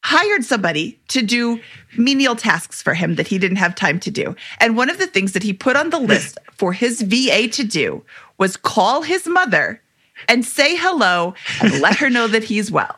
hired 0.05 0.45
somebody 0.45 1.01
to 1.09 1.23
do 1.23 1.61
menial 1.97 2.35
tasks 2.35 2.83
for 2.83 2.95
him 2.95 3.15
that 3.15 3.29
he 3.29 3.39
didn't 3.39 3.59
have 3.59 3.75
time 3.75 4.01
to 4.01 4.11
do. 4.11 4.35
And 4.59 4.77
one 4.77 4.91
of 4.91 4.99
the 4.99 5.07
things 5.07 5.33
that 5.33 5.45
he 5.45 5.53
put 5.53 5.77
on 5.77 5.91
the 5.91 6.01
list 6.01 6.39
for 6.51 6.73
his 6.73 7.03
VA 7.03 7.49
to 7.49 7.65
do 7.65 8.05
was 8.39 8.57
call 8.57 9.03
his 9.03 9.27
mother 9.27 9.81
and 10.29 10.45
say 10.45 10.77
hello 10.77 11.35
and 11.61 11.81
let 11.81 11.97
her 11.97 12.11
know 12.11 12.27
that 12.27 12.45
he's 12.45 12.71
well. 12.71 12.97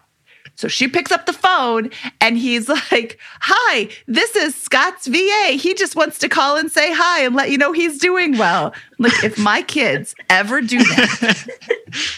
So 0.56 0.68
she 0.68 0.88
picks 0.88 1.10
up 1.10 1.26
the 1.26 1.32
phone 1.32 1.90
and 2.20 2.38
he's 2.38 2.68
like, 2.90 3.18
Hi, 3.40 3.88
this 4.06 4.36
is 4.36 4.54
Scott's 4.54 5.06
VA. 5.06 5.52
He 5.52 5.74
just 5.74 5.96
wants 5.96 6.18
to 6.18 6.28
call 6.28 6.56
and 6.56 6.70
say 6.70 6.92
hi 6.92 7.24
and 7.24 7.34
let 7.34 7.50
you 7.50 7.58
know 7.58 7.72
he's 7.72 7.98
doing 7.98 8.38
well. 8.38 8.74
Like, 8.98 9.24
if 9.24 9.38
my 9.38 9.62
kids 9.62 10.14
ever 10.30 10.60
do 10.60 10.78
that, 10.78 11.46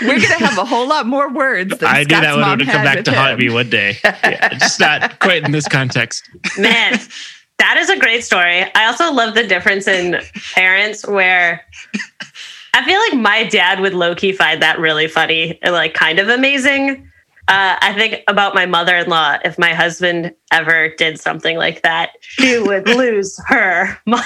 we're 0.00 0.18
going 0.18 0.20
to 0.20 0.44
have 0.44 0.58
a 0.58 0.64
whole 0.64 0.88
lot 0.88 1.06
more 1.06 1.32
words 1.32 1.76
than 1.78 1.88
I 1.88 2.02
Scott's 2.02 2.08
knew 2.08 2.20
that 2.20 2.36
one 2.36 2.58
would 2.58 2.66
come 2.66 2.84
back 2.84 3.04
to 3.04 3.12
haunt 3.12 3.38
me 3.38 3.50
one 3.50 3.70
day. 3.70 3.96
Yeah, 4.04 4.54
just 4.54 4.80
not 4.80 5.18
quite 5.20 5.44
in 5.44 5.52
this 5.52 5.68
context. 5.68 6.28
Man. 6.58 6.98
That 7.58 7.76
is 7.76 7.90
a 7.90 7.98
great 7.98 8.24
story. 8.24 8.64
I 8.74 8.86
also 8.86 9.12
love 9.12 9.34
the 9.34 9.46
difference 9.46 9.86
in 9.86 10.18
parents 10.54 11.06
where 11.06 11.62
I 12.72 12.84
feel 12.86 12.98
like 12.98 13.20
my 13.20 13.44
dad 13.44 13.80
would 13.80 13.92
low 13.92 14.14
key 14.14 14.32
find 14.32 14.62
that 14.62 14.78
really 14.78 15.06
funny 15.06 15.58
and 15.60 15.74
like 15.74 15.92
kind 15.92 16.18
of 16.18 16.30
amazing. 16.30 17.09
Uh, 17.50 17.76
I 17.82 17.92
think 17.94 18.22
about 18.28 18.54
my 18.54 18.64
mother 18.64 18.94
in 18.94 19.08
law. 19.08 19.36
If 19.44 19.58
my 19.58 19.74
husband 19.74 20.32
ever 20.52 20.94
did 20.96 21.18
something 21.18 21.56
like 21.56 21.82
that, 21.82 22.10
she 22.20 22.60
would 22.60 22.86
lose 22.96 23.36
her 23.48 23.98
mind. 24.06 24.22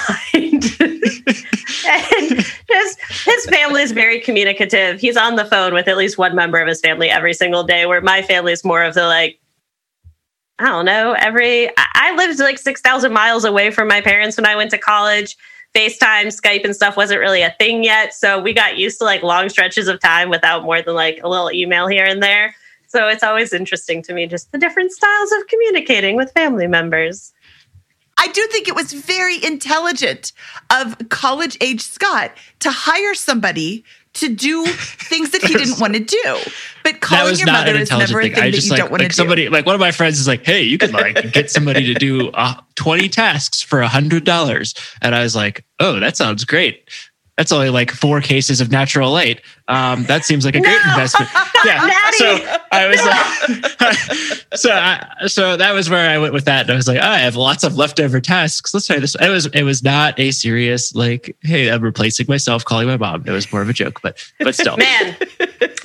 and 0.79 2.45
his, 2.69 2.97
his 3.09 3.45
family 3.47 3.81
is 3.81 3.93
very 3.93 4.19
communicative. 4.19 4.99
He's 4.99 5.17
on 5.17 5.37
the 5.37 5.45
phone 5.45 5.73
with 5.73 5.87
at 5.87 5.97
least 5.97 6.19
one 6.19 6.35
member 6.35 6.59
of 6.59 6.67
his 6.67 6.79
family 6.81 7.09
every 7.09 7.33
single 7.33 7.63
day, 7.63 7.87
where 7.87 7.99
my 7.99 8.21
family 8.21 8.51
is 8.53 8.63
more 8.63 8.83
of 8.83 8.93
the 8.93 9.07
like, 9.07 9.39
I 10.59 10.65
don't 10.65 10.85
know, 10.85 11.13
every. 11.13 11.71
I 11.77 12.13
lived 12.15 12.37
like 12.39 12.59
6,000 12.59 13.11
miles 13.11 13.43
away 13.43 13.71
from 13.71 13.87
my 13.87 14.01
parents 14.01 14.37
when 14.37 14.45
I 14.45 14.55
went 14.55 14.69
to 14.69 14.77
college. 14.77 15.35
FaceTime, 15.75 16.27
Skype, 16.27 16.63
and 16.63 16.75
stuff 16.75 16.95
wasn't 16.95 17.21
really 17.21 17.41
a 17.41 17.55
thing 17.57 17.83
yet. 17.83 18.13
So 18.13 18.39
we 18.39 18.53
got 18.53 18.77
used 18.77 18.99
to 18.99 19.03
like 19.03 19.23
long 19.23 19.49
stretches 19.49 19.87
of 19.87 19.99
time 19.99 20.29
without 20.29 20.63
more 20.63 20.83
than 20.83 20.93
like 20.93 21.21
a 21.23 21.27
little 21.27 21.51
email 21.51 21.87
here 21.87 22.05
and 22.05 22.21
there. 22.21 22.53
So 22.95 23.09
it's 23.09 23.23
always 23.23 23.51
interesting 23.51 24.01
to 24.03 24.13
me 24.13 24.25
just 24.25 24.53
the 24.53 24.57
different 24.57 24.89
styles 24.89 25.31
of 25.33 25.47
communicating 25.47 26.15
with 26.15 26.31
family 26.31 26.65
members. 26.65 27.33
I 28.17 28.29
do 28.29 28.47
think 28.49 28.69
it 28.69 28.75
was 28.75 28.93
very 28.93 29.43
intelligent 29.43 30.31
of 30.71 30.95
college 31.09 31.57
age 31.59 31.81
Scott 31.81 32.31
to 32.59 32.71
hire 32.71 33.13
somebody 33.13 33.83
to 34.13 34.33
do 34.33 34.65
things 34.65 35.31
that 35.31 35.43
he 35.43 35.53
didn't 35.55 35.77
want 35.81 35.95
to 35.95 35.99
do. 35.99 36.37
But 36.85 37.01
calling 37.01 37.35
your 37.35 37.47
mother 37.47 37.75
is 37.75 37.91
never 37.91 38.21
thing. 38.21 38.31
a 38.31 38.35
thing 38.35 38.43
I 38.45 38.51
that 38.51 38.63
you 38.63 38.69
like, 38.69 38.79
don't 38.79 38.91
want 38.91 39.01
like 39.01 39.09
to 39.09 39.15
somebody, 39.15 39.43
do. 39.43 39.49
Like 39.49 39.65
one 39.65 39.75
of 39.75 39.81
my 39.81 39.91
friends 39.91 40.17
is 40.17 40.25
like, 40.25 40.45
"Hey, 40.45 40.61
you 40.61 40.77
could 40.77 40.93
like 40.93 41.33
get 41.33 41.51
somebody 41.51 41.93
to 41.93 41.95
do 41.95 42.29
uh, 42.29 42.53
twenty 42.75 43.09
tasks 43.09 43.61
for 43.61 43.81
a 43.81 43.89
hundred 43.89 44.23
dollars," 44.23 44.73
and 45.01 45.13
I 45.13 45.21
was 45.21 45.35
like, 45.35 45.65
"Oh, 45.81 45.99
that 45.99 46.15
sounds 46.15 46.45
great." 46.45 46.89
That's 47.37 47.51
only 47.51 47.69
like 47.69 47.91
four 47.91 48.21
cases 48.21 48.61
of 48.61 48.71
natural 48.71 49.11
light. 49.11 49.41
Um, 49.67 50.03
that 50.05 50.23
seems 50.23 50.45
like 50.45 50.55
a 50.55 50.61
great 50.61 50.81
investment. 50.87 51.31
Yeah. 51.65 51.89
so 52.11 52.59
I 52.71 52.87
was 52.87 53.03
like, 53.03 54.47
so 54.55 54.71
I, 54.71 55.25
so 55.25 55.57
that 55.57 55.73
was 55.73 55.89
where 55.89 56.11
I 56.11 56.19
went 56.19 56.31
with 56.31 56.45
that. 56.45 56.61
And 56.61 56.71
I 56.71 56.75
was 56.75 56.87
like, 56.87 56.99
oh, 57.01 57.07
I 57.07 57.17
have 57.17 57.35
lots 57.35 57.63
of 57.63 57.75
leftover 57.75 58.21
tasks. 58.21 58.71
Let's 58.71 58.85
try 58.85 58.99
this. 58.99 59.15
It 59.19 59.29
was 59.29 59.47
it 59.47 59.63
was 59.63 59.81
not 59.81 60.19
a 60.19 60.29
serious 60.29 60.93
like, 60.93 61.35
hey, 61.41 61.71
I'm 61.71 61.81
replacing 61.81 62.27
myself, 62.29 62.63
calling 62.63 62.85
my 62.85 62.97
mom. 62.97 63.23
It 63.25 63.31
was 63.31 63.51
more 63.51 63.63
of 63.63 63.69
a 63.69 63.73
joke, 63.73 63.99
but 64.03 64.23
but 64.41 64.53
still. 64.53 64.77
Man, 64.77 65.17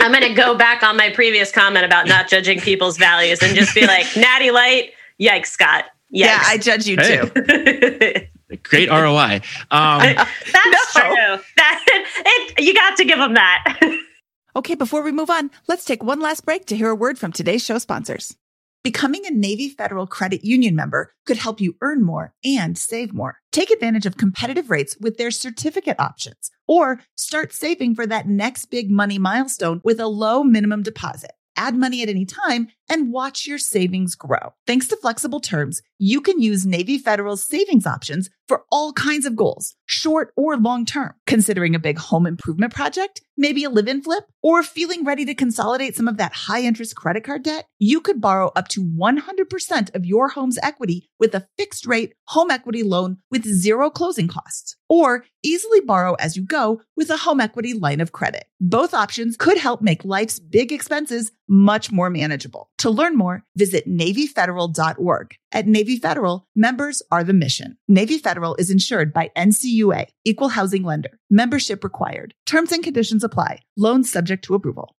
I'm 0.00 0.12
gonna 0.12 0.34
go 0.34 0.54
back 0.54 0.82
on 0.82 0.98
my 0.98 1.08
previous 1.08 1.50
comment 1.50 1.86
about 1.86 2.06
not 2.06 2.28
judging 2.28 2.60
people's 2.60 2.98
values 2.98 3.42
and 3.42 3.56
just 3.56 3.74
be 3.74 3.86
like, 3.86 4.04
Natty 4.16 4.50
Light, 4.50 4.92
yikes, 5.18 5.46
Scott. 5.46 5.84
Yikes. 5.84 6.18
Yeah, 6.18 6.42
I 6.42 6.58
judge 6.58 6.86
you 6.86 6.96
hey. 6.96 7.22
too. 7.22 8.26
Great 8.56 8.90
ROI. 8.90 9.40
Um, 9.70 10.00
That's 10.00 10.96
no. 10.96 11.02
true. 11.02 11.44
That 11.56 11.84
it, 11.88 12.60
you 12.60 12.74
got 12.74 12.96
to 12.96 13.04
give 13.04 13.18
them 13.18 13.34
that. 13.34 13.80
okay, 14.56 14.74
before 14.74 15.02
we 15.02 15.12
move 15.12 15.30
on, 15.30 15.50
let's 15.68 15.84
take 15.84 16.02
one 16.02 16.20
last 16.20 16.44
break 16.44 16.66
to 16.66 16.76
hear 16.76 16.90
a 16.90 16.94
word 16.94 17.18
from 17.18 17.32
today's 17.32 17.64
show 17.64 17.78
sponsors. 17.78 18.36
Becoming 18.82 19.26
a 19.26 19.30
Navy 19.30 19.68
Federal 19.68 20.06
Credit 20.06 20.42
Union 20.42 20.74
member 20.74 21.12
could 21.26 21.36
help 21.36 21.60
you 21.60 21.76
earn 21.82 22.02
more 22.02 22.32
and 22.42 22.78
save 22.78 23.12
more. 23.12 23.36
Take 23.52 23.70
advantage 23.70 24.06
of 24.06 24.16
competitive 24.16 24.70
rates 24.70 24.96
with 24.98 25.18
their 25.18 25.30
certificate 25.30 26.00
options 26.00 26.50
or 26.66 27.00
start 27.14 27.52
saving 27.52 27.94
for 27.94 28.06
that 28.06 28.26
next 28.26 28.66
big 28.66 28.90
money 28.90 29.18
milestone 29.18 29.82
with 29.84 30.00
a 30.00 30.06
low 30.06 30.42
minimum 30.42 30.82
deposit. 30.82 31.32
Add 31.56 31.76
money 31.76 32.02
at 32.02 32.08
any 32.08 32.24
time 32.24 32.68
and 32.90 33.12
watch 33.12 33.46
your 33.46 33.56
savings 33.56 34.14
grow. 34.16 34.52
Thanks 34.66 34.88
to 34.88 34.96
flexible 34.96 35.40
terms, 35.40 35.80
you 35.98 36.20
can 36.20 36.42
use 36.42 36.66
Navy 36.66 36.98
Federal's 36.98 37.42
savings 37.42 37.86
options 37.86 38.28
for 38.48 38.64
all 38.72 38.92
kinds 38.92 39.26
of 39.26 39.36
goals, 39.36 39.76
short 39.86 40.32
or 40.36 40.56
long 40.56 40.84
term. 40.84 41.14
Considering 41.26 41.74
a 41.74 41.78
big 41.78 41.98
home 41.98 42.26
improvement 42.26 42.74
project, 42.74 43.22
maybe 43.36 43.62
a 43.64 43.70
live 43.70 43.86
in 43.86 44.02
flip, 44.02 44.24
or 44.42 44.62
feeling 44.62 45.04
ready 45.04 45.24
to 45.24 45.34
consolidate 45.34 45.94
some 45.94 46.08
of 46.08 46.16
that 46.16 46.32
high 46.32 46.62
interest 46.62 46.96
credit 46.96 47.22
card 47.22 47.44
debt, 47.44 47.66
you 47.78 48.00
could 48.00 48.20
borrow 48.20 48.50
up 48.56 48.66
to 48.68 48.82
100% 48.82 49.94
of 49.94 50.04
your 50.04 50.28
home's 50.28 50.58
equity 50.62 51.08
with 51.20 51.34
a 51.34 51.46
fixed 51.56 51.86
rate 51.86 52.14
home 52.26 52.50
equity 52.50 52.82
loan 52.82 53.18
with 53.30 53.44
zero 53.44 53.88
closing 53.88 54.26
costs, 54.26 54.76
or 54.88 55.24
easily 55.44 55.80
borrow 55.80 56.14
as 56.14 56.36
you 56.36 56.44
go 56.44 56.80
with 56.96 57.10
a 57.10 57.18
home 57.18 57.40
equity 57.40 57.72
line 57.72 58.00
of 58.00 58.12
credit. 58.12 58.46
Both 58.60 58.94
options 58.94 59.36
could 59.36 59.58
help 59.58 59.80
make 59.80 60.04
life's 60.04 60.40
big 60.40 60.72
expenses 60.72 61.30
much 61.48 61.90
more 61.90 62.10
manageable. 62.10 62.70
To 62.80 62.88
learn 62.88 63.14
more, 63.14 63.44
visit 63.56 63.86
NavyFederal.org. 63.86 65.34
At 65.52 65.66
Navy 65.66 65.96
Federal, 65.98 66.48
members 66.56 67.02
are 67.10 67.22
the 67.22 67.34
mission. 67.34 67.76
Navy 67.88 68.16
Federal 68.16 68.56
is 68.56 68.70
insured 68.70 69.12
by 69.12 69.30
NCUA, 69.36 70.06
Equal 70.24 70.48
Housing 70.48 70.82
Lender. 70.82 71.20
Membership 71.28 71.84
required. 71.84 72.32
Terms 72.46 72.72
and 72.72 72.82
conditions 72.82 73.22
apply. 73.22 73.58
Loans 73.76 74.10
subject 74.10 74.46
to 74.46 74.54
approval. 74.54 74.96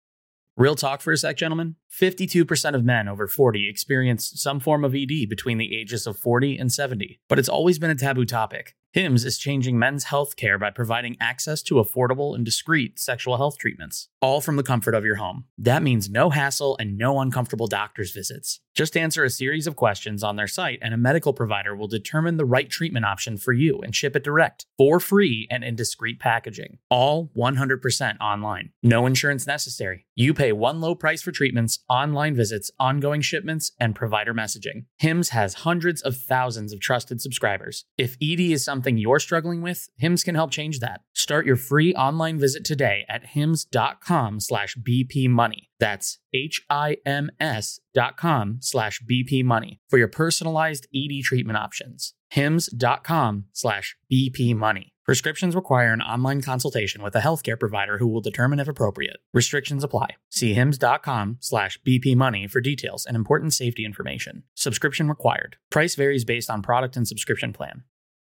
Real 0.55 0.75
talk 0.75 1.01
for 1.01 1.11
a 1.11 1.17
sec, 1.17 1.37
gentlemen. 1.37 1.75
52% 1.99 2.75
of 2.75 2.85
men 2.85 3.07
over 3.07 3.25
40 3.27 3.67
experience 3.67 4.31
some 4.35 4.59
form 4.59 4.85
of 4.85 4.93
ED 4.93 5.27
between 5.27 5.57
the 5.57 5.75
ages 5.75 6.05
of 6.05 6.19
40 6.19 6.59
and 6.59 6.71
70, 6.71 7.19
but 7.27 7.39
it's 7.39 7.49
always 7.49 7.79
been 7.79 7.89
a 7.89 7.95
taboo 7.95 8.25
topic. 8.25 8.75
HIMS 8.93 9.23
is 9.23 9.37
changing 9.37 9.79
men's 9.79 10.03
health 10.05 10.35
care 10.35 10.59
by 10.59 10.69
providing 10.69 11.15
access 11.21 11.61
to 11.63 11.75
affordable 11.75 12.35
and 12.35 12.43
discreet 12.43 12.99
sexual 12.99 13.37
health 13.37 13.57
treatments, 13.57 14.09
all 14.21 14.41
from 14.41 14.57
the 14.57 14.63
comfort 14.63 14.93
of 14.93 15.05
your 15.05 15.15
home. 15.15 15.45
That 15.57 15.81
means 15.81 16.09
no 16.09 16.29
hassle 16.29 16.75
and 16.77 16.97
no 16.97 17.21
uncomfortable 17.21 17.67
doctor's 17.67 18.11
visits. 18.11 18.59
Just 18.75 18.97
answer 18.97 19.23
a 19.23 19.29
series 19.29 19.65
of 19.65 19.77
questions 19.77 20.23
on 20.23 20.35
their 20.35 20.47
site, 20.47 20.79
and 20.81 20.93
a 20.93 20.97
medical 20.97 21.31
provider 21.31 21.73
will 21.73 21.87
determine 21.87 22.35
the 22.35 22.45
right 22.45 22.69
treatment 22.69 23.05
option 23.05 23.37
for 23.37 23.53
you 23.53 23.79
and 23.79 23.95
ship 23.95 24.13
it 24.15 24.25
direct 24.25 24.65
for 24.77 24.99
free 24.99 25.47
and 25.49 25.63
in 25.63 25.75
discreet 25.75 26.19
packaging. 26.19 26.79
All 26.89 27.31
100% 27.37 28.19
online. 28.19 28.71
No 28.83 29.05
insurance 29.05 29.47
necessary. 29.47 30.05
You 30.21 30.35
pay 30.35 30.51
one 30.51 30.81
low 30.81 30.93
price 30.93 31.23
for 31.23 31.31
treatments, 31.31 31.79
online 31.89 32.35
visits, 32.35 32.69
ongoing 32.79 33.21
shipments, 33.21 33.71
and 33.79 33.95
provider 33.95 34.35
messaging. 34.35 34.85
HIMS 34.97 35.29
has 35.29 35.55
hundreds 35.65 36.03
of 36.03 36.15
thousands 36.15 36.71
of 36.71 36.79
trusted 36.79 37.19
subscribers. 37.19 37.85
If 37.97 38.17
ED 38.21 38.39
is 38.39 38.63
something 38.63 38.99
you're 38.99 39.17
struggling 39.17 39.63
with, 39.63 39.89
HIMS 39.97 40.23
can 40.23 40.35
help 40.35 40.51
change 40.51 40.77
that. 40.77 41.01
Start 41.15 41.47
your 41.47 41.55
free 41.55 41.95
online 41.95 42.37
visit 42.37 42.63
today 42.63 43.03
at 43.09 43.25
hims.com 43.33 44.39
slash 44.41 44.77
bpmoney. 44.77 45.69
That's 45.79 46.19
H-I-M-S 46.35 47.79
dot 47.95 48.15
com 48.15 48.57
slash 48.61 49.01
bpmoney 49.01 49.79
for 49.89 49.97
your 49.97 50.07
personalized 50.07 50.85
ED 50.93 51.23
treatment 51.23 51.57
options. 51.57 52.13
hims.com 52.29 53.45
slash 53.53 53.97
bpmoney. 54.13 54.91
Prescriptions 55.11 55.57
require 55.57 55.91
an 55.91 56.01
online 56.01 56.41
consultation 56.41 57.03
with 57.03 57.13
a 57.17 57.19
healthcare 57.19 57.59
provider 57.59 57.97
who 57.97 58.07
will 58.07 58.21
determine 58.21 58.61
if 58.61 58.69
appropriate. 58.69 59.17
Restrictions 59.33 59.83
apply. 59.83 60.11
See 60.29 60.53
hims.com 60.53 61.35
slash 61.41 61.77
bpmoney 61.85 62.49
for 62.49 62.61
details 62.61 63.05
and 63.05 63.17
important 63.17 63.53
safety 63.53 63.83
information. 63.83 64.43
Subscription 64.55 65.09
required. 65.09 65.57
Price 65.69 65.95
varies 65.95 66.23
based 66.23 66.49
on 66.49 66.61
product 66.61 66.95
and 66.95 67.05
subscription 67.05 67.51
plan. 67.51 67.83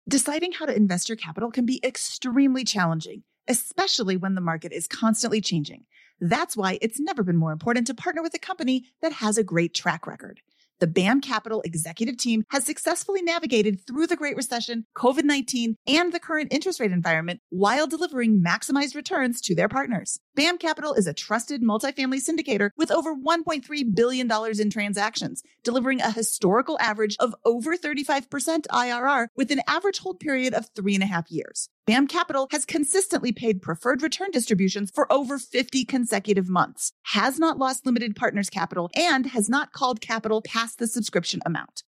Deciding 0.08 0.52
how 0.52 0.64
to 0.64 0.74
invest 0.74 1.10
your 1.10 1.16
capital 1.16 1.50
can 1.50 1.66
be 1.66 1.82
extremely 1.84 2.64
challenging, 2.64 3.24
especially 3.46 4.16
when 4.16 4.34
the 4.34 4.40
market 4.40 4.72
is 4.72 4.88
constantly 4.88 5.42
changing. 5.42 5.84
That's 6.18 6.56
why 6.56 6.78
it's 6.80 6.98
never 6.98 7.22
been 7.22 7.36
more 7.36 7.52
important 7.52 7.88
to 7.88 7.94
partner 7.94 8.22
with 8.22 8.32
a 8.32 8.38
company 8.38 8.86
that 9.02 9.12
has 9.12 9.36
a 9.36 9.44
great 9.44 9.74
track 9.74 10.06
record. 10.06 10.40
The 10.80 10.86
BAM 10.86 11.20
Capital 11.20 11.60
executive 11.60 12.16
team 12.16 12.42
has 12.50 12.64
successfully 12.64 13.20
navigated 13.20 13.86
through 13.86 14.06
the 14.06 14.16
Great 14.16 14.34
Recession, 14.34 14.86
COVID 14.96 15.24
19, 15.24 15.76
and 15.86 16.10
the 16.10 16.18
current 16.18 16.54
interest 16.54 16.80
rate 16.80 16.90
environment 16.90 17.40
while 17.50 17.86
delivering 17.86 18.42
maximized 18.42 18.94
returns 18.94 19.42
to 19.42 19.54
their 19.54 19.68
partners. 19.68 20.18
BAM 20.36 20.58
Capital 20.58 20.94
is 20.94 21.08
a 21.08 21.12
trusted 21.12 21.60
multifamily 21.60 22.20
syndicator 22.22 22.70
with 22.76 22.92
over 22.92 23.16
$1.3 23.16 23.94
billion 23.94 24.30
in 24.60 24.70
transactions, 24.70 25.42
delivering 25.64 26.00
a 26.00 26.12
historical 26.12 26.78
average 26.80 27.16
of 27.18 27.34
over 27.44 27.76
35% 27.76 28.68
IRR 28.68 29.26
with 29.34 29.50
an 29.50 29.60
average 29.66 29.98
hold 29.98 30.20
period 30.20 30.54
of 30.54 30.68
three 30.76 30.94
and 30.94 31.02
a 31.02 31.06
half 31.06 31.32
years. 31.32 31.68
BAM 31.84 32.06
Capital 32.06 32.46
has 32.52 32.64
consistently 32.64 33.32
paid 33.32 33.60
preferred 33.60 34.02
return 34.02 34.30
distributions 34.30 34.92
for 34.94 35.12
over 35.12 35.36
50 35.36 35.84
consecutive 35.84 36.48
months, 36.48 36.92
has 37.06 37.40
not 37.40 37.58
lost 37.58 37.84
limited 37.84 38.14
partners 38.14 38.48
capital, 38.48 38.88
and 38.94 39.26
has 39.26 39.48
not 39.48 39.72
called 39.72 40.00
capital 40.00 40.42
past 40.42 40.78
the 40.78 40.86
subscription 40.86 41.40
amount. 41.44 41.82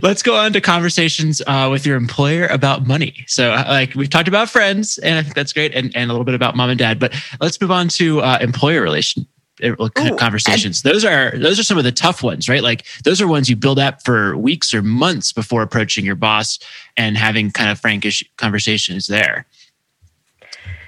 Let's 0.00 0.22
go 0.22 0.36
on 0.36 0.52
to 0.52 0.60
conversations 0.60 1.42
uh, 1.46 1.68
with 1.70 1.84
your 1.84 1.96
employer 1.96 2.46
about 2.46 2.86
money. 2.86 3.24
So, 3.26 3.50
uh, 3.50 3.64
like 3.66 3.94
we've 3.96 4.08
talked 4.08 4.28
about 4.28 4.48
friends, 4.48 4.98
and 4.98 5.18
I 5.18 5.22
think 5.22 5.34
that's 5.34 5.52
great, 5.52 5.74
and, 5.74 5.90
and 5.96 6.08
a 6.08 6.14
little 6.14 6.24
bit 6.24 6.36
about 6.36 6.54
mom 6.54 6.70
and 6.70 6.78
dad. 6.78 7.00
But 7.00 7.14
let's 7.40 7.60
move 7.60 7.72
on 7.72 7.88
to 7.88 8.20
uh, 8.20 8.38
employer 8.40 8.80
relation 8.80 9.26
uh, 9.62 9.74
Ooh, 9.80 10.16
conversations. 10.16 10.82
those 10.82 11.04
are 11.04 11.32
those 11.36 11.58
are 11.58 11.64
some 11.64 11.78
of 11.78 11.84
the 11.84 11.90
tough 11.90 12.22
ones, 12.22 12.48
right? 12.48 12.62
Like 12.62 12.84
those 13.02 13.20
are 13.20 13.26
ones 13.26 13.50
you 13.50 13.56
build 13.56 13.80
up 13.80 14.04
for 14.04 14.36
weeks 14.36 14.72
or 14.72 14.82
months 14.82 15.32
before 15.32 15.62
approaching 15.62 16.04
your 16.04 16.14
boss 16.14 16.60
and 16.96 17.16
having 17.16 17.50
kind 17.50 17.68
of 17.68 17.80
frankish 17.80 18.22
conversations 18.36 19.08
there. 19.08 19.46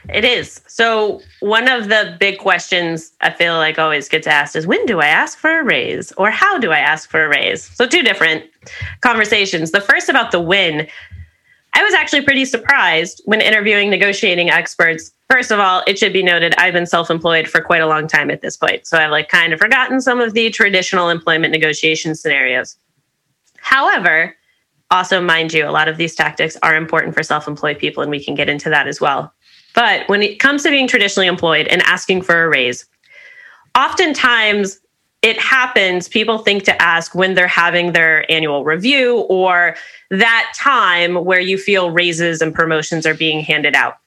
It 0.09 0.25
is. 0.25 0.61
So, 0.67 1.21
one 1.41 1.69
of 1.69 1.89
the 1.89 2.17
big 2.19 2.39
questions 2.39 3.13
I 3.21 3.31
feel 3.31 3.55
like 3.55 3.79
always 3.79 4.09
gets 4.09 4.27
asked 4.27 4.57
is 4.57 4.67
when 4.67 4.85
do 4.87 5.01
I 5.01 5.07
ask 5.07 5.39
for 5.39 5.61
a 5.61 5.65
raise 5.65 6.13
or 6.13 6.31
how 6.31 6.59
do 6.59 6.71
I 6.71 6.79
ask 6.79 7.11
for 7.11 7.25
a 7.25 7.29
raise? 7.29 7.65
So, 7.65 7.87
two 7.87 8.03
different 8.03 8.45
conversations. 9.01 9.71
The 9.71 9.81
first 9.81 10.09
about 10.09 10.31
the 10.31 10.41
win, 10.41 10.87
I 11.75 11.83
was 11.83 11.95
actually 11.95 12.23
pretty 12.23 12.45
surprised 12.45 13.23
when 13.25 13.41
interviewing 13.41 13.91
negotiating 13.91 14.51
experts. 14.51 15.13
First 15.31 15.51
of 15.51 15.61
all, 15.61 15.83
it 15.87 15.99
should 15.99 16.13
be 16.13 16.23
noted 16.23 16.55
I've 16.59 16.75
been 16.75 16.87
self-employed 16.87 17.49
for 17.49 17.61
quite 17.61 17.83
a 17.83 17.87
long 17.87 18.09
time 18.09 18.31
at 18.31 18.41
this 18.41 18.57
point. 18.57 18.87
So 18.87 18.99
I've 18.99 19.11
like 19.11 19.29
kind 19.29 19.53
of 19.53 19.61
forgotten 19.61 20.01
some 20.01 20.21
of 20.21 20.35
the 20.35 20.51
traditional 20.51 21.09
employment 21.09 21.53
negotiation 21.53 22.15
scenarios. 22.15 22.77
However, 23.59 24.37
also 24.91 25.21
mind 25.21 25.53
you, 25.53 25.69
a 25.69 25.71
lot 25.71 25.87
of 25.87 25.97
these 25.97 26.17
tactics 26.17 26.57
are 26.63 26.75
important 26.75 27.15
for 27.15 27.23
self-employed 27.23 27.79
people 27.79 28.03
and 28.03 28.11
we 28.11 28.23
can 28.23 28.35
get 28.35 28.49
into 28.49 28.69
that 28.71 28.89
as 28.89 29.01
well. 29.01 29.33
But 29.75 30.09
when 30.09 30.23
it 30.23 30.41
comes 30.41 30.65
to 30.65 30.71
being 30.71 30.89
traditionally 30.89 31.29
employed 31.29 31.69
and 31.69 31.83
asking 31.83 32.23
for 32.23 32.43
a 32.43 32.49
raise, 32.49 32.87
oftentimes 33.77 34.81
it 35.23 35.39
happens, 35.39 36.09
people 36.09 36.39
think 36.39 36.63
to 36.65 36.83
ask 36.83 37.15
when 37.15 37.35
they're 37.35 37.47
having 37.47 37.93
their 37.93 38.31
annual 38.31 38.65
review 38.65 39.19
or 39.29 39.77
that 40.11 40.53
time 40.57 41.25
where 41.25 41.41
you 41.41 41.59
feel 41.59 41.91
raises 41.91 42.41
and 42.41 42.55
promotions 42.55 43.05
are 43.05 43.15
being 43.15 43.41
handed 43.41 43.75
out. 43.75 43.99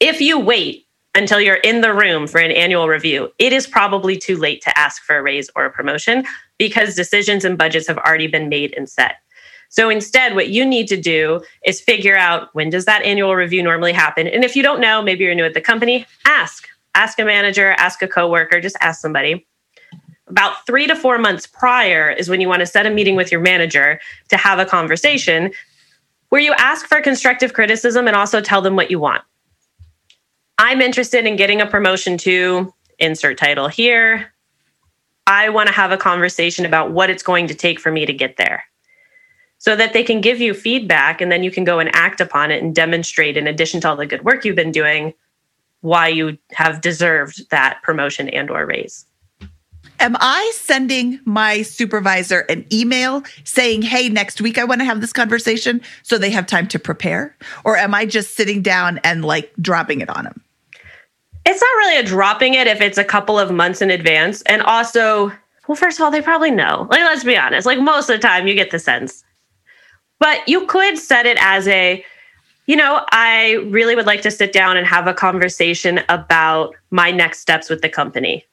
If 0.00 0.20
you 0.20 0.38
wait 0.38 0.86
until 1.14 1.40
you're 1.40 1.56
in 1.56 1.80
the 1.80 1.94
room 1.94 2.26
for 2.26 2.38
an 2.38 2.50
annual 2.50 2.88
review, 2.88 3.32
it 3.38 3.54
is 3.54 3.66
probably 3.66 4.18
too 4.18 4.36
late 4.36 4.60
to 4.62 4.78
ask 4.78 5.02
for 5.02 5.16
a 5.16 5.22
raise 5.22 5.48
or 5.56 5.64
a 5.64 5.70
promotion 5.70 6.24
because 6.58 6.94
decisions 6.94 7.44
and 7.44 7.56
budgets 7.56 7.86
have 7.86 7.98
already 7.98 8.26
been 8.26 8.50
made 8.50 8.74
and 8.76 8.88
set. 8.88 9.16
So 9.70 9.88
instead, 9.88 10.34
what 10.34 10.48
you 10.48 10.64
need 10.64 10.88
to 10.88 10.96
do 10.96 11.40
is 11.64 11.80
figure 11.80 12.16
out 12.16 12.54
when 12.54 12.70
does 12.70 12.84
that 12.84 13.02
annual 13.02 13.34
review 13.34 13.62
normally 13.62 13.92
happen? 13.92 14.26
And 14.26 14.44
if 14.44 14.54
you 14.54 14.62
don't 14.62 14.80
know, 14.80 15.02
maybe 15.02 15.24
you're 15.24 15.34
new 15.34 15.44
at 15.44 15.54
the 15.54 15.60
company, 15.60 16.06
ask. 16.26 16.68
Ask 16.94 17.18
a 17.18 17.24
manager, 17.24 17.72
ask 17.72 18.02
a 18.02 18.08
coworker, 18.08 18.60
just 18.60 18.76
ask 18.80 19.00
somebody. 19.00 19.47
About 20.28 20.66
three 20.66 20.86
to 20.86 20.94
four 20.94 21.18
months 21.18 21.46
prior 21.46 22.10
is 22.10 22.28
when 22.28 22.40
you 22.40 22.48
want 22.48 22.60
to 22.60 22.66
set 22.66 22.86
a 22.86 22.90
meeting 22.90 23.16
with 23.16 23.32
your 23.32 23.40
manager 23.40 24.00
to 24.28 24.36
have 24.36 24.58
a 24.58 24.66
conversation 24.66 25.52
where 26.28 26.40
you 26.40 26.52
ask 26.58 26.86
for 26.86 27.00
constructive 27.00 27.54
criticism 27.54 28.06
and 28.06 28.14
also 28.14 28.40
tell 28.40 28.60
them 28.60 28.76
what 28.76 28.90
you 28.90 28.98
want. 28.98 29.22
I'm 30.58 30.80
interested 30.80 31.24
in 31.24 31.36
getting 31.36 31.60
a 31.60 31.66
promotion 31.66 32.18
to 32.18 32.74
insert 32.98 33.38
title 33.38 33.68
here. 33.68 34.32
I 35.26 35.48
want 35.50 35.68
to 35.68 35.74
have 35.74 35.92
a 35.92 35.96
conversation 35.96 36.66
about 36.66 36.90
what 36.90 37.10
it's 37.10 37.22
going 37.22 37.46
to 37.46 37.54
take 37.54 37.80
for 37.80 37.92
me 37.92 38.04
to 38.06 38.12
get 38.12 38.36
there 38.36 38.64
so 39.58 39.74
that 39.76 39.92
they 39.92 40.02
can 40.02 40.20
give 40.20 40.40
you 40.40 40.54
feedback 40.54 41.20
and 41.20 41.30
then 41.30 41.42
you 41.42 41.50
can 41.50 41.64
go 41.64 41.78
and 41.78 41.90
act 41.94 42.20
upon 42.20 42.50
it 42.50 42.62
and 42.62 42.74
demonstrate, 42.74 43.36
in 43.36 43.46
addition 43.46 43.80
to 43.80 43.88
all 43.88 43.96
the 43.96 44.06
good 44.06 44.24
work 44.24 44.44
you've 44.44 44.56
been 44.56 44.72
doing, 44.72 45.12
why 45.80 46.08
you 46.08 46.38
have 46.52 46.80
deserved 46.80 47.48
that 47.50 47.82
promotion 47.82 48.28
and 48.28 48.50
or 48.50 48.66
raise. 48.66 49.04
Am 50.00 50.16
I 50.20 50.50
sending 50.54 51.18
my 51.24 51.62
supervisor 51.62 52.40
an 52.48 52.64
email 52.72 53.24
saying, 53.42 53.82
hey, 53.82 54.08
next 54.08 54.40
week 54.40 54.56
I 54.56 54.64
want 54.64 54.80
to 54.80 54.84
have 54.84 55.00
this 55.00 55.12
conversation 55.12 55.80
so 56.02 56.18
they 56.18 56.30
have 56.30 56.46
time 56.46 56.68
to 56.68 56.78
prepare? 56.78 57.36
Or 57.64 57.76
am 57.76 57.94
I 57.94 58.06
just 58.06 58.36
sitting 58.36 58.62
down 58.62 58.98
and 58.98 59.24
like 59.24 59.52
dropping 59.60 60.00
it 60.00 60.08
on 60.08 60.24
them? 60.24 60.40
It's 61.44 61.60
not 61.60 61.76
really 61.78 61.96
a 61.96 62.04
dropping 62.04 62.54
it 62.54 62.66
if 62.66 62.80
it's 62.80 62.98
a 62.98 63.04
couple 63.04 63.38
of 63.38 63.50
months 63.50 63.82
in 63.82 63.90
advance. 63.90 64.42
And 64.42 64.62
also, 64.62 65.32
well, 65.66 65.76
first 65.76 65.98
of 65.98 66.04
all, 66.04 66.10
they 66.10 66.22
probably 66.22 66.50
know. 66.52 66.86
Like, 66.90 67.00
let's 67.00 67.24
be 67.24 67.36
honest, 67.36 67.66
like 67.66 67.80
most 67.80 68.08
of 68.08 68.20
the 68.20 68.26
time 68.26 68.46
you 68.46 68.54
get 68.54 68.70
the 68.70 68.78
sense. 68.78 69.24
But 70.20 70.48
you 70.48 70.66
could 70.66 70.98
set 70.98 71.26
it 71.26 71.38
as 71.40 71.66
a, 71.66 72.04
you 72.66 72.76
know, 72.76 73.04
I 73.10 73.52
really 73.68 73.96
would 73.96 74.06
like 74.06 74.22
to 74.22 74.30
sit 74.30 74.52
down 74.52 74.76
and 74.76 74.86
have 74.86 75.06
a 75.06 75.14
conversation 75.14 76.00
about 76.08 76.74
my 76.90 77.10
next 77.10 77.40
steps 77.40 77.68
with 77.68 77.82
the 77.82 77.88
company. 77.88 78.44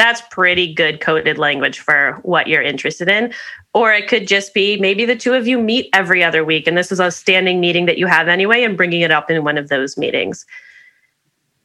That's 0.00 0.22
pretty 0.30 0.72
good 0.72 1.02
coded 1.02 1.36
language 1.36 1.78
for 1.78 2.18
what 2.22 2.46
you're 2.46 2.62
interested 2.62 3.06
in. 3.06 3.34
Or 3.74 3.92
it 3.92 4.08
could 4.08 4.26
just 4.26 4.54
be 4.54 4.78
maybe 4.78 5.04
the 5.04 5.14
two 5.14 5.34
of 5.34 5.46
you 5.46 5.60
meet 5.60 5.90
every 5.92 6.24
other 6.24 6.42
week 6.42 6.66
and 6.66 6.74
this 6.74 6.90
is 6.90 7.00
a 7.00 7.10
standing 7.10 7.60
meeting 7.60 7.84
that 7.84 7.98
you 7.98 8.06
have 8.06 8.26
anyway 8.26 8.64
and 8.64 8.78
bringing 8.78 9.02
it 9.02 9.10
up 9.10 9.30
in 9.30 9.44
one 9.44 9.58
of 9.58 9.68
those 9.68 9.98
meetings. 9.98 10.46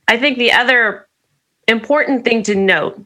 I 0.10 0.18
think 0.18 0.38
the 0.38 0.52
other 0.52 1.08
important 1.70 2.26
thing 2.26 2.44
to 2.44 2.56
note 2.56 3.02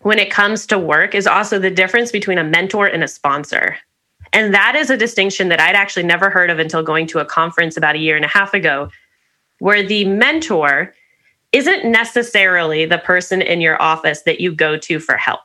when 0.00 0.18
it 0.18 0.28
comes 0.28 0.66
to 0.66 0.76
work 0.76 1.14
is 1.14 1.28
also 1.28 1.60
the 1.60 1.70
difference 1.70 2.10
between 2.10 2.38
a 2.38 2.42
mentor 2.42 2.88
and 2.88 3.04
a 3.04 3.08
sponsor. 3.08 3.76
And 4.32 4.52
that 4.54 4.74
is 4.74 4.90
a 4.90 4.96
distinction 4.96 5.50
that 5.50 5.60
I'd 5.60 5.76
actually 5.76 6.02
never 6.02 6.30
heard 6.30 6.50
of 6.50 6.58
until 6.58 6.82
going 6.82 7.06
to 7.06 7.20
a 7.20 7.24
conference 7.24 7.76
about 7.76 7.94
a 7.94 8.00
year 8.00 8.16
and 8.16 8.24
a 8.24 8.28
half 8.28 8.54
ago, 8.54 8.90
where 9.60 9.86
the 9.86 10.04
mentor 10.04 10.92
isn't 11.52 11.90
necessarily 11.90 12.84
the 12.84 12.98
person 12.98 13.40
in 13.42 13.60
your 13.60 13.80
office 13.80 14.22
that 14.22 14.40
you 14.40 14.54
go 14.54 14.76
to 14.76 15.00
for 15.00 15.16
help. 15.16 15.40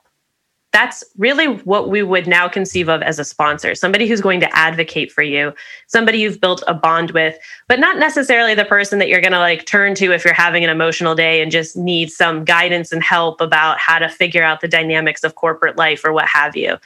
That's 0.74 1.04
really 1.18 1.46
what 1.46 1.90
we 1.90 2.02
would 2.02 2.26
now 2.26 2.50
conceive 2.50 2.90
of 2.90 3.04
as 3.04 3.20
a 3.20 3.24
sponsor 3.24 3.76
somebody 3.76 4.08
who's 4.08 4.22
going 4.22 4.40
to 4.40 4.58
advocate 4.58 5.12
for 5.12 5.22
you, 5.22 5.54
somebody 5.88 6.18
you've 6.18 6.42
built 6.42 6.64
a 6.66 6.74
bond 6.74 7.12
with, 7.12 7.38
but 7.68 7.80
not 7.80 8.00
necessarily 8.00 8.56
the 8.56 8.66
person 8.66 8.98
that 8.98 9.08
you're 9.08 9.22
going 9.22 9.34
to 9.34 9.40
like 9.40 9.68
turn 9.68 9.94
to 9.96 10.12
if 10.12 10.26
you're 10.26 10.34
having 10.34 10.64
an 10.64 10.72
emotional 10.72 11.14
day 11.14 11.44
and 11.44 11.52
just 11.52 11.78
need 11.78 12.12
some 12.12 12.44
guidance 12.44 12.92
and 12.92 13.04
help 13.04 13.40
about 13.40 13.78
how 13.78 14.00
to 14.00 14.10
figure 14.10 14.44
out 14.44 14.62
the 14.62 14.68
dynamics 14.68 15.24
of 15.24 15.36
corporate 15.36 15.78
life 15.78 16.04
or 16.04 16.12
what 16.12 16.28
have 16.28 16.56
you 16.56 16.78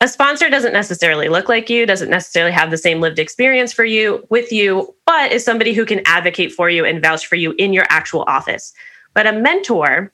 a 0.00 0.08
sponsor 0.08 0.50
doesn't 0.50 0.74
necessarily 0.74 1.28
look 1.28 1.48
like 1.48 1.70
you, 1.70 1.86
doesn't 1.86 2.10
necessarily 2.10 2.52
have 2.52 2.70
the 2.70 2.76
same 2.76 3.00
lived 3.00 3.18
experience 3.18 3.72
for 3.72 3.84
you 3.84 4.26
with 4.28 4.52
you, 4.52 4.94
but 5.06 5.32
is 5.32 5.44
somebody 5.44 5.72
who 5.72 5.86
can 5.86 6.02
advocate 6.04 6.52
for 6.52 6.68
you 6.68 6.84
and 6.84 7.00
vouch 7.00 7.26
for 7.26 7.36
you 7.36 7.54
in 7.58 7.72
your 7.72 7.86
actual 7.88 8.24
office. 8.26 8.74
But 9.14 9.26
a 9.26 9.32
mentor 9.32 10.12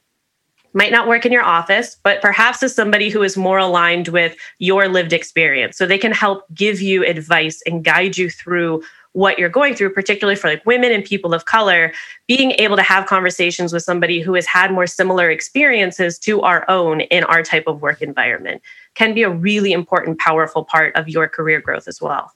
might 0.72 0.92
not 0.92 1.08
work 1.08 1.26
in 1.26 1.32
your 1.32 1.42
office, 1.42 1.96
but 2.02 2.22
perhaps 2.22 2.62
is 2.62 2.74
somebody 2.74 3.10
who 3.10 3.22
is 3.22 3.36
more 3.36 3.58
aligned 3.58 4.08
with 4.08 4.36
your 4.58 4.88
lived 4.88 5.12
experience. 5.12 5.76
So 5.76 5.84
they 5.84 5.98
can 5.98 6.12
help 6.12 6.44
give 6.54 6.80
you 6.80 7.04
advice 7.04 7.60
and 7.66 7.84
guide 7.84 8.16
you 8.16 8.30
through 8.30 8.82
what 9.12 9.38
you're 9.38 9.48
going 9.48 9.74
through, 9.74 9.90
particularly 9.90 10.36
for 10.36 10.48
like 10.48 10.64
women 10.64 10.92
and 10.92 11.04
people 11.04 11.34
of 11.34 11.44
color, 11.44 11.92
being 12.26 12.52
able 12.52 12.76
to 12.76 12.82
have 12.82 13.06
conversations 13.06 13.72
with 13.72 13.82
somebody 13.82 14.20
who 14.20 14.34
has 14.34 14.46
had 14.46 14.72
more 14.72 14.86
similar 14.86 15.30
experiences 15.30 16.18
to 16.18 16.40
our 16.42 16.68
own 16.70 17.02
in 17.02 17.24
our 17.24 17.42
type 17.42 17.64
of 17.66 17.82
work 17.82 18.00
environment 18.00 18.62
can 18.94 19.14
be 19.14 19.22
a 19.22 19.30
really 19.30 19.72
important, 19.72 20.18
powerful 20.18 20.64
part 20.64 20.94
of 20.96 21.08
your 21.08 21.28
career 21.28 21.60
growth 21.60 21.88
as 21.88 22.00
well. 22.00 22.32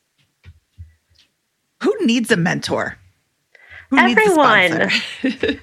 Who 1.83 1.95
needs 2.05 2.31
a 2.31 2.37
mentor? 2.37 2.97
Who 3.91 3.99
everyone. 3.99 4.91
Needs 5.23 5.37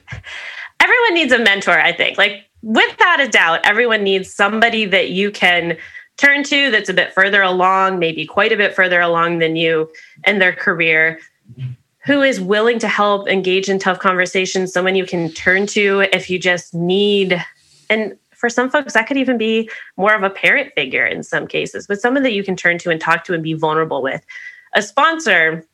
everyone 0.80 1.14
needs 1.14 1.32
a 1.32 1.40
mentor, 1.40 1.80
I 1.80 1.92
think. 1.92 2.18
Like, 2.18 2.46
without 2.62 3.20
a 3.20 3.28
doubt, 3.28 3.60
everyone 3.64 4.04
needs 4.04 4.32
somebody 4.32 4.86
that 4.86 5.10
you 5.10 5.32
can 5.32 5.78
turn 6.18 6.44
to 6.44 6.72
that's 6.72 6.90
a 6.90 6.94
bit 6.94 7.14
further 7.14 7.42
along, 7.42 8.00
maybe 8.00 8.26
quite 8.26 8.52
a 8.52 8.58
bit 8.58 8.76
further 8.76 9.02
along 9.02 9.40
than 9.40 9.56
you 9.56 9.92
in 10.26 10.40
their 10.40 10.54
career, 10.54 11.20
who 12.06 12.22
is 12.22 12.40
willing 12.40 12.80
to 12.80 12.88
help 12.88 13.28
engage 13.28 13.70
in 13.70 13.80
tough 13.80 14.00
conversations, 14.00 14.74
someone 14.74 14.96
you 14.96 15.06
can 15.06 15.32
turn 15.32 15.66
to 15.68 16.02
if 16.12 16.30
you 16.30 16.38
just 16.38 16.74
need. 16.74 17.44
And 17.90 18.18
for 18.32 18.50
some 18.50 18.70
folks, 18.70 18.94
that 18.94 19.08
could 19.08 19.18
even 19.18 19.38
be 19.38 19.70
more 19.96 20.14
of 20.14 20.24
a 20.24 20.30
parent 20.30 20.74
figure 20.76 21.06
in 21.06 21.24
some 21.24 21.48
cases, 21.48 21.88
but 21.88 22.02
someone 22.02 22.24
that 22.24 22.34
you 22.34 22.44
can 22.44 22.58
turn 22.58 22.78
to 22.80 22.90
and 22.90 23.00
talk 23.00 23.24
to 23.24 23.34
and 23.34 23.42
be 23.42 23.54
vulnerable 23.54 24.02
with. 24.02 24.22
A 24.74 24.82
sponsor, 24.82 25.66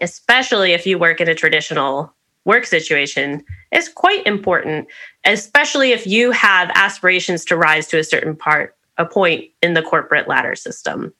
especially 0.00 0.72
if 0.72 0.86
you 0.86 0.98
work 0.98 1.20
in 1.20 1.28
a 1.28 1.34
traditional 1.34 2.14
work 2.46 2.64
situation, 2.64 3.44
is 3.72 3.90
quite 3.90 4.26
important, 4.26 4.88
especially 5.26 5.92
if 5.92 6.06
you 6.06 6.30
have 6.30 6.70
aspirations 6.74 7.44
to 7.44 7.56
rise 7.56 7.86
to 7.88 7.98
a 7.98 8.04
certain 8.04 8.34
part, 8.34 8.74
a 8.98 9.06
point 9.06 9.44
in 9.62 9.74
the 9.74 9.82
corporate 9.82 10.28
ladder 10.28 10.54
system. 10.54 11.14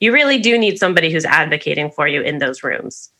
You 0.00 0.12
really 0.12 0.38
do 0.38 0.58
need 0.58 0.78
somebody 0.78 1.10
who's 1.10 1.24
advocating 1.24 1.90
for 1.90 2.06
you 2.06 2.22
in 2.22 2.38
those 2.38 2.62
rooms 2.62 3.10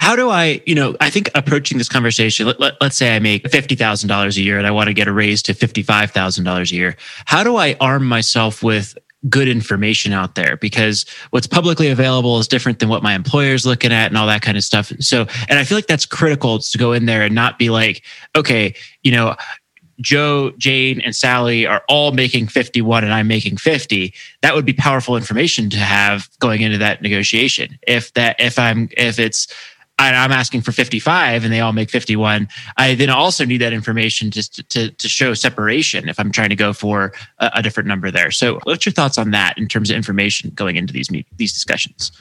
how 0.00 0.16
do 0.16 0.30
I, 0.30 0.62
you 0.64 0.74
know, 0.74 0.96
I 0.98 1.10
think 1.10 1.30
approaching 1.34 1.76
this 1.76 1.88
conversation, 1.88 2.46
let, 2.46 2.58
let, 2.58 2.74
us 2.80 2.96
say 2.96 3.14
I 3.14 3.18
make 3.18 3.44
$50,000 3.44 4.36
a 4.36 4.40
year 4.40 4.56
and 4.56 4.66
I 4.66 4.70
want 4.70 4.86
to 4.86 4.94
get 4.94 5.06
a 5.06 5.12
raise 5.12 5.42
to 5.42 5.52
$55,000 5.52 6.72
a 6.72 6.74
year. 6.74 6.96
How 7.26 7.44
do 7.44 7.56
I 7.56 7.76
arm 7.82 8.06
myself 8.06 8.62
with 8.62 8.96
good 9.28 9.46
information 9.46 10.14
out 10.14 10.36
there? 10.36 10.56
Because 10.56 11.04
what's 11.30 11.46
publicly 11.46 11.88
available 11.88 12.38
is 12.38 12.48
different 12.48 12.78
than 12.78 12.88
what 12.88 13.02
my 13.02 13.14
employer 13.14 13.52
is 13.52 13.66
looking 13.66 13.92
at 13.92 14.06
and 14.06 14.16
all 14.16 14.26
that 14.26 14.40
kind 14.40 14.56
of 14.56 14.64
stuff. 14.64 14.90
So, 15.00 15.26
and 15.50 15.58
I 15.58 15.64
feel 15.64 15.76
like 15.76 15.86
that's 15.86 16.06
critical 16.06 16.58
to 16.58 16.78
go 16.78 16.92
in 16.92 17.04
there 17.04 17.22
and 17.22 17.34
not 17.34 17.58
be 17.58 17.68
like, 17.68 18.02
okay, 18.34 18.74
you 19.02 19.12
know, 19.12 19.36
Joe, 20.00 20.52
Jane, 20.58 21.00
and 21.00 21.14
Sally 21.14 21.66
are 21.66 21.82
all 21.88 22.12
making 22.12 22.48
51 22.48 23.04
and 23.04 23.12
I'm 23.12 23.28
making 23.28 23.56
50, 23.56 24.12
that 24.42 24.54
would 24.54 24.64
be 24.64 24.72
powerful 24.72 25.16
information 25.16 25.70
to 25.70 25.78
have 25.78 26.28
going 26.38 26.62
into 26.62 26.78
that 26.78 27.02
negotiation. 27.02 27.78
If 27.86 28.12
that, 28.14 28.36
if 28.38 28.58
I'm, 28.58 28.88
if 28.96 29.18
it's, 29.18 29.46
I'm 29.98 30.32
asking 30.32 30.62
for 30.62 30.72
55 30.72 31.44
and 31.44 31.52
they 31.52 31.60
all 31.60 31.74
make 31.74 31.90
51, 31.90 32.48
I 32.78 32.94
then 32.94 33.10
also 33.10 33.44
need 33.44 33.58
that 33.58 33.74
information 33.74 34.30
just 34.30 34.54
to, 34.54 34.62
to, 34.62 34.90
to 34.90 35.08
show 35.08 35.34
separation 35.34 36.08
if 36.08 36.18
I'm 36.18 36.32
trying 36.32 36.48
to 36.48 36.56
go 36.56 36.72
for 36.72 37.12
a, 37.38 37.50
a, 37.56 37.62
different 37.62 37.86
number 37.86 38.10
there. 38.10 38.30
So, 38.30 38.60
what's 38.62 38.86
your 38.86 38.94
thoughts 38.94 39.18
on 39.18 39.30
that 39.32 39.58
in 39.58 39.68
terms 39.68 39.90
of 39.90 39.96
information 39.96 40.52
going 40.54 40.76
into 40.76 40.94
these 40.94 41.08
these 41.36 41.52
discussions? 41.52 42.12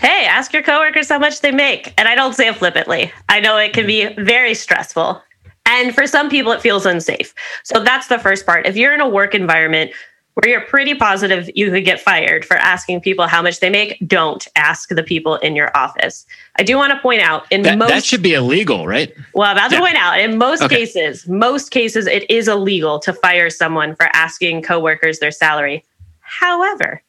Hey, 0.00 0.26
ask 0.26 0.52
your 0.52 0.62
coworkers 0.62 1.08
how 1.08 1.18
much 1.18 1.40
they 1.40 1.50
make. 1.50 1.92
And 1.98 2.08
I 2.08 2.14
don't 2.14 2.34
say 2.34 2.48
it 2.48 2.56
flippantly. 2.56 3.12
I 3.28 3.40
know 3.40 3.56
it 3.56 3.72
can 3.72 3.86
be 3.86 4.12
very 4.14 4.54
stressful. 4.54 5.22
And 5.68 5.94
for 5.94 6.06
some 6.06 6.30
people, 6.30 6.50
it 6.50 6.62
feels 6.62 6.86
unsafe. 6.86 7.34
So 7.62 7.84
that's 7.84 8.08
the 8.08 8.18
first 8.18 8.46
part. 8.46 8.66
If 8.66 8.76
you're 8.76 8.94
in 8.94 9.02
a 9.02 9.08
work 9.08 9.34
environment 9.34 9.92
where 10.32 10.50
you're 10.50 10.60
pretty 10.62 10.94
positive 10.94 11.50
you 11.56 11.68
could 11.70 11.84
get 11.84 12.00
fired 12.00 12.44
for 12.44 12.56
asking 12.56 13.00
people 13.00 13.26
how 13.26 13.42
much 13.42 13.60
they 13.60 13.68
make, 13.68 13.98
don't 14.06 14.46
ask 14.56 14.88
the 14.88 15.02
people 15.02 15.34
in 15.36 15.54
your 15.54 15.76
office. 15.76 16.24
I 16.56 16.62
do 16.62 16.76
want 16.76 16.92
to 16.92 16.98
point 17.00 17.20
out 17.20 17.44
in 17.50 17.62
that, 17.62 17.76
most 17.76 17.88
that 17.88 18.04
should 18.04 18.22
be 18.22 18.34
illegal, 18.34 18.86
right? 18.86 19.12
Well, 19.34 19.50
about 19.50 19.70
yeah. 19.70 19.78
to 19.78 19.84
point 19.84 19.96
out 19.96 20.18
in 20.18 20.38
most 20.38 20.62
okay. 20.62 20.76
cases, 20.76 21.28
most 21.28 21.70
cases 21.70 22.06
it 22.06 22.28
is 22.30 22.48
illegal 22.48 22.98
to 23.00 23.12
fire 23.12 23.50
someone 23.50 23.94
for 23.94 24.06
asking 24.14 24.62
coworkers 24.62 25.18
their 25.18 25.32
salary. 25.32 25.84
However, 26.20 27.02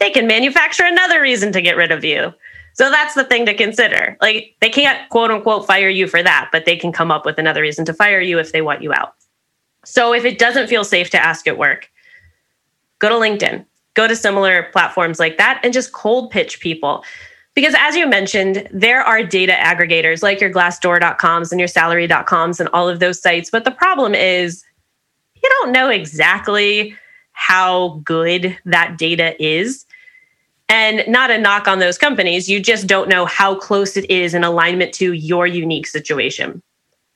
they 0.00 0.10
can 0.10 0.26
manufacture 0.26 0.84
another 0.84 1.20
reason 1.20 1.52
to 1.52 1.60
get 1.60 1.76
rid 1.76 1.92
of 1.92 2.02
you. 2.02 2.32
So 2.78 2.90
that's 2.90 3.14
the 3.14 3.24
thing 3.24 3.44
to 3.46 3.54
consider. 3.54 4.16
Like 4.20 4.54
they 4.60 4.70
can't 4.70 5.08
quote 5.08 5.32
unquote 5.32 5.66
fire 5.66 5.88
you 5.88 6.06
for 6.06 6.22
that, 6.22 6.50
but 6.52 6.64
they 6.64 6.76
can 6.76 6.92
come 6.92 7.10
up 7.10 7.26
with 7.26 7.36
another 7.36 7.60
reason 7.60 7.84
to 7.86 7.92
fire 7.92 8.20
you 8.20 8.38
if 8.38 8.52
they 8.52 8.62
want 8.62 8.82
you 8.82 8.92
out. 8.92 9.14
So 9.84 10.14
if 10.14 10.24
it 10.24 10.38
doesn't 10.38 10.68
feel 10.68 10.84
safe 10.84 11.10
to 11.10 11.18
ask 11.18 11.48
at 11.48 11.58
work, 11.58 11.90
go 13.00 13.08
to 13.08 13.16
LinkedIn, 13.16 13.64
go 13.94 14.06
to 14.06 14.14
similar 14.14 14.64
platforms 14.72 15.18
like 15.18 15.38
that, 15.38 15.60
and 15.64 15.72
just 15.72 15.92
cold 15.92 16.30
pitch 16.30 16.60
people. 16.60 17.04
Because 17.54 17.74
as 17.76 17.96
you 17.96 18.06
mentioned, 18.06 18.68
there 18.72 19.02
are 19.02 19.24
data 19.24 19.54
aggregators 19.54 20.22
like 20.22 20.40
your 20.40 20.52
glassdoor.coms 20.52 21.50
and 21.50 21.60
your 21.60 21.66
salary.coms 21.66 22.60
and 22.60 22.68
all 22.72 22.88
of 22.88 23.00
those 23.00 23.20
sites. 23.20 23.50
But 23.50 23.64
the 23.64 23.72
problem 23.72 24.14
is 24.14 24.62
you 25.34 25.48
don't 25.48 25.72
know 25.72 25.88
exactly 25.88 26.94
how 27.32 28.00
good 28.04 28.56
that 28.66 28.98
data 28.98 29.34
is. 29.44 29.84
And 30.68 31.04
not 31.08 31.30
a 31.30 31.38
knock 31.38 31.66
on 31.66 31.78
those 31.78 31.96
companies, 31.96 32.48
you 32.48 32.60
just 32.60 32.86
don't 32.86 33.08
know 33.08 33.24
how 33.24 33.54
close 33.54 33.96
it 33.96 34.10
is 34.10 34.34
in 34.34 34.44
alignment 34.44 34.92
to 34.94 35.12
your 35.12 35.46
unique 35.46 35.86
situation. 35.86 36.62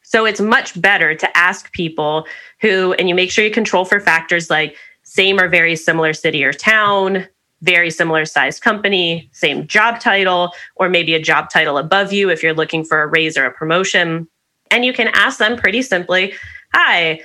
So 0.02 0.24
it's 0.24 0.40
much 0.40 0.80
better 0.80 1.14
to 1.14 1.36
ask 1.36 1.70
people 1.72 2.26
who, 2.60 2.92
and 2.94 3.08
you 3.08 3.14
make 3.14 3.30
sure 3.30 3.44
you 3.44 3.50
control 3.50 3.84
for 3.84 4.00
factors 4.00 4.50
like 4.50 4.76
same 5.02 5.38
or 5.38 5.48
very 5.48 5.76
similar 5.76 6.12
city 6.12 6.44
or 6.44 6.52
town, 6.52 7.26
very 7.60 7.90
similar 7.90 8.24
sized 8.24 8.62
company, 8.62 9.28
same 9.32 9.66
job 9.66 10.00
title, 10.00 10.52
or 10.76 10.88
maybe 10.88 11.14
a 11.14 11.20
job 11.22 11.50
title 11.50 11.78
above 11.78 12.12
you 12.12 12.30
if 12.30 12.42
you're 12.42 12.54
looking 12.54 12.84
for 12.84 13.02
a 13.02 13.06
raise 13.06 13.36
or 13.36 13.44
a 13.44 13.52
promotion. 13.52 14.26
And 14.70 14.84
you 14.84 14.92
can 14.92 15.08
ask 15.08 15.38
them 15.38 15.56
pretty 15.56 15.82
simply, 15.82 16.34
"Hi, 16.74 17.20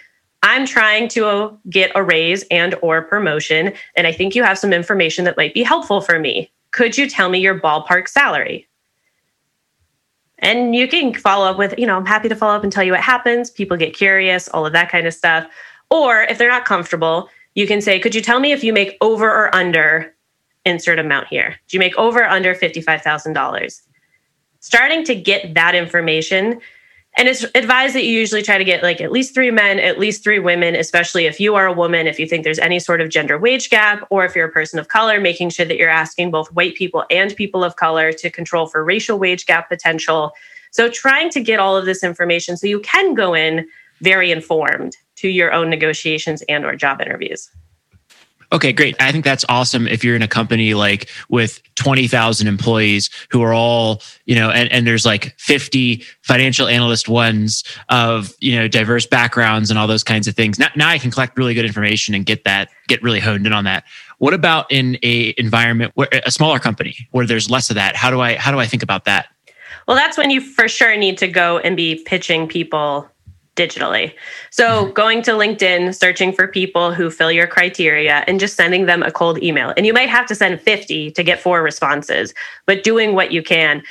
I'm 0.48 0.66
trying 0.66 1.10
to 1.10 1.58
get 1.70 1.92
a 1.94 2.02
raise 2.02 2.44
and 2.50 2.74
or 2.82 3.02
promotion 3.02 3.74
and 3.96 4.08
I 4.08 4.12
think 4.12 4.34
you 4.34 4.44
have 4.44 4.58
some 4.58 4.72
information 4.72 5.26
that 5.26 5.38
might 5.38 5.54
be 5.54 5.64
helpful 5.64 6.00
for 6.02 6.20
me. 6.20 6.50
Could 6.72 6.98
you 6.98 7.10
tell 7.10 7.30
me 7.30 7.40
your 7.40 7.60
ballpark 7.60 8.08
salary?" 8.08 8.68
And 10.40 10.76
you 10.76 10.88
can 10.88 11.14
follow 11.14 11.48
up 11.48 11.58
with, 11.58 11.78
you 11.78 11.88
know, 11.88 11.98
I'm 11.98 12.06
happy 12.06 12.30
to 12.30 12.36
follow 12.36 12.56
up 12.56 12.64
and 12.64 12.72
tell 12.72 12.84
you 12.84 12.92
what 12.92 13.02
happens. 13.02 13.50
People 13.50 13.76
get 13.76 13.96
curious, 13.96 14.48
all 14.50 14.66
of 14.66 14.74
that 14.74 14.90
kind 14.90 15.08
of 15.08 15.14
stuff. 15.14 15.48
Or 15.90 16.24
if 16.24 16.38
they're 16.38 16.50
not 16.50 16.66
comfortable, 16.66 17.30
you 17.56 17.66
can 17.66 17.82
say, 17.82 18.00
Could 18.00 18.14
you 18.14 18.22
tell 18.22 18.40
me 18.40 18.52
if 18.52 18.64
you 18.64 18.72
make 18.72 18.98
over 19.02 19.30
or 19.30 19.54
under 19.56 20.14
insert 20.66 21.00
amount 21.00 21.28
here? 21.28 21.56
Do 21.68 21.76
you 21.76 21.80
make 21.80 21.98
over 21.98 22.20
or 22.20 22.30
under 22.30 22.54
$55,000? 22.54 23.82
Starting 24.60 25.04
to 25.06 25.16
get 25.16 25.54
that 25.56 25.76
information. 25.76 26.62
And 27.18 27.28
it's 27.28 27.44
advised 27.56 27.96
that 27.96 28.06
you 28.06 28.12
usually 28.12 28.44
try 28.44 28.60
to 28.60 28.64
get 28.64 28.84
like 28.84 29.02
at 29.02 29.12
least 29.12 29.34
three 29.34 29.50
men, 29.50 29.80
at 29.80 29.98
least 29.98 30.24
three 30.24 30.38
women, 30.38 30.76
especially 30.76 31.26
if 31.26 31.40
you 31.40 31.56
are 31.56 31.66
a 31.66 31.74
woman, 31.74 32.06
if 32.06 32.20
you 32.20 32.28
think 32.28 32.44
there's 32.44 32.60
any 32.60 32.80
sort 32.80 33.02
of 33.02 33.10
gender 33.10 33.40
wage 33.40 33.72
gap, 33.72 34.06
or 34.12 34.24
if 34.24 34.36
you're 34.36 34.48
a 34.48 34.52
person 34.52 34.78
of 34.78 34.88
color, 34.88 35.20
making 35.20 35.50
sure 35.50 35.66
that 35.66 35.78
you're 35.78 35.90
asking 35.90 36.30
both 36.30 36.54
white 36.54 36.76
people 36.76 37.06
and 37.10 37.36
people 37.36 37.64
of 37.64 37.76
color 37.76 38.14
to 38.14 38.30
control 38.30 38.68
for 38.68 38.84
racial 38.84 39.18
wage 39.18 39.48
gap 39.48 39.68
potential. 39.68 40.32
So 40.70 40.90
trying 40.90 41.32
to 41.32 41.42
get 41.42 41.60
all 41.60 41.76
of 41.76 41.86
this 41.86 42.04
information 42.04 42.56
so 42.56 42.68
you 42.68 42.82
can 42.82 43.16
go 43.16 43.34
in 43.34 43.68
very 44.02 44.30
informed 44.30 44.96
to 45.16 45.28
your 45.28 45.52
own 45.52 45.72
negotiations 45.72 46.44
and 46.48 46.66
or 46.66 46.76
job 46.76 47.02
interviews. 47.02 47.50
Okay, 48.52 48.72
great. 48.72 48.96
I 49.02 49.12
think 49.12 49.26
that's 49.26 49.44
awesome 49.50 49.88
if 49.88 50.06
you're 50.06 50.16
in 50.16 50.22
a 50.22 50.28
company 50.28 50.74
like 50.74 51.10
with 51.28 51.62
20,000 51.76 52.48
employees 52.48 53.10
who 53.30 53.42
are 53.44 53.54
all, 53.54 54.02
you 54.26 54.36
know, 54.36 54.50
and, 54.50 54.72
and 54.72 54.88
there's 54.88 55.06
like 55.06 55.36
50 55.38 56.02
financial 56.22 56.68
analyst 56.68 57.10
ones 57.10 57.66
of, 57.90 58.34
you 58.40 58.56
know, 58.56 58.70
diverse 58.70 59.06
backgrounds 59.06 59.70
and 59.70 59.78
all 59.78 59.86
those 59.86 60.04
kinds 60.04 60.30
of 60.30 60.36
things. 60.36 60.58
Now, 60.58 60.70
now 60.78 60.88
I 60.88 60.98
can 60.98 61.12
collect 61.12 61.38
really 61.38 61.54
good 61.54 61.66
information 61.66 62.16
and 62.16 62.26
get 62.26 62.46
that, 62.46 62.70
get 62.88 63.04
really 63.04 63.20
honed 63.20 63.46
in 63.46 63.52
on 63.52 63.66
that. 63.66 63.84
What 64.20 64.34
about 64.34 64.72
in 64.72 64.98
a 65.04 65.34
environment 65.38 65.92
where 65.96 66.08
a 66.26 66.32
smaller 66.32 66.60
company 66.60 66.96
where 67.12 67.26
there's 67.26 67.50
less 67.50 67.70
of 67.70 67.76
that? 67.76 67.98
How 67.98 68.10
do 68.10 68.22
I, 68.22 68.36
how 68.36 68.52
do 68.52 68.60
I 68.60 68.66
think 68.66 68.82
about 68.82 69.04
that? 69.06 69.28
Well, 69.90 69.98
that's 69.98 70.18
when 70.18 70.30
you 70.30 70.40
for 70.40 70.70
sure 70.70 70.96
need 70.96 71.18
to 71.18 71.28
go 71.28 71.60
and 71.60 71.76
be 71.76 72.02
pitching 72.06 72.48
people 72.48 73.10
digitally. 73.58 74.14
So 74.52 74.86
mm-hmm. 74.86 74.94
going 74.94 75.22
to 75.24 75.32
LinkedIn, 75.32 75.94
searching 75.96 76.32
for 76.32 76.48
people 76.48 76.94
who 76.94 77.10
fill 77.10 77.32
your 77.32 77.48
criteria 77.48 78.24
and 78.28 78.40
just 78.40 78.56
sending 78.56 78.86
them 78.86 79.04
a 79.04 79.12
cold 79.12 79.42
email. 79.44 79.74
And 79.76 79.86
you 79.86 79.94
might 79.94 80.10
have 80.10 80.26
to 80.28 80.36
send 80.36 80.62
50 80.62 81.12
to 81.12 81.24
get 81.24 81.42
four 81.42 81.62
responses, 81.62 82.34
but 82.66 82.84
doing 82.84 83.16
what 83.16 83.32
you 83.32 83.44
can. 83.44 83.84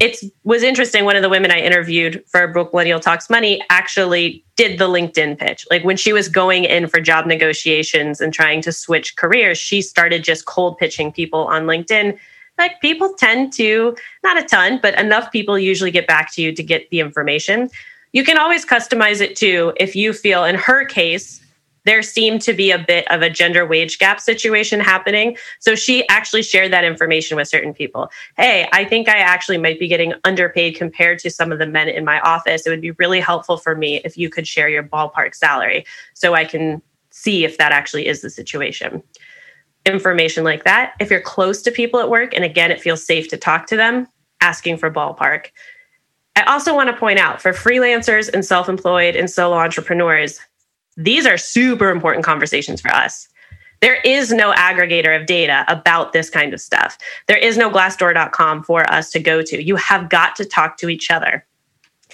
It 0.00 0.18
was 0.42 0.62
interesting. 0.62 1.04
One 1.04 1.16
of 1.16 1.22
the 1.22 1.28
women 1.28 1.52
I 1.52 1.60
interviewed 1.60 2.24
for 2.26 2.48
Millennial 2.48 2.98
Talks 2.98 3.30
Money 3.30 3.62
actually 3.70 4.44
did 4.56 4.78
the 4.78 4.88
LinkedIn 4.88 5.38
pitch. 5.38 5.64
Like 5.70 5.84
when 5.84 5.96
she 5.96 6.12
was 6.12 6.28
going 6.28 6.64
in 6.64 6.88
for 6.88 7.00
job 7.00 7.26
negotiations 7.26 8.20
and 8.20 8.34
trying 8.34 8.62
to 8.62 8.72
switch 8.72 9.16
careers, 9.16 9.58
she 9.58 9.80
started 9.80 10.24
just 10.24 10.46
cold 10.46 10.76
pitching 10.78 11.12
people 11.12 11.46
on 11.46 11.64
LinkedIn 11.64 12.18
like 12.58 12.80
people 12.80 13.14
tend 13.14 13.52
to 13.52 13.96
not 14.22 14.38
a 14.38 14.44
ton 14.44 14.78
but 14.82 14.98
enough 14.98 15.32
people 15.32 15.58
usually 15.58 15.90
get 15.90 16.06
back 16.06 16.32
to 16.32 16.42
you 16.42 16.52
to 16.52 16.62
get 16.62 16.88
the 16.90 17.00
information 17.00 17.68
you 18.12 18.24
can 18.24 18.38
always 18.38 18.64
customize 18.64 19.20
it 19.20 19.36
too 19.36 19.72
if 19.76 19.96
you 19.96 20.12
feel, 20.12 20.44
in 20.44 20.54
her 20.54 20.84
case, 20.84 21.40
there 21.84 22.02
seemed 22.02 22.40
to 22.42 22.52
be 22.52 22.70
a 22.70 22.78
bit 22.78 23.10
of 23.10 23.22
a 23.22 23.30
gender 23.30 23.66
wage 23.66 23.98
gap 23.98 24.20
situation 24.20 24.78
happening. 24.78 25.36
So 25.58 25.74
she 25.74 26.06
actually 26.08 26.42
shared 26.42 26.72
that 26.72 26.84
information 26.84 27.36
with 27.36 27.48
certain 27.48 27.74
people. 27.74 28.08
Hey, 28.36 28.68
I 28.72 28.84
think 28.84 29.08
I 29.08 29.18
actually 29.18 29.58
might 29.58 29.80
be 29.80 29.88
getting 29.88 30.14
underpaid 30.24 30.76
compared 30.76 31.18
to 31.20 31.30
some 31.30 31.50
of 31.50 31.58
the 31.58 31.66
men 31.66 31.88
in 31.88 32.04
my 32.04 32.20
office. 32.20 32.66
It 32.66 32.70
would 32.70 32.80
be 32.80 32.92
really 32.92 33.20
helpful 33.20 33.56
for 33.56 33.74
me 33.74 34.00
if 34.04 34.16
you 34.16 34.30
could 34.30 34.46
share 34.46 34.68
your 34.68 34.84
ballpark 34.84 35.34
salary 35.34 35.84
so 36.14 36.34
I 36.34 36.44
can 36.44 36.80
see 37.10 37.44
if 37.44 37.58
that 37.58 37.72
actually 37.72 38.06
is 38.06 38.20
the 38.20 38.30
situation. 38.30 39.02
Information 39.84 40.44
like 40.44 40.64
that. 40.64 40.94
If 41.00 41.10
you're 41.10 41.20
close 41.20 41.62
to 41.62 41.72
people 41.72 41.98
at 41.98 42.08
work, 42.08 42.32
and 42.34 42.44
again, 42.44 42.70
it 42.70 42.80
feels 42.80 43.04
safe 43.04 43.28
to 43.28 43.36
talk 43.36 43.66
to 43.66 43.76
them, 43.76 44.06
asking 44.40 44.76
for 44.76 44.90
ballpark. 44.90 45.46
I 46.36 46.42
also 46.42 46.74
want 46.74 46.88
to 46.88 46.96
point 46.96 47.18
out 47.18 47.42
for 47.42 47.52
freelancers 47.52 48.32
and 48.32 48.44
self 48.44 48.68
employed 48.68 49.16
and 49.16 49.30
solo 49.30 49.56
entrepreneurs, 49.56 50.40
these 50.96 51.26
are 51.26 51.36
super 51.36 51.90
important 51.90 52.24
conversations 52.24 52.80
for 52.80 52.90
us. 52.92 53.28
There 53.80 53.96
is 54.04 54.32
no 54.32 54.52
aggregator 54.52 55.18
of 55.18 55.26
data 55.26 55.64
about 55.66 56.12
this 56.12 56.30
kind 56.30 56.54
of 56.54 56.60
stuff. 56.60 56.96
There 57.26 57.36
is 57.36 57.56
no 57.56 57.68
glassdoor.com 57.68 58.62
for 58.62 58.88
us 58.90 59.10
to 59.10 59.18
go 59.18 59.42
to. 59.42 59.62
You 59.62 59.74
have 59.76 60.08
got 60.08 60.36
to 60.36 60.44
talk 60.44 60.76
to 60.78 60.88
each 60.88 61.10
other. 61.10 61.44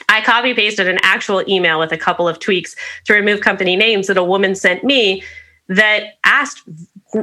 I 0.09 0.23
copy 0.23 0.55
pasted 0.55 0.89
an 0.89 0.99
actual 1.03 1.45
email 1.49 1.79
with 1.79 1.93
a 1.93 1.99
couple 1.99 2.27
of 2.27 2.39
tweaks 2.39 2.75
to 3.05 3.12
remove 3.12 3.41
company 3.41 3.77
names 3.77 4.07
that 4.07 4.16
a 4.16 4.25
woman 4.25 4.55
sent 4.55 4.83
me 4.83 5.23
that 5.69 6.19
asked, 6.25 6.62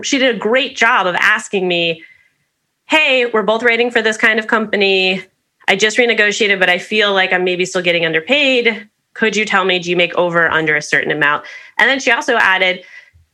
she 0.03 0.19
did 0.19 0.35
a 0.35 0.37
great 0.37 0.75
job 0.75 1.07
of 1.07 1.15
asking 1.15 1.67
me, 1.67 2.03
Hey, 2.87 3.25
we're 3.25 3.41
both 3.41 3.63
writing 3.63 3.89
for 3.89 4.03
this 4.03 4.17
kind 4.17 4.37
of 4.37 4.45
company. 4.45 5.23
I 5.67 5.75
just 5.75 5.97
renegotiated, 5.97 6.59
but 6.59 6.69
I 6.69 6.77
feel 6.77 7.13
like 7.13 7.33
I'm 7.33 7.43
maybe 7.43 7.65
still 7.65 7.81
getting 7.81 8.05
underpaid. 8.05 8.87
Could 9.13 9.35
you 9.35 9.45
tell 9.45 9.65
me, 9.65 9.79
do 9.79 9.89
you 9.89 9.95
make 9.95 10.13
over 10.15 10.49
under 10.49 10.75
a 10.75 10.81
certain 10.81 11.11
amount? 11.11 11.45
And 11.79 11.89
then 11.89 11.99
she 11.99 12.11
also 12.11 12.35
added, 12.35 12.83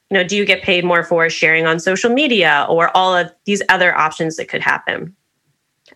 you 0.09 0.17
know, 0.17 0.23
do 0.23 0.35
you 0.35 0.45
get 0.45 0.61
paid 0.61 0.85
more 0.85 1.03
for 1.03 1.29
sharing 1.29 1.65
on 1.65 1.79
social 1.79 2.11
media 2.11 2.65
or 2.69 2.95
all 2.95 3.15
of 3.15 3.31
these 3.45 3.61
other 3.69 3.97
options 3.97 4.37
that 4.37 4.47
could 4.47 4.61
happen? 4.61 5.15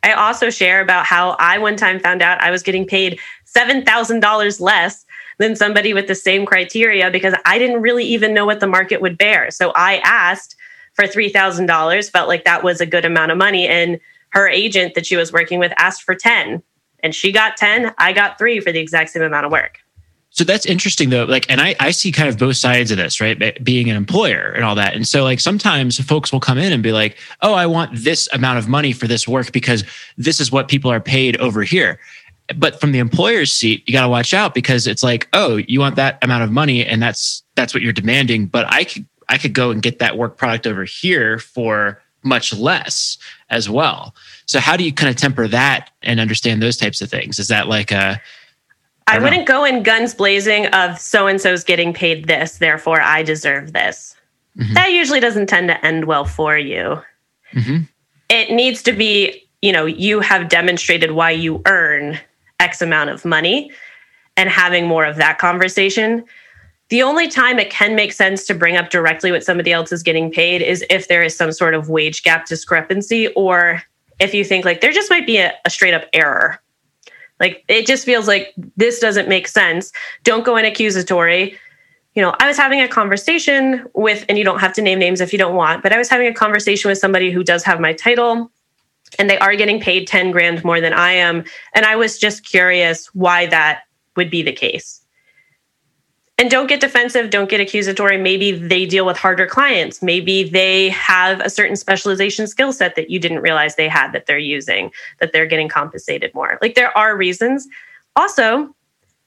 I 0.04 0.14
also 0.14 0.50
share 0.50 0.82
about 0.82 1.06
how 1.06 1.32
I 1.40 1.58
one 1.58 1.78
time 1.78 2.00
found 2.00 2.22
out 2.22 2.42
I 2.42 2.52
was 2.52 2.64
getting 2.64 2.86
paid 2.86 3.20
$7,000 3.56 4.60
less 4.60 5.06
than 5.38 5.56
somebody 5.56 5.94
with 5.94 6.08
the 6.08 6.16
same 6.16 6.46
criteria 6.46 7.12
because 7.12 7.34
I 7.46 7.58
didn't 7.58 7.82
really 7.82 8.04
even 8.06 8.34
know 8.34 8.46
what 8.46 8.60
the 8.60 8.68
market 8.68 9.02
would 9.02 9.18
bear. 9.18 9.52
So 9.52 9.72
I 9.76 9.98
asked 10.04 10.56
for 10.94 11.06
$3,000, 11.06 12.10
felt 12.10 12.28
like 12.28 12.46
that 12.46 12.64
was 12.64 12.82
a 12.82 12.86
good 12.86 13.06
amount 13.06 13.32
of 13.32 13.38
money. 13.38 13.68
And 13.68 14.00
her 14.36 14.50
agent 14.50 14.94
that 14.94 15.06
she 15.06 15.16
was 15.16 15.32
working 15.32 15.60
with 15.60 15.72
asked 15.78 16.04
for 16.04 16.14
10 16.14 16.62
and 17.00 17.16
she 17.16 17.32
got 17.32 17.58
10 17.58 17.96
i 17.98 18.14
got 18.14 18.38
3 18.38 18.60
for 18.60 18.72
the 18.72 18.80
exact 18.80 19.10
same 19.10 19.24
amount 19.24 19.46
of 19.46 19.52
work. 19.52 19.80
So 20.30 20.44
that's 20.44 20.66
interesting 20.66 21.10
though 21.10 21.24
like 21.24 21.50
and 21.50 21.62
i 21.62 21.76
i 21.80 21.92
see 21.92 22.12
kind 22.12 22.28
of 22.28 22.38
both 22.38 22.58
sides 22.58 22.92
of 22.92 22.98
this 22.98 23.22
right 23.22 23.64
being 23.64 23.90
an 23.90 23.96
employer 23.96 24.52
and 24.52 24.66
all 24.66 24.76
that 24.76 24.94
and 24.94 25.08
so 25.08 25.24
like 25.24 25.40
sometimes 25.40 25.98
folks 26.02 26.34
will 26.34 26.42
come 26.42 26.58
in 26.58 26.74
and 26.74 26.84
be 26.84 26.92
like 26.92 27.18
oh 27.42 27.54
i 27.54 27.66
want 27.66 27.92
this 27.96 28.28
amount 28.34 28.60
of 28.60 28.68
money 28.68 28.92
for 28.92 29.08
this 29.08 29.26
work 29.30 29.54
because 29.54 29.86
this 30.18 30.42
is 30.42 30.52
what 30.52 30.68
people 30.68 30.92
are 30.92 31.00
paid 31.00 31.38
over 31.38 31.64
here. 31.64 32.00
But 32.56 32.80
from 32.80 32.92
the 32.92 33.00
employer's 33.00 33.54
seat 33.54 33.88
you 33.88 33.94
got 33.94 34.04
to 34.04 34.10
watch 34.10 34.34
out 34.34 34.54
because 34.54 34.86
it's 34.86 35.02
like 35.02 35.30
oh 35.32 35.56
you 35.56 35.80
want 35.80 35.96
that 35.96 36.22
amount 36.22 36.44
of 36.44 36.52
money 36.52 36.86
and 36.86 37.02
that's 37.02 37.42
that's 37.56 37.74
what 37.74 37.82
you're 37.82 37.94
demanding 37.94 38.46
but 38.48 38.66
i 38.74 38.84
could 38.84 39.06
i 39.30 39.38
could 39.38 39.54
go 39.54 39.72
and 39.72 39.82
get 39.82 40.00
that 40.00 40.18
work 40.18 40.38
product 40.38 40.68
over 40.68 40.84
here 40.84 41.40
for 41.40 42.02
much 42.26 42.54
less 42.54 43.18
as 43.50 43.70
well. 43.70 44.14
So 44.46 44.60
how 44.60 44.76
do 44.76 44.84
you 44.84 44.92
kind 44.92 45.10
of 45.10 45.16
temper 45.16 45.48
that 45.48 45.92
and 46.04 46.20
understand 46.20 46.62
those 46.62 46.76
types 46.76 47.02
of 47.02 47.10
things? 47.10 47.40
Is 47.40 47.48
that 47.48 47.68
like 47.68 47.92
a 47.92 48.20
I, 49.08 49.18
I 49.18 49.20
wouldn't 49.20 49.48
know. 49.48 49.54
go 49.54 49.64
in 49.64 49.84
guns 49.84 50.16
blazing 50.16 50.66
of 50.68 51.00
so 51.00 51.28
and 51.28 51.40
so's 51.40 51.64
getting 51.64 51.94
paid 51.94 52.28
this, 52.28 52.58
therefore 52.58 53.02
I 53.02 53.22
deserve 53.22 53.74
this. 53.74 54.16
Mm-hmm. 54.58 54.74
That 54.74 54.92
usually 54.92 55.20
doesn't 55.20 55.48
tend 55.48 55.68
to 55.68 55.86
end 55.86 56.06
well 56.06 56.26
for 56.26 56.58
you. 56.58 57.02
Mm-hmm. 57.54 57.84
It 58.30 58.52
needs 58.52 58.82
to 58.84 58.92
be, 58.92 59.48
you 59.62 59.72
know, 59.72 59.86
you 59.86 60.22
have 60.22 60.50
demonstrated 60.50 61.12
why 61.12 61.32
you 61.32 61.62
earn 61.68 62.20
X 62.60 62.82
amount 62.82 63.12
of 63.12 63.26
money 63.26 63.72
and 64.38 64.50
having 64.50 64.88
more 64.88 65.06
of 65.06 65.18
that 65.18 65.38
conversation 65.38 66.26
the 66.90 67.02
only 67.02 67.28
time 67.28 67.58
it 67.58 67.70
can 67.70 67.96
make 67.96 68.14
sense 68.14 68.46
to 68.46 68.54
bring 68.54 68.78
up 68.78 68.90
directly 68.90 69.32
what 69.32 69.44
somebody 69.44 69.72
else 69.72 69.92
is 69.92 70.04
getting 70.04 70.32
paid 70.32 70.62
is 70.62 70.86
if 70.90 71.08
there 71.08 71.24
is 71.24 71.36
some 71.36 71.52
sort 71.52 71.74
of 71.74 71.90
wage 71.90 72.24
gap 72.24 72.46
discrepancy, 72.46 73.28
or 73.30 73.82
if 74.20 74.34
you 74.34 74.46
think 74.46 74.66
like 74.66 74.82
there 74.82 74.92
just 74.92 75.10
might 75.10 75.26
be 75.26 75.38
a, 75.38 75.52
a 75.66 75.70
straight 75.70 75.94
up 75.94 76.06
error. 76.14 76.60
Like 77.40 77.66
it 77.68 77.86
just 77.86 78.06
feels 78.06 78.28
like 78.28 78.54
this 78.78 79.00
doesn't 79.00 79.28
make 79.28 79.48
sense. 79.48 79.92
Don't 80.24 80.46
go 80.46 80.56
in 80.58 80.66
accusatory. 80.66 81.58
You 82.14 82.22
know, 82.22 82.34
I 82.40 82.48
was 82.48 82.56
having 82.56 82.80
a 82.80 82.88
conversation 82.88 83.86
with, 83.94 84.24
and 84.30 84.38
you 84.38 84.46
don't 84.46 84.60
have 84.60 84.72
to 84.74 84.82
name 84.82 85.00
names 85.00 85.20
if 85.20 85.34
you 85.34 85.40
don't 85.40 85.56
want, 85.56 85.84
but 85.84 85.92
I 85.92 85.98
was 85.98 86.08
having 86.08 86.28
a 86.28 86.34
conversation 86.34 86.88
with 86.88 86.98
somebody 86.98 87.32
who 87.32 87.44
does 87.44 87.64
have 87.64 87.82
my 87.82 87.92
title 87.92 88.50
and 89.20 89.30
they 89.30 89.38
are 89.40 89.56
getting 89.56 89.82
paid 89.82 90.08
10 90.08 90.32
grand 90.32 90.64
more 90.64 90.80
than 90.80 90.94
I 90.94 91.12
am. 91.12 91.44
And 91.74 91.86
I 91.86 91.96
was 91.96 92.18
just 92.18 92.46
curious 92.46 93.08
why 93.08 93.48
that 93.48 93.82
would 94.16 94.30
be 94.30 94.42
the 94.42 94.54
case 94.54 95.05
and 96.38 96.52
don't 96.52 96.68
get 96.68 96.82
defensive 96.82 97.30
don't 97.30 97.50
get 97.50 97.62
accusatory. 97.62 98.18
Maybe 98.18 98.52
they 98.52 98.86
deal 98.86 99.06
with 99.06 99.18
harder 99.18 99.48
clients. 99.48 100.02
Maybe 100.02 100.44
they 100.44 100.90
have 100.90 101.40
a 101.40 101.50
certain 101.50 101.76
specialization 101.76 102.48
skill 102.48 102.74
set 102.74 102.96
that 102.96 103.10
you 103.10 103.20
didn't 103.20 103.40
realize 103.40 103.76
they 103.76 103.88
had 103.88 104.12
that 104.12 104.26
they're 104.26 104.38
using 104.38 104.92
that 105.20 105.32
they're 105.32 105.46
getting 105.46 105.70
compensated 105.70 106.34
more. 106.34 106.58
Like 106.62 106.76
there 106.76 106.96
are 106.98 107.16
reasons. 107.16 107.68
Also 108.16 108.74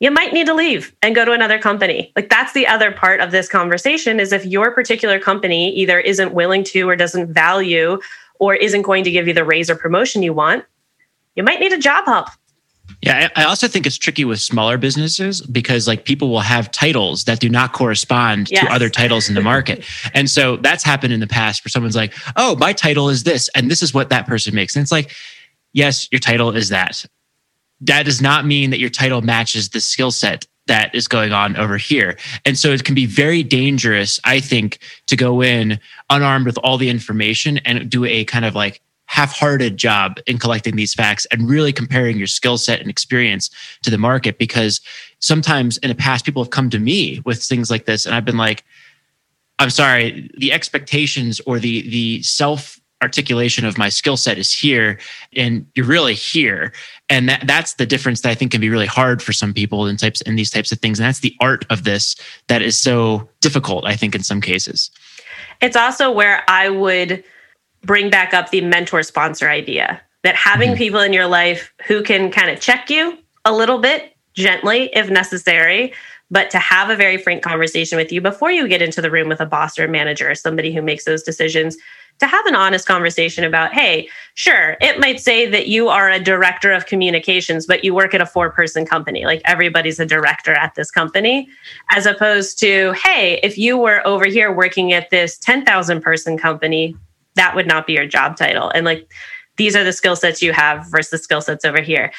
you 0.01 0.11
might 0.11 0.33
need 0.33 0.47
to 0.47 0.55
leave 0.55 0.95
and 1.03 1.15
go 1.15 1.25
to 1.25 1.33
another 1.33 1.59
company. 1.59 2.13
Like 2.15 2.29
that's 2.29 2.53
the 2.53 2.67
other 2.67 2.93
part 2.93 3.21
of 3.21 3.33
this 3.33 3.49
conversation 3.49 4.21
is 4.21 4.33
if 4.33 4.45
your 4.47 4.71
particular 4.71 5.19
company 5.19 5.75
either 5.75 5.99
isn't 5.99 6.35
willing 6.35 6.63
to 6.65 6.89
or 6.89 6.95
doesn't 6.95 7.33
value 7.33 7.99
or 8.39 8.55
isn't 8.55 8.83
going 8.83 9.03
to 9.05 9.11
give 9.11 9.27
you 9.27 9.35
the 9.35 9.45
raise 9.45 9.69
or 9.71 9.77
promotion 9.77 10.23
you 10.23 10.33
want 10.33 10.65
you 11.35 11.43
might 11.43 11.61
need 11.61 11.73
a 11.73 11.79
job 11.79 12.05
hop 12.05 12.31
yeah, 13.01 13.29
I 13.37 13.45
also 13.45 13.69
think 13.69 13.87
it's 13.87 13.97
tricky 13.97 14.25
with 14.25 14.41
smaller 14.41 14.77
businesses 14.77 15.41
because 15.43 15.87
like 15.87 16.05
people 16.05 16.31
will 16.31 16.41
have 16.41 16.71
titles 16.73 17.25
that 17.25 17.39
do 17.39 17.49
not 17.49 17.73
correspond 17.73 18.51
yes. 18.51 18.65
to 18.65 18.73
other 18.73 18.89
titles 18.89 19.29
in 19.29 19.35
the 19.35 19.41
market. 19.41 19.85
and 20.15 20.29
so 20.29 20.57
that's 20.57 20.83
happened 20.83 21.13
in 21.13 21.21
the 21.21 21.27
past 21.27 21.65
where 21.65 21.71
someone's 21.71 21.97
like, 21.97 22.15
"Oh, 22.37 22.57
my 22.57 22.73
title 22.73 23.09
is 23.09 23.23
this 23.23 23.49
and 23.55 23.71
this 23.71 23.83
is 23.83 23.95
what 23.95 24.09
that 24.11 24.27
person 24.27 24.55
makes." 24.55 24.75
And 24.75 24.83
it's 24.83 24.93
like, 24.93 25.13
"Yes, 25.73 26.09
your 26.11 26.19
title 26.19 26.55
is 26.55 26.71
that." 26.71 27.05
That 27.81 28.05
does 28.05 28.21
not 28.21 28.45
mean 28.45 28.71
that 28.71 28.81
your 28.81 28.91
title 28.91 29.23
matches 29.23 29.69
the 29.69 29.81
skill 29.81 30.11
set 30.11 30.47
that 30.67 30.95
is 30.95 31.09
going 31.09 31.33
on 31.33 31.57
over 31.57 31.77
here. 31.77 32.17
And 32.45 32.59
so 32.59 32.71
it 32.73 32.85
can 32.85 32.95
be 32.95 33.07
very 33.07 33.43
dangerous, 33.43 34.21
I 34.25 34.41
think, 34.41 34.79
to 35.07 35.17
go 35.17 35.43
in 35.43 35.81
unarmed 36.11 36.47
with 36.47 36.59
all 36.59 36.79
the 36.79 36.91
information 36.91 37.59
and 37.59 37.89
do 37.89 38.05
a 38.05 38.25
kind 38.25 38.45
of 38.45 38.55
like 38.55 38.81
half-hearted 39.09 39.77
job 39.77 40.21
in 40.27 40.39
collecting 40.39 40.77
these 40.77 40.95
facts 40.95 41.27
and 41.33 41.49
really 41.49 41.73
comparing 41.73 42.19
your 42.19 42.27
skill 42.27 42.59
set 42.59 42.81
and 42.81 42.91
experience 42.91 43.51
to 43.83 43.91
the 43.91 43.99
market 43.99 44.39
because 44.39 44.81
sometimes 45.19 45.79
in 45.79 45.89
the 45.89 45.95
past 45.95 46.25
people 46.25 46.43
have 46.45 46.51
come 46.51 46.71
to 46.71 46.79
me 46.79 47.21
with 47.25 47.43
things 47.43 47.71
like 47.71 47.87
this 47.87 48.07
and 48.07 48.15
I've 48.15 48.27
been 48.27 48.37
like 48.37 48.65
I'm 49.59 49.71
sorry 49.71 50.31
the 50.37 50.53
expectations 50.53 51.41
or 51.47 51.59
the 51.59 51.89
the 51.89 52.23
self 52.23 52.79
articulation 53.01 53.65
of 53.65 53.79
my 53.79 53.89
skill 53.89 54.17
set 54.17 54.39
is 54.39 54.53
here 54.53 54.99
and 55.35 55.65
you're 55.75 55.87
really 55.87 56.15
here. 56.15 56.73
And 57.09 57.29
that, 57.29 57.47
that's 57.47 57.75
the 57.75 57.87
difference 57.87 58.23
that 58.23 58.31
i 58.31 58.35
think 58.35 58.51
can 58.51 58.61
be 58.61 58.71
really 58.71 58.87
hard 58.87 59.23
for 59.23 59.33
some 59.33 59.55
people 59.55 59.87
in 59.87 59.97
types 59.97 60.21
in 60.23 60.37
these 60.37 60.51
types 60.51 60.71
of 60.71 60.81
things. 60.81 60.99
And 60.99 61.07
that's 61.07 61.21
the 61.21 61.35
art 61.41 61.65
of 61.71 61.85
this 61.85 62.15
that 62.49 62.61
is 62.61 62.77
so 62.77 63.29
difficult 63.41 63.87
i 63.87 63.97
think 63.97 64.15
in 64.15 64.23
some 64.23 64.43
cases. 64.43 64.91
It's 65.63 65.77
also 65.77 66.11
where 66.11 66.45
i 66.49 66.69
would 66.69 67.25
bring 67.83 68.11
back 68.11 68.35
up 68.35 68.51
the 68.51 68.61
mentor 68.61 69.03
sponsor 69.03 69.49
idea 69.49 70.01
that 70.25 70.35
having 70.35 70.71
mm-hmm. 70.71 70.79
people 70.79 71.01
in 71.01 71.13
your 71.13 71.27
life 71.27 71.73
who 71.87 72.03
can 72.03 72.31
kind 72.31 72.51
of 72.51 72.61
check 72.61 72.91
you 72.91 73.19
a 73.45 73.55
little 73.55 73.79
bit 73.79 74.17
gently 74.35 74.91
if 74.95 75.11
necessary 75.11 75.93
but 76.31 76.51
to 76.51 76.59
have 76.59 76.91
a 76.91 76.97
very 76.97 77.17
frank 77.17 77.43
conversation 77.43 77.97
with 77.97 78.13
you 78.13 78.21
before 78.21 78.51
you 78.51 78.69
get 78.69 78.83
into 78.83 79.01
the 79.01 79.11
room 79.11 79.29
with 79.29 79.41
a 79.41 79.47
boss 79.47 79.79
or 79.79 79.85
a 79.85 79.89
manager 79.89 80.31
or 80.31 80.35
somebody 80.35 80.73
who 80.73 80.83
makes 80.83 81.05
those 81.05 81.23
decisions 81.23 81.77
to 82.19 82.27
have 82.27 82.45
an 82.47 82.55
honest 82.55 82.87
conversation 82.87 83.45
about 83.45 83.73
hey 83.73 84.09
sure 84.35 84.77
it 84.81 84.99
might 84.99 85.21
say 85.21 85.47
that 85.47 85.69
you 85.69 85.89
are 85.89 86.11
a 86.11 86.21
director 86.21 86.73
of 86.73 86.87
communications 86.87 87.67
but 87.67 87.85
you 87.85 87.95
work 87.95 88.15
at 88.15 88.21
a 88.21 88.27
four 88.27 88.51
person 88.51 88.85
company 88.85 89.25
like 89.25 89.41
everybody's 89.45 89.99
a 89.99 90.07
director 90.07 90.53
at 90.53 90.75
this 90.75 90.91
company 90.91 91.49
as 91.91 92.07
opposed 92.07 92.59
to 92.59 92.93
hey 92.93 93.41
if 93.43 93.57
you 93.57 93.79
were 93.79 94.07
over 94.07 94.27
here 94.27 94.53
working 94.53 94.93
at 94.93 95.11
this 95.11 95.39
10,000 95.39 96.01
person 96.01 96.37
company 96.37 96.95
that 97.39 97.55
would 97.55 97.67
not 97.67 97.87
be 97.87 97.95
your 97.95 98.07
job 98.07 98.37
title. 98.37 98.71
And 98.71 98.85
like 98.85 99.11
these 99.57 99.75
are 99.75 99.85
the 99.85 99.93
skill 99.93 100.17
sets 100.17 100.43
you 100.43 100.53
have 100.53 100.87
versus 100.91 101.11
the 101.11 101.19
skill 101.19 101.41
sets 101.41 101.65
over 101.65 101.81
here. 101.81 102.13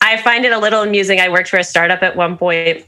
I 0.00 0.20
find 0.22 0.44
it 0.44 0.52
a 0.52 0.58
little 0.58 0.82
amusing. 0.82 1.20
I 1.20 1.28
worked 1.28 1.48
for 1.48 1.58
a 1.58 1.64
startup 1.64 2.02
at 2.02 2.16
one 2.16 2.36
point 2.36 2.86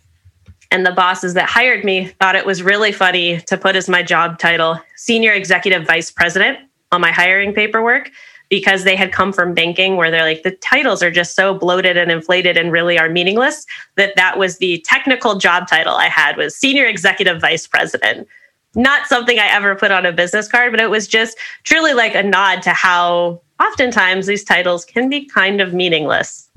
and 0.73 0.87
the 0.87 0.93
bosses 0.93 1.35
that 1.35 1.51
hired 1.51 1.85
me 1.85 2.07
thought 2.19 2.35
it 2.35 2.47
was 2.47 2.63
really 2.63 2.93
funny 2.93 3.41
to 3.43 3.59
put 3.59 3.77
as 3.77 3.89
my 3.89 4.03
job 4.03 4.39
title 4.39 4.81
senior 4.97 5.33
executive 5.33 5.87
vice 5.87 6.11
president 6.11 6.59
on 6.91 7.01
my 7.01 7.13
hiring 7.13 7.53
paperwork 7.53 8.11
because 8.49 8.85
they 8.85 8.97
had 8.97 9.13
come 9.13 9.33
from 9.33 9.55
banking 9.55 9.97
where 9.97 10.11
they're 10.11 10.25
like 10.25 10.43
the 10.43 10.51
titles 10.57 11.03
are 11.03 11.11
just 11.11 11.37
so 11.37 11.55
bloated 11.55 11.97
and 11.97 12.11
inflated 12.11 12.57
and 12.57 12.73
really 12.73 12.99
are 12.99 13.11
meaningless 13.11 13.67
that 13.97 14.17
that 14.17 14.39
was 14.39 14.59
the 14.59 14.81
technical 14.87 15.37
job 15.37 15.69
title 15.69 15.95
i 15.95 16.09
had 16.09 16.37
was 16.37 16.57
senior 16.57 16.87
executive 16.87 17.41
vice 17.41 17.67
president 17.67 18.27
not 18.75 19.07
something 19.07 19.39
i 19.39 19.47
ever 19.47 19.75
put 19.75 19.91
on 19.91 20.07
a 20.07 20.13
business 20.13 20.49
card 20.49 20.73
but 20.73 20.81
it 20.81 20.91
was 20.91 21.07
just 21.07 21.37
truly 21.65 21.95
like 21.95 22.15
a 22.15 22.23
nod 22.23 22.63
to 22.63 22.71
how 22.71 23.41
oftentimes 23.61 24.27
these 24.27 24.45
titles 24.45 24.85
can 24.85 25.09
be 25.09 25.25
kind 25.25 25.61
of 25.61 25.73
meaningless 25.73 26.49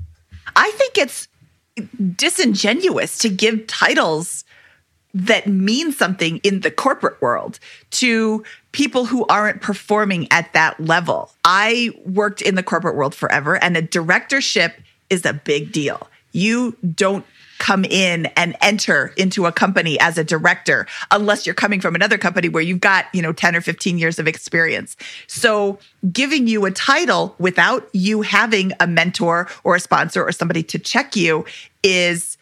i 0.54 0.70
think 0.72 0.98
it's 0.98 1.28
disingenuous 2.16 3.18
to 3.18 3.28
give 3.28 3.66
titles 3.66 4.44
that 5.16 5.46
mean 5.46 5.92
something 5.92 6.36
in 6.38 6.60
the 6.60 6.70
corporate 6.70 7.20
world 7.22 7.58
to 7.90 8.44
people 8.72 9.06
who 9.06 9.24
aren't 9.28 9.62
performing 9.62 10.30
at 10.30 10.52
that 10.52 10.78
level. 10.78 11.32
I 11.42 11.90
worked 12.04 12.42
in 12.42 12.54
the 12.54 12.62
corporate 12.62 12.96
world 12.96 13.14
forever, 13.14 13.56
and 13.56 13.78
a 13.78 13.82
directorship 13.82 14.78
is 15.08 15.24
a 15.24 15.32
big 15.32 15.72
deal. 15.72 16.06
You 16.32 16.76
don't 16.94 17.24
come 17.58 17.84
in 17.84 18.26
and 18.36 18.56
enter 18.60 19.12
into 19.16 19.46
a 19.46 19.52
company 19.52 19.98
as 20.00 20.18
a 20.18 20.24
director 20.24 20.86
unless 21.10 21.46
you're 21.46 21.54
coming 21.54 21.80
from 21.80 21.94
another 21.94 22.18
company 22.18 22.48
where 22.48 22.62
you've 22.62 22.80
got, 22.80 23.06
you 23.12 23.22
know, 23.22 23.32
10 23.32 23.56
or 23.56 23.60
15 23.60 23.98
years 23.98 24.18
of 24.18 24.26
experience. 24.26 24.96
So 25.26 25.78
giving 26.12 26.46
you 26.46 26.64
a 26.66 26.70
title 26.70 27.34
without 27.38 27.88
you 27.92 28.22
having 28.22 28.72
a 28.80 28.86
mentor 28.86 29.48
or 29.64 29.76
a 29.76 29.80
sponsor 29.80 30.22
or 30.22 30.32
somebody 30.32 30.62
to 30.64 30.78
check 30.78 31.16
you 31.16 31.44
is 31.82 32.36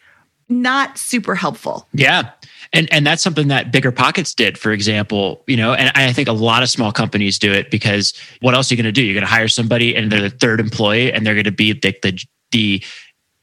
not 0.47 0.97
super 0.97 1.35
helpful. 1.35 1.87
Yeah. 1.93 2.31
And 2.73 2.91
and 2.91 3.05
that's 3.05 3.23
something 3.23 3.47
that 3.47 3.71
bigger 3.71 3.91
pockets 3.91 4.33
did, 4.33 4.57
for 4.57 4.71
example, 4.71 5.43
you 5.47 5.55
know, 5.55 5.73
and 5.73 5.91
I 5.95 6.11
think 6.13 6.27
a 6.27 6.33
lot 6.33 6.61
of 6.61 6.69
small 6.69 6.91
companies 6.91 7.39
do 7.39 7.51
it 7.51 7.71
because 7.71 8.13
what 8.41 8.53
else 8.53 8.69
are 8.69 8.75
you 8.75 8.81
going 8.81 8.85
to 8.85 8.91
do? 8.91 9.03
You're 9.03 9.13
going 9.13 9.25
to 9.25 9.31
hire 9.31 9.47
somebody 9.47 9.95
and 9.95 10.11
they're 10.11 10.21
the 10.21 10.29
third 10.29 10.59
employee 10.59 11.11
and 11.11 11.25
they're 11.25 11.35
going 11.35 11.45
to 11.45 11.51
be 11.51 11.73
the, 11.73 11.95
the 12.01 12.23
the 12.51 12.83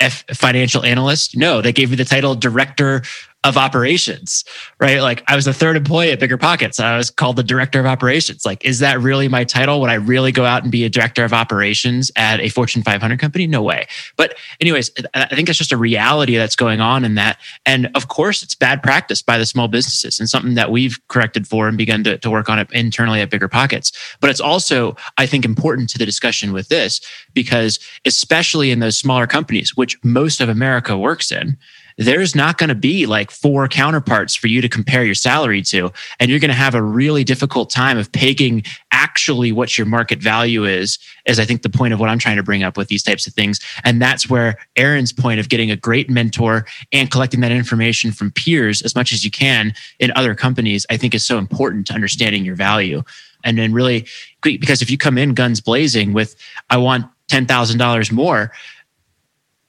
F 0.00 0.24
financial 0.34 0.84
analyst. 0.84 1.36
No, 1.36 1.60
they 1.62 1.72
gave 1.72 1.90
me 1.90 1.96
the 1.96 2.04
title 2.04 2.34
director 2.34 3.02
of 3.44 3.56
operations, 3.56 4.44
right? 4.80 5.00
Like 5.00 5.24
I 5.26 5.34
was 5.34 5.46
the 5.46 5.52
third 5.52 5.76
employee 5.76 6.12
at 6.12 6.20
Bigger 6.20 6.38
Pockets. 6.38 6.78
I 6.78 6.96
was 6.96 7.10
called 7.10 7.34
the 7.34 7.42
director 7.42 7.80
of 7.80 7.86
operations. 7.86 8.46
Like, 8.46 8.64
is 8.64 8.78
that 8.78 9.00
really 9.00 9.26
my 9.26 9.42
title? 9.42 9.80
Would 9.80 9.90
I 9.90 9.94
really 9.94 10.30
go 10.30 10.44
out 10.44 10.62
and 10.62 10.70
be 10.70 10.84
a 10.84 10.88
director 10.88 11.24
of 11.24 11.32
operations 11.32 12.12
at 12.14 12.38
a 12.38 12.48
Fortune 12.48 12.84
500 12.84 13.18
company? 13.18 13.48
No 13.48 13.60
way. 13.60 13.88
But, 14.16 14.36
anyways, 14.60 14.92
I 15.14 15.26
think 15.26 15.48
it's 15.48 15.58
just 15.58 15.72
a 15.72 15.76
reality 15.76 16.36
that's 16.36 16.54
going 16.54 16.80
on 16.80 17.04
in 17.04 17.16
that. 17.16 17.38
And 17.66 17.90
of 17.96 18.06
course, 18.06 18.44
it's 18.44 18.54
bad 18.54 18.80
practice 18.80 19.22
by 19.22 19.38
the 19.38 19.46
small 19.46 19.66
businesses 19.66 20.20
and 20.20 20.28
something 20.28 20.54
that 20.54 20.70
we've 20.70 21.00
corrected 21.08 21.48
for 21.48 21.66
and 21.66 21.76
begun 21.76 22.04
to, 22.04 22.18
to 22.18 22.30
work 22.30 22.48
on 22.48 22.60
it 22.60 22.70
internally 22.72 23.20
at 23.20 23.30
Bigger 23.30 23.48
Pockets. 23.48 23.90
But 24.20 24.30
it's 24.30 24.40
also, 24.40 24.94
I 25.18 25.26
think, 25.26 25.44
important 25.44 25.90
to 25.90 25.98
the 25.98 26.06
discussion 26.06 26.52
with 26.52 26.68
this 26.68 27.00
because, 27.34 27.80
especially 28.04 28.70
in 28.70 28.78
those 28.78 28.96
smaller 28.96 29.26
companies, 29.26 29.76
which 29.76 29.98
most 30.04 30.40
of 30.40 30.48
America 30.48 30.96
works 30.96 31.32
in, 31.32 31.56
there's 31.98 32.34
not 32.34 32.58
going 32.58 32.68
to 32.68 32.74
be 32.74 33.06
like 33.06 33.30
four 33.30 33.68
counterparts 33.68 34.34
for 34.34 34.46
you 34.46 34.60
to 34.60 34.68
compare 34.68 35.04
your 35.04 35.14
salary 35.14 35.62
to. 35.62 35.92
And 36.18 36.30
you're 36.30 36.40
going 36.40 36.50
to 36.50 36.54
have 36.54 36.74
a 36.74 36.82
really 36.82 37.24
difficult 37.24 37.70
time 37.70 37.98
of 37.98 38.10
pegging 38.12 38.64
actually 38.92 39.52
what 39.52 39.76
your 39.76 39.86
market 39.86 40.20
value 40.20 40.64
is, 40.64 40.98
is 41.26 41.38
I 41.38 41.44
think 41.44 41.62
the 41.62 41.70
point 41.70 41.92
of 41.92 42.00
what 42.00 42.08
I'm 42.08 42.18
trying 42.18 42.36
to 42.36 42.42
bring 42.42 42.62
up 42.62 42.76
with 42.76 42.88
these 42.88 43.02
types 43.02 43.26
of 43.26 43.34
things. 43.34 43.60
And 43.84 44.00
that's 44.00 44.28
where 44.28 44.58
Erin's 44.76 45.12
point 45.12 45.40
of 45.40 45.48
getting 45.48 45.70
a 45.70 45.76
great 45.76 46.08
mentor 46.08 46.66
and 46.92 47.10
collecting 47.10 47.40
that 47.40 47.52
information 47.52 48.12
from 48.12 48.30
peers 48.30 48.82
as 48.82 48.94
much 48.94 49.12
as 49.12 49.24
you 49.24 49.30
can 49.30 49.74
in 49.98 50.12
other 50.16 50.34
companies, 50.34 50.86
I 50.90 50.96
think 50.96 51.14
is 51.14 51.26
so 51.26 51.38
important 51.38 51.86
to 51.88 51.94
understanding 51.94 52.44
your 52.44 52.56
value. 52.56 53.02
And 53.44 53.58
then 53.58 53.72
really, 53.72 54.06
because 54.42 54.82
if 54.82 54.90
you 54.90 54.98
come 54.98 55.18
in 55.18 55.34
guns 55.34 55.60
blazing 55.60 56.12
with, 56.12 56.36
I 56.70 56.76
want 56.76 57.06
$10,000 57.28 58.12
more, 58.12 58.52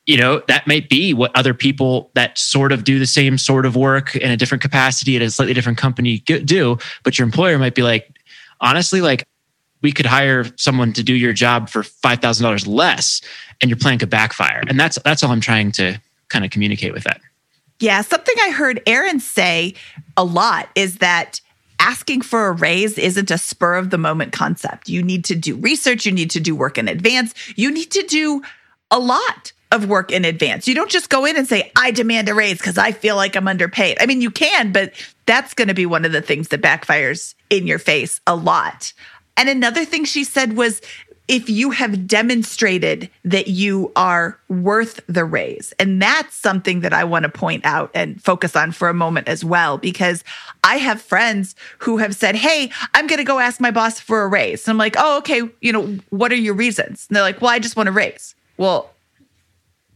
you 0.06 0.18
know 0.18 0.42
that 0.48 0.68
might 0.68 0.90
be 0.90 1.14
what 1.14 1.32
other 1.36 1.54
people 1.54 2.12
that 2.14 2.38
sort 2.38 2.72
of 2.72 2.84
do 2.84 3.00
the 3.00 3.06
same 3.06 3.38
sort 3.38 3.66
of 3.66 3.76
work 3.76 4.16
in 4.16 4.32
a 4.32 4.38
different 4.38 4.62
capacity 4.62 5.16
at 5.16 5.22
a 5.22 5.32
slightly 5.32 5.54
different 5.54 5.78
company 5.78 6.20
do. 6.20 6.78
But 7.04 7.18
your 7.18 7.26
employer 7.26 7.58
might 7.58 7.76
be 7.76 7.84
like 7.84 8.20
honestly 8.60 9.02
like 9.02 9.26
we 9.82 9.92
could 9.92 10.06
hire 10.06 10.46
someone 10.58 10.94
to 10.94 11.04
do 11.04 11.14
your 11.14 11.34
job 11.34 11.70
for 11.70 11.84
$5000 11.84 12.68
less 12.68 13.22
and 13.62 13.70
your 13.70 13.78
plan 13.78 14.00
could 14.00 14.10
backfire. 14.10 14.64
And 14.68 14.80
that's 14.80 14.98
that's 15.04 15.24
all 15.24 15.32
i'm 15.32 15.42
trying 15.42 15.72
to 15.74 16.00
kind 16.30 16.44
of 16.44 16.52
communicate 16.52 16.94
with 16.94 17.04
that. 17.04 17.22
Yeah 17.80 18.02
something 18.02 18.36
i 18.42 18.52
heard 18.52 18.82
erin 18.86 19.20
say 19.20 19.74
a 20.18 20.24
lot 20.24 20.70
is 20.76 20.98
that 20.98 21.40
asking 21.80 22.22
for 22.22 22.48
a 22.48 22.52
raise 22.52 22.98
isn't 22.98 23.32
a 23.32 23.38
spur 23.38 23.76
of 23.76 23.90
the 23.90 23.98
moment 23.98 24.32
concept. 24.32 24.88
You 24.88 25.02
need 25.02 25.26
to 25.26 25.36
do 25.36 25.56
research 25.56 26.06
you 26.06 26.12
need 26.12 26.32
to 26.32 26.42
do 26.42 26.56
work 26.56 26.78
in 26.78 26.90
advance 26.90 27.34
you 27.56 27.72
need 27.72 27.92
to 27.92 28.04
do 28.04 28.42
a 28.92 29.00
lot 29.00 29.54
of 29.74 29.90
work 29.90 30.12
in 30.12 30.24
advance. 30.24 30.68
You 30.68 30.76
don't 30.76 30.92
just 30.92 31.10
go 31.10 31.26
in 31.26 31.36
and 31.36 31.48
say, 31.48 31.72
I 31.76 31.92
demand 31.92 32.30
a 32.30 32.34
raise 32.34 32.60
because 32.60 32.78
I 32.78 32.92
feel 32.92 33.16
like 33.16 33.36
I'm 33.36 33.48
underpaid. 33.48 33.98
I 34.00 34.06
mean, 34.06 34.22
you 34.22 34.32
can, 34.32 34.72
but 34.72 34.94
that's 35.26 35.54
going 35.54 35.68
to 35.68 35.74
be 35.74 35.88
one 35.88 36.06
of 36.06 36.12
the 36.12 36.22
things 36.22 36.50
that 36.50 36.62
backfires 36.62 37.34
in 37.50 37.66
your 37.66 37.80
face 37.80 38.22
a 38.28 38.36
lot. 38.36 38.94
And 39.36 39.50
another 39.50 39.84
thing 39.84 40.06
she 40.06 40.24
said 40.24 40.56
was, 40.56 40.80
if 41.28 41.50
you 41.50 41.72
have 41.72 42.06
demonstrated 42.06 43.10
that 43.24 43.48
you 43.48 43.92
are 43.96 44.38
worth 44.50 45.00
the 45.08 45.24
raise. 45.24 45.74
And 45.80 46.02
that's 46.02 46.36
something 46.36 46.82
that 46.82 46.92
I 46.92 47.06
want 47.06 47.24
to 47.24 47.30
point 47.30 47.66
out 47.66 47.92
and 47.94 48.22
focus 48.22 48.58
on 48.58 48.74
for 48.74 48.90
a 48.90 48.94
moment 48.94 49.30
as 49.30 49.44
well, 49.44 49.78
because 49.78 50.24
I 50.66 50.76
have 50.76 51.02
friends 51.02 51.56
who 51.80 51.98
have 51.98 52.14
said, 52.14 52.36
Hey, 52.36 52.72
I'm 52.94 53.08
going 53.08 53.20
to 53.20 53.24
go 53.24 53.40
ask 53.40 53.62
my 53.62 53.72
boss 53.72 54.02
for 54.02 54.24
a 54.24 54.28
raise. 54.28 54.68
And 54.68 54.74
I'm 54.74 54.78
like, 54.78 54.96
Oh, 54.98 55.20
okay. 55.20 55.44
You 55.62 55.72
know, 55.72 55.98
what 56.10 56.34
are 56.34 56.36
your 56.36 56.56
reasons? 56.56 57.06
And 57.08 57.16
they're 57.16 57.24
like, 57.24 57.42
Well, 57.42 57.52
I 57.52 57.60
just 57.60 57.78
want 57.78 57.88
a 57.88 57.94
raise. 57.94 58.36
Well, 58.58 58.93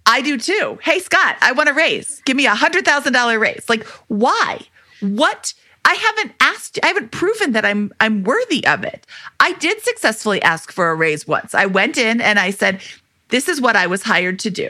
I 0.07 0.21
do 0.21 0.37
too. 0.37 0.79
Hey, 0.81 0.99
Scott, 0.99 1.37
I 1.41 1.51
want 1.51 1.69
a 1.69 1.73
raise. 1.73 2.21
Give 2.25 2.37
me 2.37 2.45
a 2.45 2.55
hundred 2.55 2.85
thousand 2.85 3.13
dollar 3.13 3.37
raise. 3.37 3.65
Like, 3.67 3.85
why? 4.07 4.61
What? 5.01 5.53
I 5.85 5.93
haven't 5.93 6.33
asked, 6.41 6.79
I 6.83 6.87
haven't 6.87 7.11
proven 7.11 7.51
that 7.51 7.65
I'm 7.65 7.93
I'm 7.99 8.23
worthy 8.23 8.65
of 8.65 8.83
it. 8.83 9.05
I 9.39 9.53
did 9.53 9.81
successfully 9.81 10.41
ask 10.41 10.71
for 10.71 10.89
a 10.89 10.95
raise 10.95 11.27
once. 11.27 11.53
I 11.53 11.65
went 11.65 11.97
in 11.97 12.19
and 12.19 12.39
I 12.39 12.51
said, 12.51 12.81
This 13.29 13.47
is 13.47 13.61
what 13.61 13.75
I 13.75 13.87
was 13.87 14.03
hired 14.03 14.39
to 14.39 14.49
do. 14.49 14.69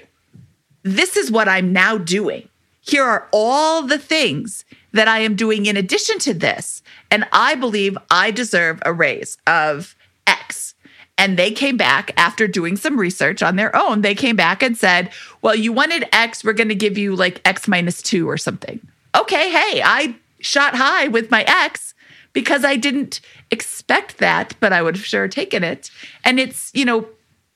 This 0.83 1.17
is 1.17 1.31
what 1.31 1.47
I'm 1.47 1.71
now 1.73 1.97
doing. 1.97 2.49
Here 2.81 3.03
are 3.03 3.27
all 3.31 3.81
the 3.81 3.97
things 3.97 4.63
that 4.93 5.07
I 5.07 5.19
am 5.19 5.35
doing 5.35 5.65
in 5.65 5.75
addition 5.75 6.19
to 6.19 6.33
this. 6.33 6.81
And 7.11 7.27
I 7.31 7.55
believe 7.55 7.97
I 8.09 8.31
deserve 8.31 8.79
a 8.85 8.93
raise 8.93 9.37
of 9.45 9.95
X. 10.25 10.73
And 11.17 11.37
they 11.37 11.51
came 11.51 11.77
back 11.77 12.13
after 12.15 12.47
doing 12.47 12.75
some 12.77 12.99
research 12.99 13.41
on 13.41 13.55
their 13.55 13.75
own. 13.75 14.01
They 14.01 14.13
came 14.13 14.35
back 14.35 14.61
and 14.61 14.77
said, 14.77 15.11
Well, 15.41 15.55
you 15.55 15.73
wanted 15.73 16.07
X, 16.13 16.43
we're 16.43 16.53
going 16.53 16.69
to 16.69 16.75
give 16.75 16.97
you 16.97 17.15
like 17.15 17.41
X 17.45 17.67
minus 17.67 18.01
two 18.01 18.29
or 18.29 18.37
something. 18.37 18.79
Okay, 19.15 19.49
hey, 19.51 19.81
I 19.83 20.15
shot 20.39 20.75
high 20.75 21.07
with 21.07 21.31
my 21.31 21.43
X 21.47 21.95
because 22.33 22.63
I 22.63 22.75
didn't 22.75 23.19
expect 23.49 24.19
that, 24.19 24.55
but 24.59 24.71
I 24.71 24.83
would 24.83 24.95
have 24.95 25.05
sure 25.05 25.27
taken 25.27 25.63
it. 25.63 25.89
And 26.23 26.39
it's, 26.39 26.69
you 26.75 26.85
know, 26.85 27.07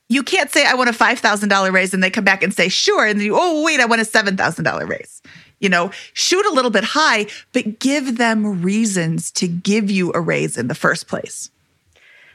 you 0.10 0.24
can't 0.24 0.50
say 0.50 0.66
I 0.66 0.74
want 0.74 0.90
a 0.90 0.94
$5,000 0.94 1.72
raise 1.72 1.94
and 1.94 2.04
they 2.04 2.10
come 2.10 2.24
back 2.24 2.42
and 2.42 2.54
say, 2.54 2.68
sure. 2.68 3.06
And 3.06 3.20
then 3.20 3.26
you, 3.28 3.38
oh, 3.38 3.64
wait, 3.64 3.80
I 3.80 3.86
want 3.86 4.02
a 4.02 4.06
$7,000 4.06 4.90
raise. 4.90 5.22
You 5.60 5.70
know, 5.70 5.92
shoot 6.14 6.46
a 6.48 6.52
little 6.52 6.72
bit 6.72 6.84
high, 6.84 7.28
but 7.54 7.78
give 7.78 8.18
them 8.18 8.64
reasons 8.64 9.30
to 9.34 9.48
give 9.48 9.92
you 9.92 10.12
a 10.14 10.20
raise 10.20 10.58
in 10.58 10.68
the 10.68 10.76
first 10.76 11.08
place. 11.08 11.51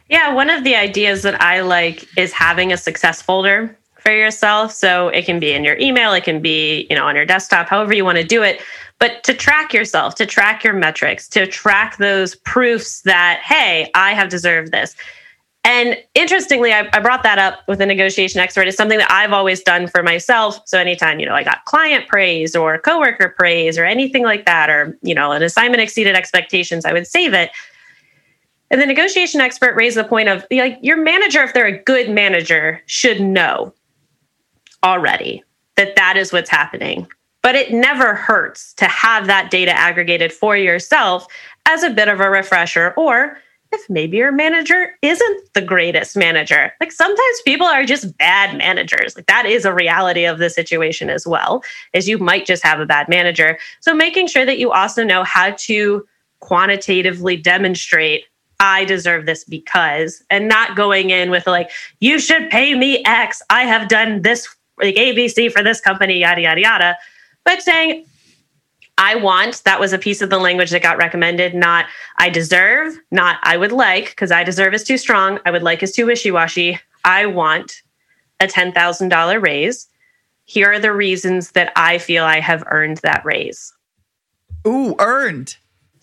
Yeah, 0.08 0.32
one 0.32 0.50
of 0.50 0.64
the 0.64 0.76
ideas 0.76 1.22
that 1.22 1.40
I 1.40 1.60
like 1.60 2.06
is 2.16 2.32
having 2.32 2.72
a 2.72 2.76
success 2.76 3.20
folder 3.20 3.76
for 4.06 4.12
yourself. 4.12 4.72
So 4.72 5.08
it 5.08 5.24
can 5.24 5.40
be 5.40 5.52
in 5.52 5.64
your 5.64 5.76
email, 5.78 6.12
it 6.12 6.22
can 6.22 6.40
be, 6.40 6.86
you 6.88 6.94
know, 6.94 7.06
on 7.06 7.16
your 7.16 7.26
desktop, 7.26 7.68
however 7.68 7.92
you 7.92 8.04
want 8.04 8.18
to 8.18 8.24
do 8.24 8.42
it. 8.42 8.60
But 8.98 9.24
to 9.24 9.34
track 9.34 9.74
yourself, 9.74 10.14
to 10.14 10.26
track 10.26 10.62
your 10.62 10.72
metrics, 10.72 11.28
to 11.30 11.46
track 11.46 11.96
those 11.98 12.36
proofs 12.36 13.02
that, 13.02 13.40
hey, 13.44 13.90
I 13.94 14.12
have 14.12 14.28
deserved 14.28 14.72
this. 14.72 14.94
And 15.64 15.98
interestingly, 16.14 16.72
I, 16.72 16.88
I, 16.92 17.00
brought 17.00 17.24
that 17.24 17.40
up 17.40 17.66
with 17.66 17.80
a 17.80 17.86
negotiation 17.86 18.38
expert. 18.38 18.68
It's 18.68 18.76
something 18.76 18.98
that 18.98 19.10
I've 19.10 19.32
always 19.32 19.60
done 19.62 19.88
for 19.88 20.00
myself. 20.04 20.60
So 20.64 20.78
anytime, 20.78 21.18
you 21.18 21.26
know, 21.26 21.34
I 21.34 21.42
got 21.42 21.64
client 21.64 22.06
praise 22.06 22.54
or 22.54 22.78
coworker 22.78 23.34
praise 23.36 23.76
or 23.76 23.84
anything 23.84 24.22
like 24.22 24.46
that, 24.46 24.70
or, 24.70 24.96
you 25.02 25.12
know, 25.12 25.32
an 25.32 25.42
assignment 25.42 25.82
exceeded 25.82 26.14
expectations, 26.14 26.84
I 26.84 26.92
would 26.92 27.08
save 27.08 27.34
it. 27.34 27.50
And 28.70 28.80
the 28.80 28.86
negotiation 28.86 29.40
expert 29.40 29.74
raised 29.74 29.96
the 29.96 30.04
point 30.04 30.28
of 30.28 30.44
like 30.50 30.78
your 30.82 30.96
manager, 30.96 31.42
if 31.42 31.54
they're 31.54 31.66
a 31.66 31.82
good 31.82 32.10
manager, 32.10 32.82
should 32.86 33.20
know 33.20 33.72
already 34.82 35.44
that 35.76 35.96
that 35.96 36.16
is 36.16 36.32
what's 36.32 36.50
happening. 36.50 37.06
But 37.42 37.54
it 37.54 37.72
never 37.72 38.14
hurts 38.14 38.72
to 38.74 38.86
have 38.86 39.26
that 39.26 39.50
data 39.50 39.70
aggregated 39.70 40.32
for 40.32 40.56
yourself 40.56 41.26
as 41.66 41.82
a 41.82 41.90
bit 41.90 42.08
of 42.08 42.20
a 42.20 42.28
refresher 42.28 42.92
or 42.96 43.38
if 43.72 43.88
maybe 43.90 44.16
your 44.16 44.32
manager 44.32 44.96
isn't 45.02 45.54
the 45.54 45.60
greatest 45.60 46.16
manager. 46.16 46.72
Like 46.80 46.92
sometimes 46.92 47.42
people 47.44 47.66
are 47.66 47.84
just 47.84 48.16
bad 48.16 48.56
managers. 48.56 49.16
Like 49.16 49.26
that 49.26 49.46
is 49.46 49.64
a 49.64 49.74
reality 49.74 50.24
of 50.24 50.38
the 50.38 50.50
situation 50.50 51.10
as 51.10 51.26
well, 51.26 51.62
is 51.92 52.08
you 52.08 52.18
might 52.18 52.46
just 52.46 52.62
have 52.62 52.80
a 52.80 52.86
bad 52.86 53.08
manager. 53.08 53.58
So 53.80 53.94
making 53.94 54.28
sure 54.28 54.44
that 54.44 54.58
you 54.58 54.70
also 54.72 55.04
know 55.04 55.24
how 55.24 55.50
to 55.58 56.06
quantitatively 56.40 57.36
demonstrate 57.36 58.24
I 58.60 58.84
deserve 58.84 59.26
this 59.26 59.44
because 59.44 60.22
and 60.30 60.48
not 60.48 60.76
going 60.76 61.10
in 61.10 61.30
with 61.30 61.46
like 61.46 61.70
you 62.00 62.18
should 62.18 62.50
pay 62.50 62.74
me 62.74 63.02
X. 63.04 63.42
I 63.50 63.64
have 63.64 63.88
done 63.88 64.22
this 64.22 64.48
like 64.78 64.96
ABC 64.96 65.52
for 65.52 65.62
this 65.62 65.80
company 65.80 66.18
yada 66.18 66.40
yada 66.40 66.60
yada. 66.60 66.96
But 67.44 67.62
saying 67.62 68.06
I 68.98 69.14
want, 69.14 69.62
that 69.64 69.78
was 69.78 69.92
a 69.92 69.98
piece 69.98 70.22
of 70.22 70.30
the 70.30 70.38
language 70.38 70.70
that 70.70 70.82
got 70.82 70.96
recommended, 70.96 71.54
not 71.54 71.86
I 72.16 72.30
deserve, 72.30 72.98
not 73.10 73.38
I 73.42 73.58
would 73.58 73.72
like, 73.72 74.10
because 74.10 74.32
I 74.32 74.42
deserve 74.42 74.72
is 74.72 74.84
too 74.84 74.96
strong. 74.96 75.38
I 75.44 75.50
would 75.50 75.62
like 75.62 75.82
is 75.82 75.92
too 75.92 76.06
wishy 76.06 76.30
washy. 76.30 76.80
I 77.04 77.26
want 77.26 77.82
a 78.40 78.46
$10,000 78.46 79.42
raise. 79.42 79.88
Here 80.44 80.72
are 80.72 80.78
the 80.78 80.92
reasons 80.92 81.50
that 81.52 81.72
I 81.76 81.98
feel 81.98 82.24
I 82.24 82.40
have 82.40 82.64
earned 82.68 82.98
that 82.98 83.24
raise. 83.24 83.72
Ooh, 84.66 84.94
earned. 84.98 85.56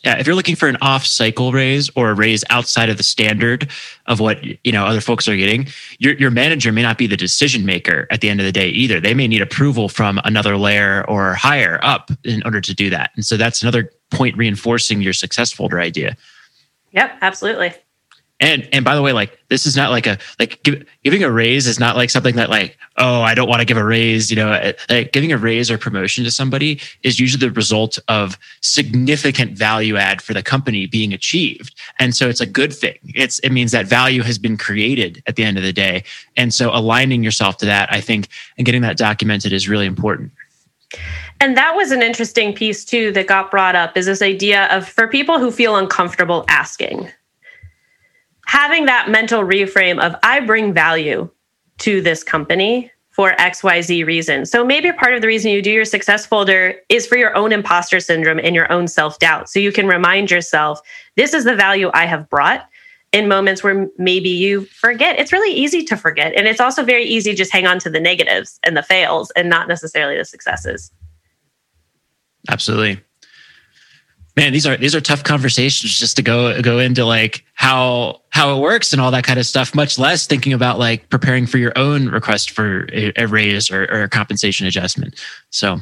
Yeah, 0.03 0.17
if 0.19 0.27
you're 0.27 0.35
looking 0.35 0.57
for 0.57 0.67
an 0.67 0.77
off-cycle 0.81 1.53
raise 1.53 1.89
or 1.95 2.09
a 2.09 2.13
raise 2.13 2.43
outside 2.49 2.89
of 2.89 2.97
the 2.97 3.03
standard 3.03 3.71
of 4.07 4.19
what 4.19 4.43
you 4.43 4.71
know 4.71 4.85
other 4.85 4.99
folks 4.99 5.27
are 5.29 5.35
getting, 5.37 5.67
your 5.97 6.13
your 6.15 6.31
manager 6.31 6.73
may 6.73 6.81
not 6.81 6.97
be 6.97 7.07
the 7.07 7.15
decision 7.15 7.65
maker 7.65 8.05
at 8.11 8.19
the 8.19 8.29
end 8.29 8.41
of 8.41 8.45
the 8.45 8.51
day 8.51 8.67
either. 8.67 8.99
They 8.99 9.13
may 9.13 9.27
need 9.27 9.41
approval 9.41 9.87
from 9.87 10.19
another 10.25 10.57
layer 10.57 11.05
or 11.07 11.35
higher 11.35 11.79
up 11.83 12.11
in 12.25 12.43
order 12.43 12.59
to 12.59 12.73
do 12.73 12.89
that. 12.89 13.11
And 13.15 13.25
so 13.25 13.37
that's 13.37 13.61
another 13.61 13.91
point 14.11 14.35
reinforcing 14.35 15.01
your 15.01 15.13
success 15.13 15.53
folder 15.53 15.79
idea. 15.79 16.17
Yep, 16.91 17.17
absolutely. 17.21 17.73
And 18.43 18.67
and 18.73 18.83
by 18.83 18.93
the 18.93 19.01
way, 19.01 19.13
like 19.13 19.39
this 19.47 19.65
is 19.65 19.77
not 19.77 19.89
like 19.89 20.05
a 20.05 20.17
like 20.37 20.61
give, 20.63 20.85
giving 21.05 21.23
a 21.23 21.31
raise 21.31 21.65
is 21.65 21.79
not 21.79 21.95
like 21.95 22.09
something 22.09 22.35
that 22.35 22.49
like 22.49 22.77
oh 22.97 23.21
I 23.21 23.33
don't 23.35 23.47
want 23.47 23.61
to 23.61 23.65
give 23.65 23.77
a 23.77 23.85
raise. 23.85 24.29
You 24.29 24.35
know, 24.35 24.51
uh, 24.51 24.73
like 24.89 25.13
giving 25.13 25.31
a 25.31 25.37
raise 25.37 25.71
or 25.71 25.77
promotion 25.77 26.25
to 26.25 26.31
somebody 26.31 26.81
is 27.03 27.21
usually 27.21 27.39
the 27.39 27.53
result 27.53 27.97
of 28.09 28.37
significant 28.59 29.57
value 29.57 29.95
add 29.95 30.21
for 30.21 30.33
the 30.33 30.43
company 30.43 30.85
being 30.87 31.13
achieved, 31.13 31.73
and 31.99 32.13
so 32.13 32.27
it's 32.27 32.41
a 32.41 32.45
good 32.45 32.73
thing. 32.73 32.97
It's 33.15 33.39
it 33.39 33.51
means 33.51 33.71
that 33.71 33.85
value 33.85 34.23
has 34.23 34.37
been 34.37 34.57
created 34.57 35.23
at 35.25 35.37
the 35.37 35.45
end 35.45 35.57
of 35.57 35.63
the 35.63 35.71
day, 35.71 36.03
and 36.35 36.53
so 36.53 36.69
aligning 36.75 37.23
yourself 37.23 37.55
to 37.59 37.65
that, 37.65 37.93
I 37.93 38.01
think, 38.01 38.27
and 38.57 38.65
getting 38.65 38.81
that 38.81 38.97
documented 38.97 39.53
is 39.53 39.69
really 39.69 39.85
important. 39.85 40.33
And 41.39 41.55
that 41.55 41.75
was 41.75 41.91
an 41.91 42.01
interesting 42.01 42.53
piece 42.53 42.83
too 42.83 43.13
that 43.13 43.27
got 43.27 43.49
brought 43.49 43.75
up 43.75 43.95
is 43.95 44.05
this 44.05 44.21
idea 44.21 44.65
of 44.65 44.87
for 44.87 45.07
people 45.07 45.39
who 45.39 45.49
feel 45.49 45.77
uncomfortable 45.77 46.43
asking 46.49 47.09
having 48.53 48.85
that 48.85 49.09
mental 49.09 49.41
reframe 49.41 49.99
of 49.99 50.15
I 50.21 50.39
bring 50.39 50.75
value 50.75 51.27
to 51.79 52.01
this 52.01 52.23
company 52.23 52.91
for 53.09 53.31
XYZ 53.31 54.05
reason. 54.05 54.45
So 54.45 54.63
maybe 54.63 54.91
part 54.91 55.15
of 55.15 55.21
the 55.21 55.27
reason 55.27 55.51
you 55.51 55.59
do 55.59 55.71
your 55.71 55.85
success 55.85 56.27
folder 56.27 56.75
is 56.87 57.07
for 57.07 57.17
your 57.17 57.35
own 57.35 57.51
imposter 57.51 57.99
syndrome 57.99 58.37
and 58.37 58.53
your 58.53 58.71
own 58.71 58.87
self 58.87 59.17
doubt. 59.17 59.49
So 59.49 59.57
you 59.57 59.71
can 59.71 59.87
remind 59.87 60.29
yourself, 60.29 60.81
this 61.15 61.33
is 61.33 61.45
the 61.45 61.55
value 61.55 61.89
I 61.95 62.05
have 62.05 62.29
brought 62.29 62.69
in 63.11 63.27
moments 63.27 63.63
where 63.63 63.89
maybe 63.97 64.29
you 64.29 64.65
forget. 64.65 65.17
It's 65.17 65.33
really 65.33 65.53
easy 65.55 65.83
to 65.85 65.97
forget. 65.97 66.35
And 66.35 66.47
it's 66.47 66.61
also 66.61 66.83
very 66.83 67.05
easy 67.05 67.33
just 67.33 67.51
hang 67.51 67.65
on 67.65 67.79
to 67.79 67.89
the 67.89 67.99
negatives 67.99 68.59
and 68.61 68.77
the 68.77 68.83
fails 68.83 69.31
and 69.31 69.49
not 69.49 69.67
necessarily 69.67 70.15
the 70.15 70.25
successes. 70.25 70.91
Absolutely 72.49 73.01
man 74.35 74.53
these 74.53 74.65
are 74.65 74.77
these 74.77 74.95
are 74.95 75.01
tough 75.01 75.23
conversations 75.23 75.97
just 75.97 76.15
to 76.15 76.21
go 76.21 76.61
go 76.61 76.79
into 76.79 77.05
like 77.05 77.43
how 77.53 78.21
how 78.29 78.55
it 78.55 78.61
works 78.61 78.93
and 78.93 79.01
all 79.01 79.11
that 79.11 79.23
kind 79.23 79.39
of 79.39 79.45
stuff 79.45 79.75
much 79.75 79.99
less 79.99 80.25
thinking 80.25 80.53
about 80.53 80.79
like 80.79 81.09
preparing 81.09 81.45
for 81.45 81.57
your 81.57 81.73
own 81.75 82.09
request 82.09 82.51
for 82.51 82.87
a, 82.91 83.25
raise 83.25 83.69
or, 83.69 83.83
or 83.83 84.03
a 84.03 84.09
compensation 84.09 84.67
adjustment. 84.67 85.19
So. 85.49 85.79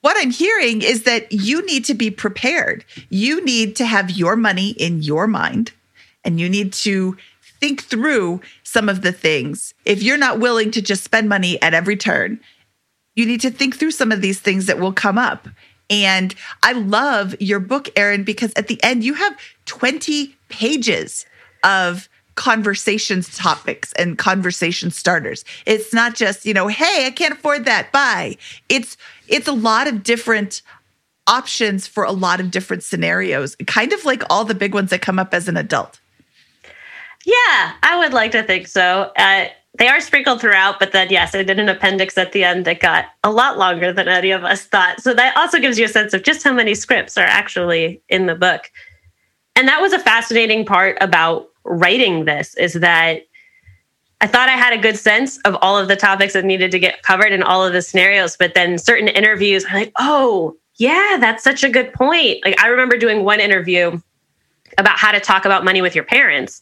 What 0.00 0.16
i'm 0.20 0.30
hearing 0.30 0.82
is 0.82 1.02
that 1.02 1.32
you 1.32 1.66
need 1.66 1.84
to 1.86 1.94
be 1.94 2.08
prepared. 2.08 2.84
You 3.10 3.44
need 3.44 3.74
to 3.76 3.84
have 3.84 4.12
your 4.12 4.36
money 4.36 4.70
in 4.70 5.02
your 5.02 5.26
mind 5.26 5.72
and 6.22 6.38
you 6.38 6.48
need 6.48 6.72
to 6.74 7.16
think 7.60 7.82
through 7.82 8.40
some 8.62 8.88
of 8.88 9.02
the 9.02 9.10
things. 9.10 9.74
If 9.84 10.00
you're 10.00 10.16
not 10.16 10.38
willing 10.38 10.70
to 10.70 10.80
just 10.80 11.02
spend 11.02 11.28
money 11.28 11.60
at 11.60 11.74
every 11.74 11.96
turn 11.96 12.38
you 13.18 13.26
need 13.26 13.40
to 13.40 13.50
think 13.50 13.74
through 13.74 13.90
some 13.90 14.12
of 14.12 14.20
these 14.20 14.38
things 14.38 14.66
that 14.66 14.78
will 14.78 14.92
come 14.92 15.18
up 15.18 15.48
and 15.90 16.34
I 16.62 16.72
love 16.72 17.34
your 17.40 17.60
book, 17.60 17.88
Erin, 17.96 18.24
because 18.24 18.52
at 18.56 18.68
the 18.68 18.82
end 18.82 19.04
you 19.04 19.14
have 19.14 19.36
20 19.66 20.34
pages 20.48 21.26
of 21.64 22.08
conversations 22.34 23.36
topics 23.36 23.92
and 23.94 24.16
conversation 24.16 24.90
starters. 24.92 25.44
It's 25.66 25.92
not 25.92 26.14
just, 26.14 26.46
you 26.46 26.54
know, 26.54 26.68
hey, 26.68 27.06
I 27.06 27.10
can't 27.10 27.34
afford 27.34 27.64
that. 27.64 27.90
Bye. 27.90 28.36
It's 28.68 28.96
it's 29.26 29.48
a 29.48 29.52
lot 29.52 29.88
of 29.88 30.02
different 30.02 30.62
options 31.26 31.86
for 31.86 32.04
a 32.04 32.12
lot 32.12 32.40
of 32.40 32.50
different 32.50 32.82
scenarios, 32.84 33.56
kind 33.66 33.92
of 33.92 34.04
like 34.04 34.22
all 34.30 34.44
the 34.44 34.54
big 34.54 34.72
ones 34.72 34.90
that 34.90 35.02
come 35.02 35.18
up 35.18 35.34
as 35.34 35.48
an 35.48 35.56
adult. 35.56 36.00
Yeah, 37.26 37.72
I 37.82 37.98
would 37.98 38.12
like 38.12 38.30
to 38.32 38.42
think 38.42 38.68
so. 38.68 39.10
Uh, 39.16 39.48
they 39.78 39.88
are 39.88 40.00
sprinkled 40.00 40.40
throughout, 40.40 40.78
but 40.78 40.92
then 40.92 41.08
yes, 41.10 41.34
I 41.34 41.42
did 41.42 41.58
an 41.58 41.68
appendix 41.68 42.16
at 42.18 42.32
the 42.32 42.42
end 42.42 42.64
that 42.64 42.80
got 42.80 43.06
a 43.22 43.30
lot 43.30 43.58
longer 43.58 43.92
than 43.92 44.08
any 44.08 44.30
of 44.30 44.44
us 44.44 44.64
thought. 44.64 45.00
So 45.00 45.14
that 45.14 45.36
also 45.36 45.60
gives 45.60 45.78
you 45.78 45.84
a 45.84 45.88
sense 45.88 46.14
of 46.14 46.22
just 46.22 46.42
how 46.42 46.52
many 46.52 46.74
scripts 46.74 47.16
are 47.16 47.26
actually 47.26 48.02
in 48.08 48.26
the 48.26 48.34
book. 48.34 48.70
And 49.54 49.68
that 49.68 49.80
was 49.80 49.92
a 49.92 49.98
fascinating 49.98 50.64
part 50.64 50.96
about 51.00 51.48
writing 51.64 52.24
this 52.24 52.54
is 52.54 52.74
that 52.74 53.22
I 54.20 54.26
thought 54.26 54.48
I 54.48 54.52
had 54.52 54.72
a 54.72 54.82
good 54.82 54.96
sense 54.96 55.38
of 55.38 55.56
all 55.62 55.78
of 55.78 55.86
the 55.86 55.94
topics 55.94 56.32
that 56.32 56.44
needed 56.44 56.72
to 56.72 56.78
get 56.78 57.02
covered 57.02 57.32
in 57.32 57.42
all 57.42 57.64
of 57.64 57.72
the 57.72 57.82
scenarios, 57.82 58.36
but 58.36 58.54
then 58.54 58.78
certain 58.78 59.06
interviews 59.06 59.64
are 59.64 59.74
like, 59.74 59.92
oh, 59.98 60.56
yeah, 60.76 61.18
that's 61.20 61.44
such 61.44 61.62
a 61.62 61.68
good 61.68 61.92
point. 61.92 62.44
Like 62.44 62.60
I 62.60 62.68
remember 62.68 62.96
doing 62.96 63.24
one 63.24 63.38
interview 63.38 64.00
about 64.76 64.98
how 64.98 65.12
to 65.12 65.20
talk 65.20 65.44
about 65.44 65.64
money 65.64 65.82
with 65.82 65.94
your 65.94 66.04
parents 66.04 66.60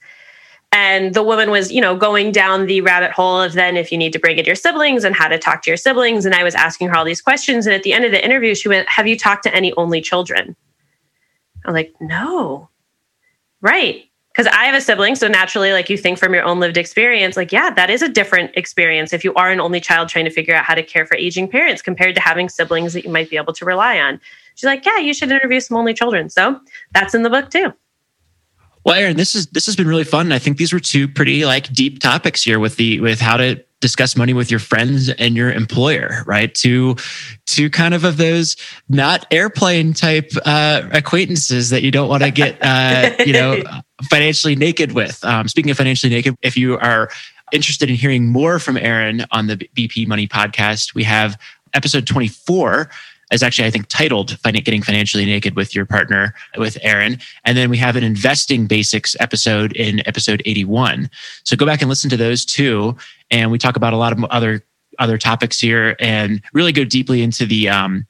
and 0.77 1.15
the 1.15 1.23
woman 1.23 1.51
was 1.51 1.73
you 1.73 1.81
know 1.81 1.97
going 1.97 2.31
down 2.33 2.67
the 2.67 2.83
rabbit 2.83 3.11
hole 3.11 3.41
of 3.41 3.55
then 3.55 3.79
if 3.79 3.91
you 3.91 3.97
need 3.97 4.13
to 4.13 4.19
bring 4.19 4.37
in 4.37 4.45
your 4.45 4.55
siblings 4.55 5.05
and 5.05 5.15
how 5.15 5.27
to 5.27 5.39
talk 5.39 5.63
to 5.63 5.71
your 5.71 5.79
siblings. 5.79 6.27
And 6.27 6.35
i 6.35 6.45
was 6.45 6.55
asking 6.55 6.89
her 6.89 6.97
all 6.97 7.05
these 7.05 7.23
questions. 7.23 7.67
And 7.67 7.75
at 7.75 7.83
the 7.83 7.95
end 7.95 8.05
of 8.05 8.11
the 8.11 8.23
interview 8.23 8.55
she 8.55 8.69
went 8.69 8.87
have 8.89 9.07
you 9.07 9.19
talked 9.19 9.43
to 9.45 9.55
any 9.55 9.73
only 9.75 10.03
children? 10.03 10.55
I'm 11.65 11.73
like 11.73 11.95
no. 12.01 12.69
Right. 13.63 14.05
Because 14.29 14.53
i 14.53 14.65
have 14.65 14.75
a 14.75 14.83
sibling 14.83 15.15
so 15.15 15.29
naturally 15.29 15.73
like 15.73 15.89
you 15.89 15.97
think 15.97 16.19
from 16.19 16.35
your 16.35 16.45
own 16.45 16.61
lived 16.61 16.77
experience 16.77 17.39
like 17.39 17.53
yeah 17.53 17.71
that 17.71 17.89
is 17.89 18.03
a 18.03 18.09
different 18.09 18.51
experience 18.55 19.15
if 19.15 19.25
you 19.25 19.33
are 19.33 19.51
an 19.51 19.61
only 19.61 19.81
child 19.81 20.11
trying 20.11 20.27
to 20.27 20.31
figure 20.31 20.55
out 20.55 20.67
how 20.67 20.75
to 20.75 20.83
care 20.83 21.07
for 21.07 21.17
aging 21.17 21.49
parents 21.49 21.81
compared 21.81 22.15
to 22.15 22.21
having 22.21 22.51
siblings 22.51 22.93
that 22.93 23.05
you 23.05 23.11
might 23.11 23.31
be 23.31 23.39
able 23.39 23.55
to 23.55 23.65
rely 23.65 23.99
on. 23.99 24.21
She's 24.57 24.65
like 24.73 24.85
yeah 24.85 24.99
you 24.99 25.15
should 25.15 25.31
interview 25.31 25.61
some 25.61 25.79
only 25.79 25.95
children. 25.95 26.29
So 26.29 26.61
that's 26.93 27.15
in 27.15 27.23
the 27.23 27.31
book 27.31 27.49
too 27.49 27.73
Well, 28.87 28.95
Erin, 28.95 29.17
this 29.17 29.35
is 29.35 29.49
this 29.49 29.67
has 29.67 29.75
been 29.75 29.89
really 29.89 30.05
fun. 30.05 30.31
I 30.31 30.39
think 30.39 30.59
these 30.59 30.73
were 30.73 30.79
two 30.79 31.09
pretty 31.09 31.45
like 31.45 31.73
deep 31.73 31.99
topics 31.99 32.45
here 32.45 32.61
with 32.61 32.77
the 32.77 33.01
with 33.01 33.21
how 33.21 33.37
to 33.37 33.61
discuss 33.81 34.17
money 34.17 34.33
with 34.33 34.49
your 34.49 34.61
friends 34.61 35.09
and 35.09 35.35
your 35.35 35.51
employer, 35.51 36.23
right? 36.25 36.55
To 36.55 36.95
to 37.47 37.69
kind 37.69 37.95
of 37.95 38.05
of 38.05 38.17
those 38.17 38.57
not 38.89 39.27
airplane 39.33 39.93
type 39.93 40.31
uh, 40.45 40.89
acquaintances 40.93 41.71
that 41.71 41.83
you 41.83 41.91
don't 41.91 42.09
want 42.09 42.23
to 42.23 42.31
get 42.31 42.59
uh, 42.63 43.11
you 43.27 43.33
know 43.33 43.61
financially 44.09 44.55
naked 44.55 44.93
with. 44.93 45.19
Um, 45.25 45.49
speaking 45.49 45.73
of 45.73 45.77
financially 45.77 46.13
naked, 46.13 46.37
if 46.43 46.57
you 46.57 46.79
are 46.79 47.11
interested 47.51 47.91
in 47.91 47.97
hearing 47.97 48.29
more 48.29 48.61
from 48.61 48.77
Erin 48.77 49.27
on 49.33 49.49
the 49.49 49.57
BP 49.57 50.07
Money 50.07 50.29
podcast, 50.29 50.95
we 50.95 51.03
have 51.03 51.37
episode 51.75 52.07
24 52.07 52.89
is 53.33 53.43
actually, 53.43 53.67
I 53.67 53.71
think, 53.71 53.89
titled 53.89 54.39
Getting 54.43 54.83
Financially 54.83 55.25
Naked 55.27 55.57
with 55.57 55.75
Your 55.75 55.85
Partner 55.85 56.35
with 56.57 56.79
Erin. 56.83 57.19
And 57.45 57.57
then 57.57 57.71
we 57.71 57.77
have 57.79 57.97
an 57.97 58.05
investing 58.05 58.67
basics 58.67 59.17
episode 59.19 59.73
in 59.73 60.07
episode 60.07 60.43
81. 60.47 61.11
So 61.45 61.57
go 61.57 61.67
back 61.67 61.83
and 61.83 61.89
listen 61.89 62.11
to 62.11 62.17
those 62.17 62.45
two. 62.45 62.97
And 63.31 63.51
we 63.51 63.59
talk 63.59 63.77
about 63.77 63.93
a 63.93 63.97
lot 63.97 64.13
of 64.13 64.23
other 64.25 64.65
other 64.99 65.19
topics 65.19 65.61
here 65.61 65.95
and 66.01 66.41
really 66.55 66.73
go 66.73 66.83
deeply 66.83 67.23
into 67.23 67.45
the 67.45 67.69
um, 67.69 68.07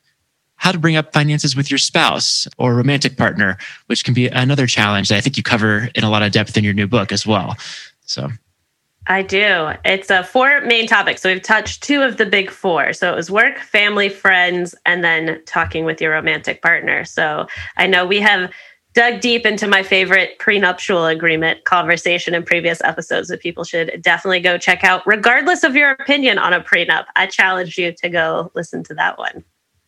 how 0.57 0.73
to 0.73 0.79
bring 0.79 0.97
up 0.97 1.13
finances 1.13 1.57
with 1.57 1.71
your 1.71 1.79
spouse 1.79 2.47
or 2.59 2.75
romantic 2.75 3.17
partner, 3.17 3.59
which 3.87 4.05
can 4.05 4.15
be 4.15 4.29
another 4.29 4.67
challenge 4.67 5.09
that 5.09 5.17
I 5.17 5.21
think 5.21 5.37
you 5.37 5.43
cover 5.43 5.89
in 5.95 6.05
a 6.05 6.11
lot 6.11 6.23
of 6.23 6.33
depth 6.33 6.57
in 6.57 6.65
your 6.65 6.75
new 6.75 6.87
book 6.87 7.13
as 7.13 7.27
well. 7.27 7.57
So 8.03 8.29
I 9.09 9.23
do. 9.23 9.73
It's 9.85 10.11
a 10.11 10.25
four 10.25 10.61
main 10.63 10.87
topics. 10.87 11.23
So 11.23 11.33
we've 11.33 11.43
touched 11.43 11.83
two 11.83 12.03
of 12.03 12.17
the 12.17 12.27
big 12.27 12.51
four. 12.51 12.93
So 12.93 13.13
it 13.13 13.17
was 13.17 13.31
work, 13.31 13.59
family, 13.59 14.09
friends, 14.09 14.75
and 14.85 15.05
then 15.05 15.41
talking 15.47 15.85
with 15.85 16.01
your 16.01 16.13
romantic 16.13 16.61
partner. 16.61 17.05
So 17.05 17.47
I 17.77 17.87
know 17.87 18.05
we 18.05 18.21
have 18.21 18.51
dug 18.95 19.21
deep 19.21 19.45
into 19.45 19.69
my 19.69 19.83
favorite 19.83 20.39
prenuptial 20.39 21.05
agreement 21.05 21.65
conversation 21.65 22.35
in 22.35 22.43
previous 22.43 22.83
episodes 22.83 23.29
that 23.29 23.41
people 23.41 23.63
should 23.63 24.01
definitely 24.03 24.41
go 24.41 24.59
check 24.59 24.83
out, 24.83 25.07
regardless 25.07 25.63
of 25.63 25.77
your 25.77 25.91
opinion 25.91 26.39
on 26.39 26.53
a 26.53 26.61
prenup. 26.61 27.05
I 27.15 27.27
challenge 27.27 27.77
you 27.77 27.93
to 27.93 28.09
go 28.09 28.51
listen 28.55 28.83
to 28.85 28.95
that 28.95 29.19
one. 29.19 29.45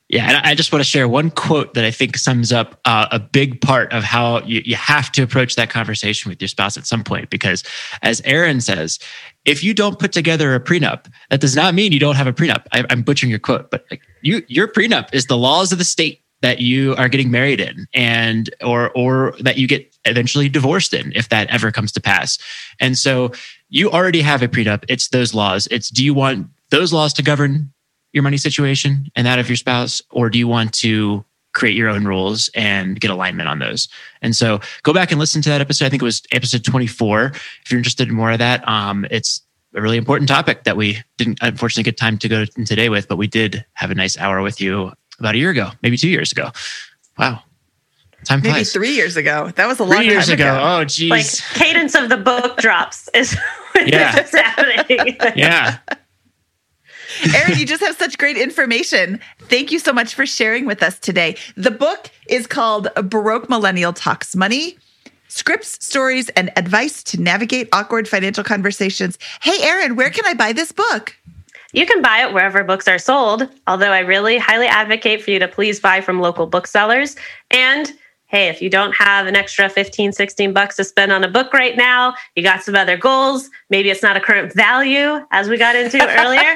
Yeah, 0.08 0.26
and 0.26 0.36
I 0.38 0.54
just 0.54 0.72
want 0.72 0.82
to 0.82 0.88
share 0.88 1.06
one 1.06 1.30
quote 1.30 1.74
that 1.74 1.84
I 1.84 1.90
think 1.90 2.16
sums 2.16 2.50
up 2.50 2.80
uh, 2.86 3.08
a 3.10 3.18
big 3.18 3.60
part 3.60 3.92
of 3.92 4.02
how 4.02 4.40
you, 4.40 4.62
you 4.64 4.74
have 4.74 5.12
to 5.12 5.22
approach 5.22 5.54
that 5.56 5.68
conversation 5.68 6.30
with 6.30 6.40
your 6.40 6.48
spouse 6.48 6.78
at 6.78 6.86
some 6.86 7.04
point. 7.04 7.28
Because, 7.28 7.62
as 8.00 8.22
Erin 8.24 8.62
says, 8.62 8.98
if 9.44 9.62
you 9.62 9.74
don't 9.74 9.98
put 9.98 10.12
together 10.12 10.54
a 10.54 10.60
prenup, 10.60 11.12
that 11.28 11.42
does 11.42 11.54
not 11.54 11.74
mean 11.74 11.92
you 11.92 12.00
don't 12.00 12.16
have 12.16 12.26
a 12.26 12.32
prenup. 12.32 12.64
I, 12.72 12.86
am 12.88 13.02
butchering 13.02 13.28
your 13.28 13.38
quote, 13.38 13.70
but 13.70 13.84
like 13.90 14.00
you, 14.22 14.42
your 14.48 14.66
prenup 14.66 15.12
is 15.12 15.26
the 15.26 15.36
laws 15.36 15.72
of 15.72 15.78
the 15.78 15.84
state 15.84 16.22
that 16.40 16.60
you 16.60 16.94
are 16.94 17.10
getting 17.10 17.30
married 17.30 17.60
in, 17.60 17.86
and 17.92 18.48
or 18.62 18.90
or 18.92 19.34
that 19.40 19.58
you 19.58 19.68
get 19.68 19.94
eventually 20.06 20.48
divorced 20.48 20.94
in, 20.94 21.12
if 21.16 21.28
that 21.28 21.50
ever 21.50 21.70
comes 21.70 21.92
to 21.92 22.00
pass. 22.00 22.38
And 22.80 22.96
so, 22.96 23.32
you 23.68 23.90
already 23.90 24.22
have 24.22 24.40
a 24.40 24.48
prenup. 24.48 24.84
It's 24.88 25.08
those 25.08 25.34
laws. 25.34 25.68
It's 25.70 25.90
do 25.90 26.02
you 26.02 26.14
want 26.14 26.48
those 26.70 26.94
laws 26.94 27.12
to 27.14 27.22
govern 27.22 27.72
your 28.12 28.22
money 28.22 28.36
situation 28.36 29.10
and 29.16 29.26
that 29.26 29.38
of 29.38 29.48
your 29.48 29.56
spouse, 29.56 30.02
or 30.10 30.30
do 30.30 30.38
you 30.38 30.48
want 30.48 30.72
to 30.74 31.24
create 31.54 31.74
your 31.74 31.88
own 31.88 32.04
rules 32.04 32.50
and 32.54 33.00
get 33.00 33.10
alignment 33.10 33.48
on 33.48 33.58
those? 33.58 33.88
And 34.22 34.34
so 34.36 34.60
go 34.82 34.92
back 34.92 35.10
and 35.10 35.18
listen 35.18 35.42
to 35.42 35.48
that 35.50 35.60
episode. 35.60 35.86
I 35.86 35.88
think 35.88 36.02
it 36.02 36.04
was 36.06 36.22
episode 36.32 36.64
24. 36.64 37.32
If 37.64 37.70
you're 37.70 37.78
interested 37.78 38.08
in 38.08 38.14
more 38.14 38.30
of 38.30 38.38
that, 38.38 38.66
um, 38.68 39.06
it's 39.10 39.42
a 39.74 39.82
really 39.82 39.96
important 39.98 40.28
topic 40.28 40.64
that 40.64 40.76
we 40.76 40.98
didn't 41.18 41.38
unfortunately 41.42 41.82
get 41.84 41.96
time 41.96 42.16
to 42.18 42.28
go 42.28 42.44
in 42.56 42.64
today 42.64 42.88
with, 42.88 43.08
but 43.08 43.16
we 43.16 43.26
did 43.26 43.64
have 43.74 43.90
a 43.90 43.94
nice 43.94 44.16
hour 44.16 44.40
with 44.42 44.60
you 44.60 44.92
about 45.18 45.34
a 45.34 45.38
year 45.38 45.50
ago, 45.50 45.70
maybe 45.82 45.96
two 45.96 46.08
years 46.08 46.32
ago. 46.32 46.50
Wow. 47.18 47.42
Time 48.24 48.40
Maybe 48.40 48.52
flies. 48.52 48.72
three 48.72 48.94
years 48.94 49.16
ago. 49.16 49.50
That 49.54 49.68
was 49.68 49.78
a 49.78 49.84
long 49.84 49.98
three 49.98 50.06
years 50.08 50.28
ago. 50.28 50.56
ago. 50.56 50.60
Oh, 50.80 50.84
geez. 50.84 51.10
Like 51.10 51.26
cadence 51.54 51.94
of 51.94 52.08
the 52.08 52.16
book 52.16 52.56
drops 52.58 53.08
is 53.14 53.36
yeah. 53.86 54.26
happening. 54.32 55.16
yeah. 55.36 55.78
Erin, 57.34 57.58
you 57.58 57.66
just 57.66 57.82
have 57.82 57.96
such 57.96 58.18
great 58.18 58.36
information. 58.36 59.20
Thank 59.42 59.72
you 59.72 59.78
so 59.78 59.92
much 59.92 60.14
for 60.14 60.26
sharing 60.26 60.66
with 60.66 60.82
us 60.82 60.98
today. 60.98 61.36
The 61.56 61.70
book 61.70 62.10
is 62.28 62.46
called 62.46 62.88
Broke 63.04 63.48
Millennial 63.48 63.92
Talks 63.92 64.36
Money 64.36 64.78
Scripts, 65.28 65.84
Stories, 65.84 66.30
and 66.30 66.50
Advice 66.56 67.02
to 67.04 67.20
Navigate 67.20 67.68
Awkward 67.72 68.08
Financial 68.08 68.42
Conversations. 68.42 69.18
Hey, 69.42 69.62
Erin, 69.62 69.94
where 69.94 70.10
can 70.10 70.26
I 70.26 70.34
buy 70.34 70.52
this 70.52 70.72
book? 70.72 71.16
You 71.72 71.84
can 71.84 72.00
buy 72.00 72.22
it 72.22 72.32
wherever 72.32 72.64
books 72.64 72.88
are 72.88 72.98
sold, 72.98 73.46
although 73.66 73.92
I 73.92 73.98
really 74.00 74.38
highly 74.38 74.66
advocate 74.66 75.22
for 75.22 75.30
you 75.30 75.38
to 75.38 75.48
please 75.48 75.80
buy 75.80 76.00
from 76.00 76.20
local 76.20 76.46
booksellers. 76.46 77.14
And 77.50 77.92
hey, 78.28 78.48
if 78.48 78.62
you 78.62 78.70
don't 78.70 78.94
have 78.94 79.26
an 79.26 79.34
extra 79.34 79.68
15, 79.68 80.12
16 80.12 80.52
bucks 80.52 80.76
to 80.76 80.84
spend 80.84 81.12
on 81.12 81.24
a 81.24 81.28
book 81.28 81.52
right 81.52 81.76
now, 81.76 82.14
you 82.36 82.42
got 82.42 82.62
some 82.62 82.76
other 82.76 82.96
goals, 82.96 83.50
maybe 83.70 83.90
it's 83.90 84.02
not 84.02 84.16
a 84.16 84.20
current 84.20 84.54
value 84.54 85.18
as 85.32 85.48
we 85.48 85.56
got 85.56 85.74
into 85.74 85.98
earlier, 86.20 86.54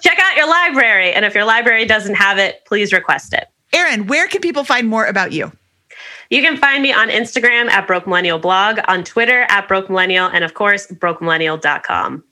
check 0.00 0.18
out 0.18 0.36
your 0.36 0.48
library. 0.48 1.12
And 1.12 1.24
if 1.24 1.34
your 1.34 1.44
library 1.44 1.86
doesn't 1.86 2.16
have 2.16 2.38
it, 2.38 2.64
please 2.66 2.92
request 2.92 3.32
it. 3.32 3.46
Erin, 3.72 4.06
where 4.06 4.26
can 4.28 4.40
people 4.40 4.64
find 4.64 4.88
more 4.88 5.06
about 5.06 5.32
you? 5.32 5.52
You 6.30 6.42
can 6.42 6.56
find 6.56 6.82
me 6.82 6.92
on 6.92 7.08
Instagram 7.08 7.70
at 7.70 7.86
Broke 7.86 8.06
Millennial 8.06 8.38
Blog, 8.38 8.80
on 8.86 9.02
Twitter 9.02 9.46
at 9.48 9.66
Broke 9.66 9.88
Millennial, 9.88 10.26
and 10.26 10.44
of 10.44 10.54
course, 10.54 10.86
brokemillennial.com. 10.86 12.24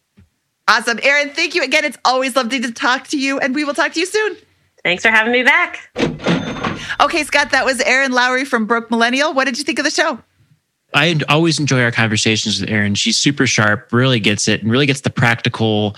Awesome. 0.68 0.98
Erin, 1.02 1.30
thank 1.30 1.54
you 1.54 1.62
again. 1.62 1.84
It's 1.84 1.96
always 2.04 2.34
lovely 2.36 2.60
to 2.60 2.72
talk 2.72 3.06
to 3.08 3.18
you, 3.18 3.38
and 3.38 3.54
we 3.54 3.64
will 3.64 3.74
talk 3.74 3.92
to 3.92 4.00
you 4.00 4.06
soon. 4.06 4.36
Thanks 4.86 5.02
for 5.02 5.10
having 5.10 5.32
me 5.32 5.42
back. 5.42 5.90
Okay, 7.00 7.24
Scott, 7.24 7.50
that 7.50 7.64
was 7.64 7.80
Erin 7.80 8.12
Lowry 8.12 8.44
from 8.44 8.66
Broke 8.66 8.88
Millennial. 8.88 9.34
What 9.34 9.46
did 9.46 9.58
you 9.58 9.64
think 9.64 9.80
of 9.80 9.84
the 9.84 9.90
show? 9.90 10.20
I 10.94 11.18
always 11.28 11.58
enjoy 11.58 11.82
our 11.82 11.90
conversations 11.90 12.60
with 12.60 12.70
Erin. 12.70 12.94
She's 12.94 13.18
super 13.18 13.48
sharp, 13.48 13.92
really 13.92 14.20
gets 14.20 14.46
it, 14.46 14.62
and 14.62 14.70
really 14.70 14.86
gets 14.86 15.00
the 15.00 15.10
practical 15.10 15.96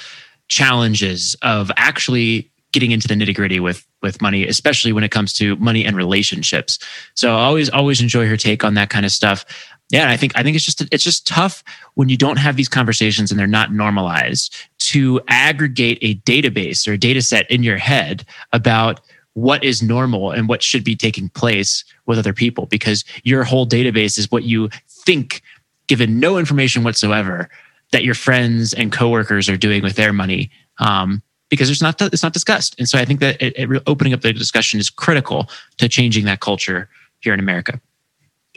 challenges 0.49 1.36
of 1.43 1.70
actually 1.76 2.51
getting 2.72 2.91
into 2.91 3.07
the 3.07 3.14
nitty 3.14 3.34
gritty 3.34 3.61
with 3.61 3.86
with 4.01 4.22
money, 4.22 4.47
especially 4.47 4.95
when 4.95 5.05
it 5.05 5.11
comes 5.11 5.34
to 5.34 5.57
money 5.57 5.84
and 5.84 5.95
relationships. 5.95 6.78
So 7.12 7.36
I 7.36 7.43
always 7.43 7.68
always 7.68 8.01
enjoy 8.01 8.26
her 8.26 8.39
take 8.39 8.64
on 8.64 8.72
that 8.74 8.89
kind 8.89 9.05
of 9.05 9.12
stuff. 9.12 9.45
Yeah, 9.91 10.11
I 10.11 10.16
think 10.16 10.32
I 10.34 10.43
think 10.43 10.57
it's 10.57 10.64
just 10.64 10.82
it's 10.91 11.05
just 11.05 11.26
tough 11.26 11.62
when 11.93 12.09
you 12.09 12.16
don't 12.16 12.39
have 12.39 12.57
these 12.57 12.70
conversations 12.70 13.30
and 13.30 13.39
they're 13.39 13.47
not 13.47 13.70
normalized 13.70 14.57
to 14.89 15.20
aggregate 15.28 15.99
a 16.01 16.14
database 16.20 16.89
or 16.89 16.93
a 16.93 16.99
data 16.99 17.20
set 17.20 17.51
in 17.51 17.62
your 17.62 17.76
head 17.76 18.24
about 18.53 19.01
what 19.34 19.62
is 19.62 19.82
normal 19.82 20.30
and 20.30 20.49
what 20.49 20.62
should 20.62 20.82
be 20.82 20.97
taking 20.97 21.28
place 21.28 21.84
with 22.07 22.18
other 22.18 22.32
people 22.32 22.64
because 22.66 23.05
your 23.22 23.45
whole 23.45 23.66
database 23.66 24.18
is 24.18 24.30
what 24.30 24.45
you 24.45 24.70
think 24.89 25.43
given 25.89 26.18
no 26.18 26.39
information 26.39 26.84
whatsoever 26.84 27.51
that 27.93 28.03
your 28.03 28.14
friends 28.14 28.72
and 28.72 28.91
coworkers 28.91 29.49
are 29.49 29.59
doing 29.59 29.82
with 29.82 29.97
their 29.97 30.12
money 30.12 30.51
um, 30.78 31.22
because 31.51 31.68
it's 31.68 31.82
not 31.82 32.01
it's 32.01 32.22
not 32.22 32.32
discussed. 32.32 32.74
And 32.78 32.89
so 32.89 32.99
i 32.99 33.05
think 33.05 33.20
that 33.20 33.41
it, 33.43 33.53
it, 33.59 33.82
opening 33.86 34.14
up 34.14 34.22
the 34.22 34.32
discussion 34.32 34.80
is 34.80 34.89
critical 34.89 35.51
to 35.76 35.89
changing 35.89 36.24
that 36.24 36.41
culture 36.41 36.89
here 37.20 37.34
in 37.34 37.41
america 37.41 37.80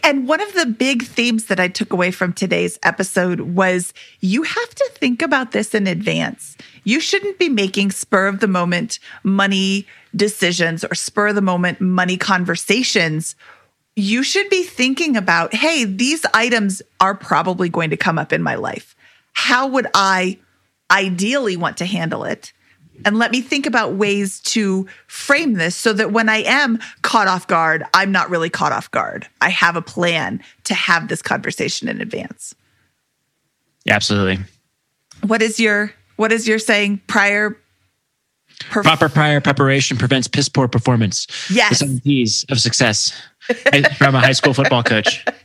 and 0.03 0.27
one 0.27 0.41
of 0.41 0.53
the 0.53 0.65
big 0.65 1.03
themes 1.03 1.45
that 1.45 1.59
I 1.59 1.67
took 1.67 1.93
away 1.93 2.11
from 2.11 2.33
today's 2.33 2.79
episode 2.83 3.41
was 3.41 3.93
you 4.19 4.43
have 4.43 4.75
to 4.75 4.89
think 4.93 5.21
about 5.21 5.51
this 5.51 5.73
in 5.73 5.87
advance. 5.87 6.57
You 6.83 6.99
shouldn't 6.99 7.39
be 7.39 7.49
making 7.49 7.91
spur 7.91 8.27
of 8.27 8.39
the 8.39 8.47
moment 8.47 8.99
money 9.23 9.85
decisions 10.15 10.83
or 10.83 10.95
spur 10.95 11.29
of 11.29 11.35
the 11.35 11.41
moment 11.41 11.81
money 11.81 12.17
conversations. 12.17 13.35
You 13.95 14.23
should 14.23 14.49
be 14.49 14.63
thinking 14.63 15.17
about, 15.17 15.53
hey, 15.53 15.85
these 15.85 16.25
items 16.33 16.81
are 16.99 17.15
probably 17.15 17.69
going 17.69 17.89
to 17.89 17.97
come 17.97 18.17
up 18.17 18.33
in 18.33 18.41
my 18.41 18.55
life. 18.55 18.95
How 19.33 19.67
would 19.67 19.87
I 19.93 20.39
ideally 20.89 21.57
want 21.57 21.77
to 21.77 21.85
handle 21.85 22.23
it? 22.23 22.53
And 23.05 23.17
let 23.17 23.31
me 23.31 23.41
think 23.41 23.65
about 23.65 23.93
ways 23.93 24.39
to 24.41 24.87
frame 25.07 25.53
this 25.53 25.75
so 25.75 25.93
that 25.93 26.11
when 26.11 26.29
I 26.29 26.43
am 26.43 26.79
caught 27.01 27.27
off 27.27 27.47
guard, 27.47 27.83
I'm 27.93 28.11
not 28.11 28.29
really 28.29 28.49
caught 28.49 28.71
off 28.71 28.89
guard. 28.91 29.27
I 29.41 29.49
have 29.49 29.75
a 29.75 29.81
plan 29.81 30.41
to 30.65 30.73
have 30.73 31.07
this 31.07 31.21
conversation 31.21 31.87
in 31.87 32.01
advance. 32.01 32.55
Yeah, 33.85 33.95
absolutely. 33.95 34.43
What 35.25 35.41
is 35.41 35.59
your 35.59 35.93
what 36.17 36.31
is 36.31 36.47
your 36.47 36.59
saying 36.59 37.01
prior 37.07 37.57
perf- 38.59 38.83
proper 38.83 39.09
prior 39.09 39.41
preparation 39.41 39.97
prevents 39.97 40.27
piss 40.27 40.49
poor 40.49 40.67
performance. 40.67 41.27
Yes. 41.49 41.69
The 41.69 41.75
seven 41.75 41.99
P's 42.01 42.45
of 42.49 42.59
success 42.59 43.19
from 43.97 44.15
a 44.15 44.19
high 44.19 44.33
school 44.33 44.53
football 44.53 44.83
coach. 44.83 45.25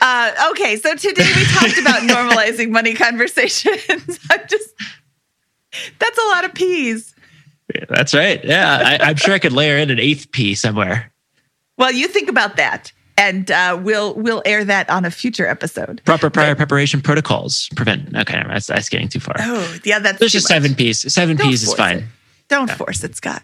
Uh, 0.00 0.50
okay, 0.50 0.76
so 0.76 0.94
today 0.94 1.30
we 1.36 1.44
talked 1.46 1.78
about 1.80 2.02
normalizing 2.02 2.70
money 2.70 2.94
conversations. 2.94 4.18
I'm 4.30 4.46
just 4.48 4.74
that's 5.98 6.18
a 6.18 6.28
lot 6.28 6.44
of 6.44 6.54
P's. 6.54 7.14
Yeah, 7.74 7.84
that's 7.88 8.14
right. 8.14 8.42
Yeah, 8.44 8.98
I, 9.00 9.10
am 9.10 9.16
sure 9.16 9.34
I 9.34 9.38
could 9.38 9.52
layer 9.52 9.76
in 9.76 9.90
an 9.90 9.98
eighth 9.98 10.32
P 10.32 10.54
somewhere. 10.54 11.12
Well, 11.76 11.92
you 11.92 12.08
think 12.08 12.28
about 12.28 12.56
that, 12.56 12.92
and 13.18 13.50
uh, 13.50 13.78
we'll 13.82 14.14
we'll 14.14 14.42
air 14.44 14.64
that 14.64 14.88
on 14.88 15.04
a 15.04 15.10
future 15.10 15.46
episode. 15.46 16.00
Proper 16.04 16.30
prior 16.30 16.54
but, 16.54 16.58
preparation 16.58 17.02
protocols 17.02 17.68
prevent. 17.76 18.16
Okay, 18.16 18.42
that's, 18.48 18.68
that's 18.68 18.88
getting 18.88 19.08
too 19.08 19.20
far. 19.20 19.36
Oh, 19.38 19.78
yeah, 19.84 19.98
that's 19.98 20.18
there's 20.18 20.32
just 20.32 20.44
much. 20.44 20.56
seven 20.56 20.74
P's. 20.74 21.12
7 21.12 21.36
Don't 21.36 21.48
P's 21.48 21.62
is 21.62 21.74
fine. 21.74 21.98
It. 21.98 22.04
Don't 22.48 22.68
yeah. 22.68 22.76
force 22.76 23.04
it, 23.04 23.14
Scott. 23.14 23.42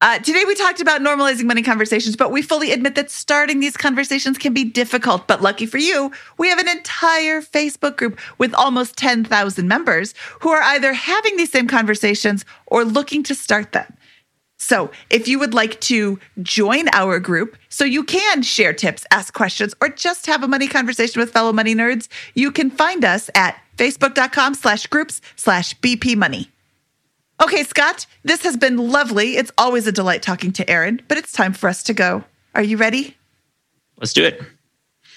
Uh, 0.00 0.18
today, 0.18 0.44
we 0.46 0.54
talked 0.54 0.80
about 0.80 1.00
normalizing 1.00 1.44
money 1.44 1.62
conversations, 1.62 2.14
but 2.14 2.30
we 2.30 2.42
fully 2.42 2.72
admit 2.72 2.94
that 2.94 3.10
starting 3.10 3.60
these 3.60 3.76
conversations 3.76 4.36
can 4.36 4.52
be 4.52 4.64
difficult. 4.64 5.26
But 5.26 5.40
lucky 5.40 5.64
for 5.64 5.78
you, 5.78 6.12
we 6.36 6.48
have 6.48 6.58
an 6.58 6.68
entire 6.68 7.40
Facebook 7.40 7.96
group 7.96 8.20
with 8.36 8.52
almost 8.54 8.96
10,000 8.98 9.66
members 9.66 10.12
who 10.40 10.50
are 10.50 10.62
either 10.62 10.92
having 10.92 11.36
these 11.36 11.50
same 11.50 11.66
conversations 11.66 12.44
or 12.66 12.84
looking 12.84 13.22
to 13.22 13.34
start 13.34 13.72
them. 13.72 13.96
So, 14.58 14.90
if 15.10 15.26
you 15.26 15.38
would 15.38 15.54
like 15.54 15.80
to 15.82 16.18
join 16.42 16.88
our 16.92 17.18
group 17.18 17.56
so 17.68 17.84
you 17.84 18.04
can 18.04 18.42
share 18.42 18.72
tips, 18.72 19.06
ask 19.10 19.32
questions, 19.32 19.74
or 19.80 19.88
just 19.88 20.26
have 20.26 20.42
a 20.42 20.48
money 20.48 20.68
conversation 20.68 21.20
with 21.20 21.32
fellow 21.32 21.52
money 21.52 21.74
nerds, 21.74 22.08
you 22.34 22.52
can 22.52 22.70
find 22.70 23.04
us 23.04 23.30
at 23.34 23.56
facebook.com 23.76 24.54
slash 24.54 24.86
groups 24.86 25.20
slash 25.36 25.74
BP 25.80 26.16
money. 26.16 26.50
Okay, 27.44 27.62
Scott, 27.62 28.06
this 28.22 28.42
has 28.44 28.56
been 28.56 28.78
lovely. 28.78 29.36
It's 29.36 29.52
always 29.58 29.86
a 29.86 29.92
delight 29.92 30.22
talking 30.22 30.50
to 30.52 30.70
Erin, 30.70 31.02
but 31.08 31.18
it's 31.18 31.30
time 31.30 31.52
for 31.52 31.68
us 31.68 31.82
to 31.82 31.92
go. 31.92 32.24
Are 32.54 32.62
you 32.62 32.78
ready? 32.78 33.18
Let's 33.98 34.14
do 34.14 34.24
it. 34.24 34.40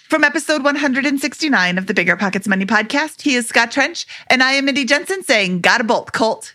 From 0.10 0.26
episode 0.26 0.62
169 0.62 1.78
of 1.78 1.88
the 1.88 1.94
Bigger 1.94 2.18
Pockets 2.18 2.46
Money 2.46 2.66
podcast, 2.66 3.22
he 3.22 3.36
is 3.36 3.48
Scott 3.48 3.72
Trench, 3.72 4.06
and 4.30 4.44
I 4.44 4.52
am 4.52 4.66
Mindy 4.66 4.84
Jensen 4.84 5.24
saying, 5.24 5.62
Gotta 5.62 5.86
bolt, 5.86 6.12
Colt. 6.12 6.54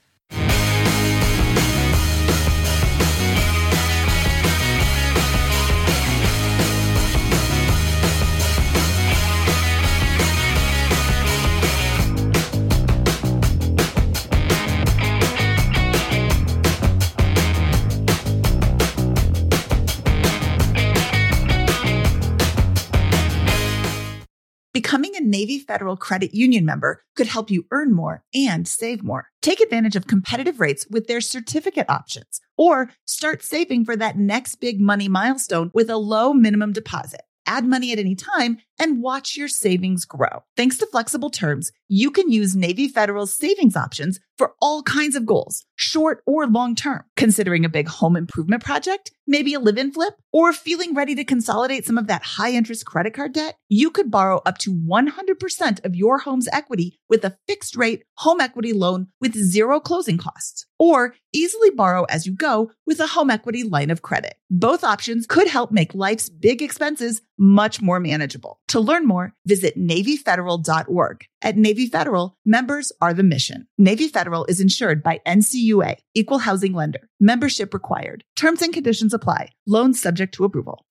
Becoming 24.72 25.14
a 25.14 25.20
Navy 25.20 25.58
Federal 25.58 25.98
Credit 25.98 26.32
Union 26.32 26.64
member 26.64 27.02
could 27.14 27.26
help 27.26 27.50
you 27.50 27.66
earn 27.72 27.92
more 27.92 28.24
and 28.34 28.66
save 28.66 29.02
more. 29.02 29.28
Take 29.42 29.60
advantage 29.60 29.96
of 29.96 30.06
competitive 30.06 30.60
rates 30.60 30.86
with 30.88 31.08
their 31.08 31.20
certificate 31.20 31.90
options 31.90 32.40
or 32.56 32.88
start 33.04 33.42
saving 33.42 33.84
for 33.84 33.96
that 33.96 34.16
next 34.16 34.56
big 34.56 34.80
money 34.80 35.08
milestone 35.08 35.70
with 35.74 35.90
a 35.90 35.98
low 35.98 36.32
minimum 36.32 36.72
deposit. 36.72 37.20
Add 37.44 37.66
money 37.66 37.92
at 37.92 37.98
any 37.98 38.14
time 38.14 38.60
and 38.82 39.00
watch 39.00 39.36
your 39.36 39.46
savings 39.46 40.04
grow. 40.04 40.42
Thanks 40.56 40.76
to 40.78 40.86
flexible 40.86 41.30
terms, 41.30 41.70
you 41.86 42.10
can 42.10 42.32
use 42.32 42.56
Navy 42.56 42.88
Federal's 42.88 43.32
savings 43.32 43.76
options 43.76 44.18
for 44.36 44.54
all 44.60 44.82
kinds 44.82 45.14
of 45.14 45.24
goals, 45.24 45.64
short 45.76 46.20
or 46.26 46.48
long 46.48 46.74
term. 46.74 47.04
Considering 47.16 47.64
a 47.64 47.68
big 47.68 47.86
home 47.86 48.16
improvement 48.16 48.64
project, 48.64 49.12
maybe 49.26 49.54
a 49.54 49.60
live 49.60 49.78
in 49.78 49.92
flip, 49.92 50.14
or 50.32 50.52
feeling 50.52 50.94
ready 50.94 51.14
to 51.14 51.22
consolidate 51.22 51.84
some 51.84 51.96
of 51.96 52.08
that 52.08 52.24
high 52.24 52.50
interest 52.50 52.84
credit 52.84 53.14
card 53.14 53.32
debt, 53.32 53.56
you 53.68 53.88
could 53.88 54.10
borrow 54.10 54.40
up 54.44 54.58
to 54.58 54.74
100% 54.74 55.84
of 55.84 55.94
your 55.94 56.18
home's 56.18 56.48
equity 56.52 56.98
with 57.08 57.24
a 57.24 57.36
fixed 57.46 57.76
rate 57.76 58.02
home 58.16 58.40
equity 58.40 58.72
loan 58.72 59.06
with 59.20 59.34
zero 59.34 59.78
closing 59.78 60.18
costs, 60.18 60.66
or 60.78 61.14
easily 61.32 61.70
borrow 61.70 62.04
as 62.04 62.26
you 62.26 62.34
go 62.34 62.70
with 62.86 62.98
a 62.98 63.06
home 63.06 63.30
equity 63.30 63.62
line 63.62 63.90
of 63.90 64.02
credit. 64.02 64.34
Both 64.50 64.82
options 64.82 65.26
could 65.26 65.46
help 65.46 65.70
make 65.70 65.94
life's 65.94 66.28
big 66.28 66.62
expenses 66.62 67.22
much 67.38 67.80
more 67.80 68.00
manageable. 68.00 68.60
To 68.72 68.80
learn 68.80 69.06
more, 69.06 69.34
visit 69.44 69.76
NavyFederal.org. 69.76 71.26
At 71.42 71.58
Navy 71.58 71.86
Federal, 71.88 72.38
members 72.46 72.90
are 73.02 73.12
the 73.12 73.22
mission. 73.22 73.66
Navy 73.76 74.08
Federal 74.08 74.46
is 74.46 74.62
insured 74.62 75.02
by 75.02 75.20
NCUA, 75.26 75.96
Equal 76.14 76.38
Housing 76.38 76.72
Lender. 76.72 77.10
Membership 77.20 77.74
required. 77.74 78.24
Terms 78.34 78.62
and 78.62 78.72
conditions 78.72 79.12
apply. 79.12 79.50
Loans 79.66 80.00
subject 80.00 80.32
to 80.36 80.44
approval. 80.44 80.86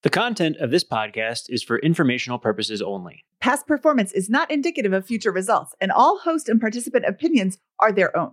The 0.00 0.08
content 0.08 0.56
of 0.60 0.70
this 0.70 0.82
podcast 0.82 1.50
is 1.50 1.62
for 1.62 1.78
informational 1.80 2.38
purposes 2.38 2.80
only. 2.80 3.26
Past 3.38 3.66
performance 3.66 4.12
is 4.12 4.30
not 4.30 4.50
indicative 4.50 4.94
of 4.94 5.04
future 5.04 5.30
results, 5.30 5.74
and 5.78 5.92
all 5.92 6.16
host 6.16 6.48
and 6.48 6.58
participant 6.58 7.04
opinions 7.06 7.58
are 7.78 7.92
their 7.92 8.16
own. 8.16 8.32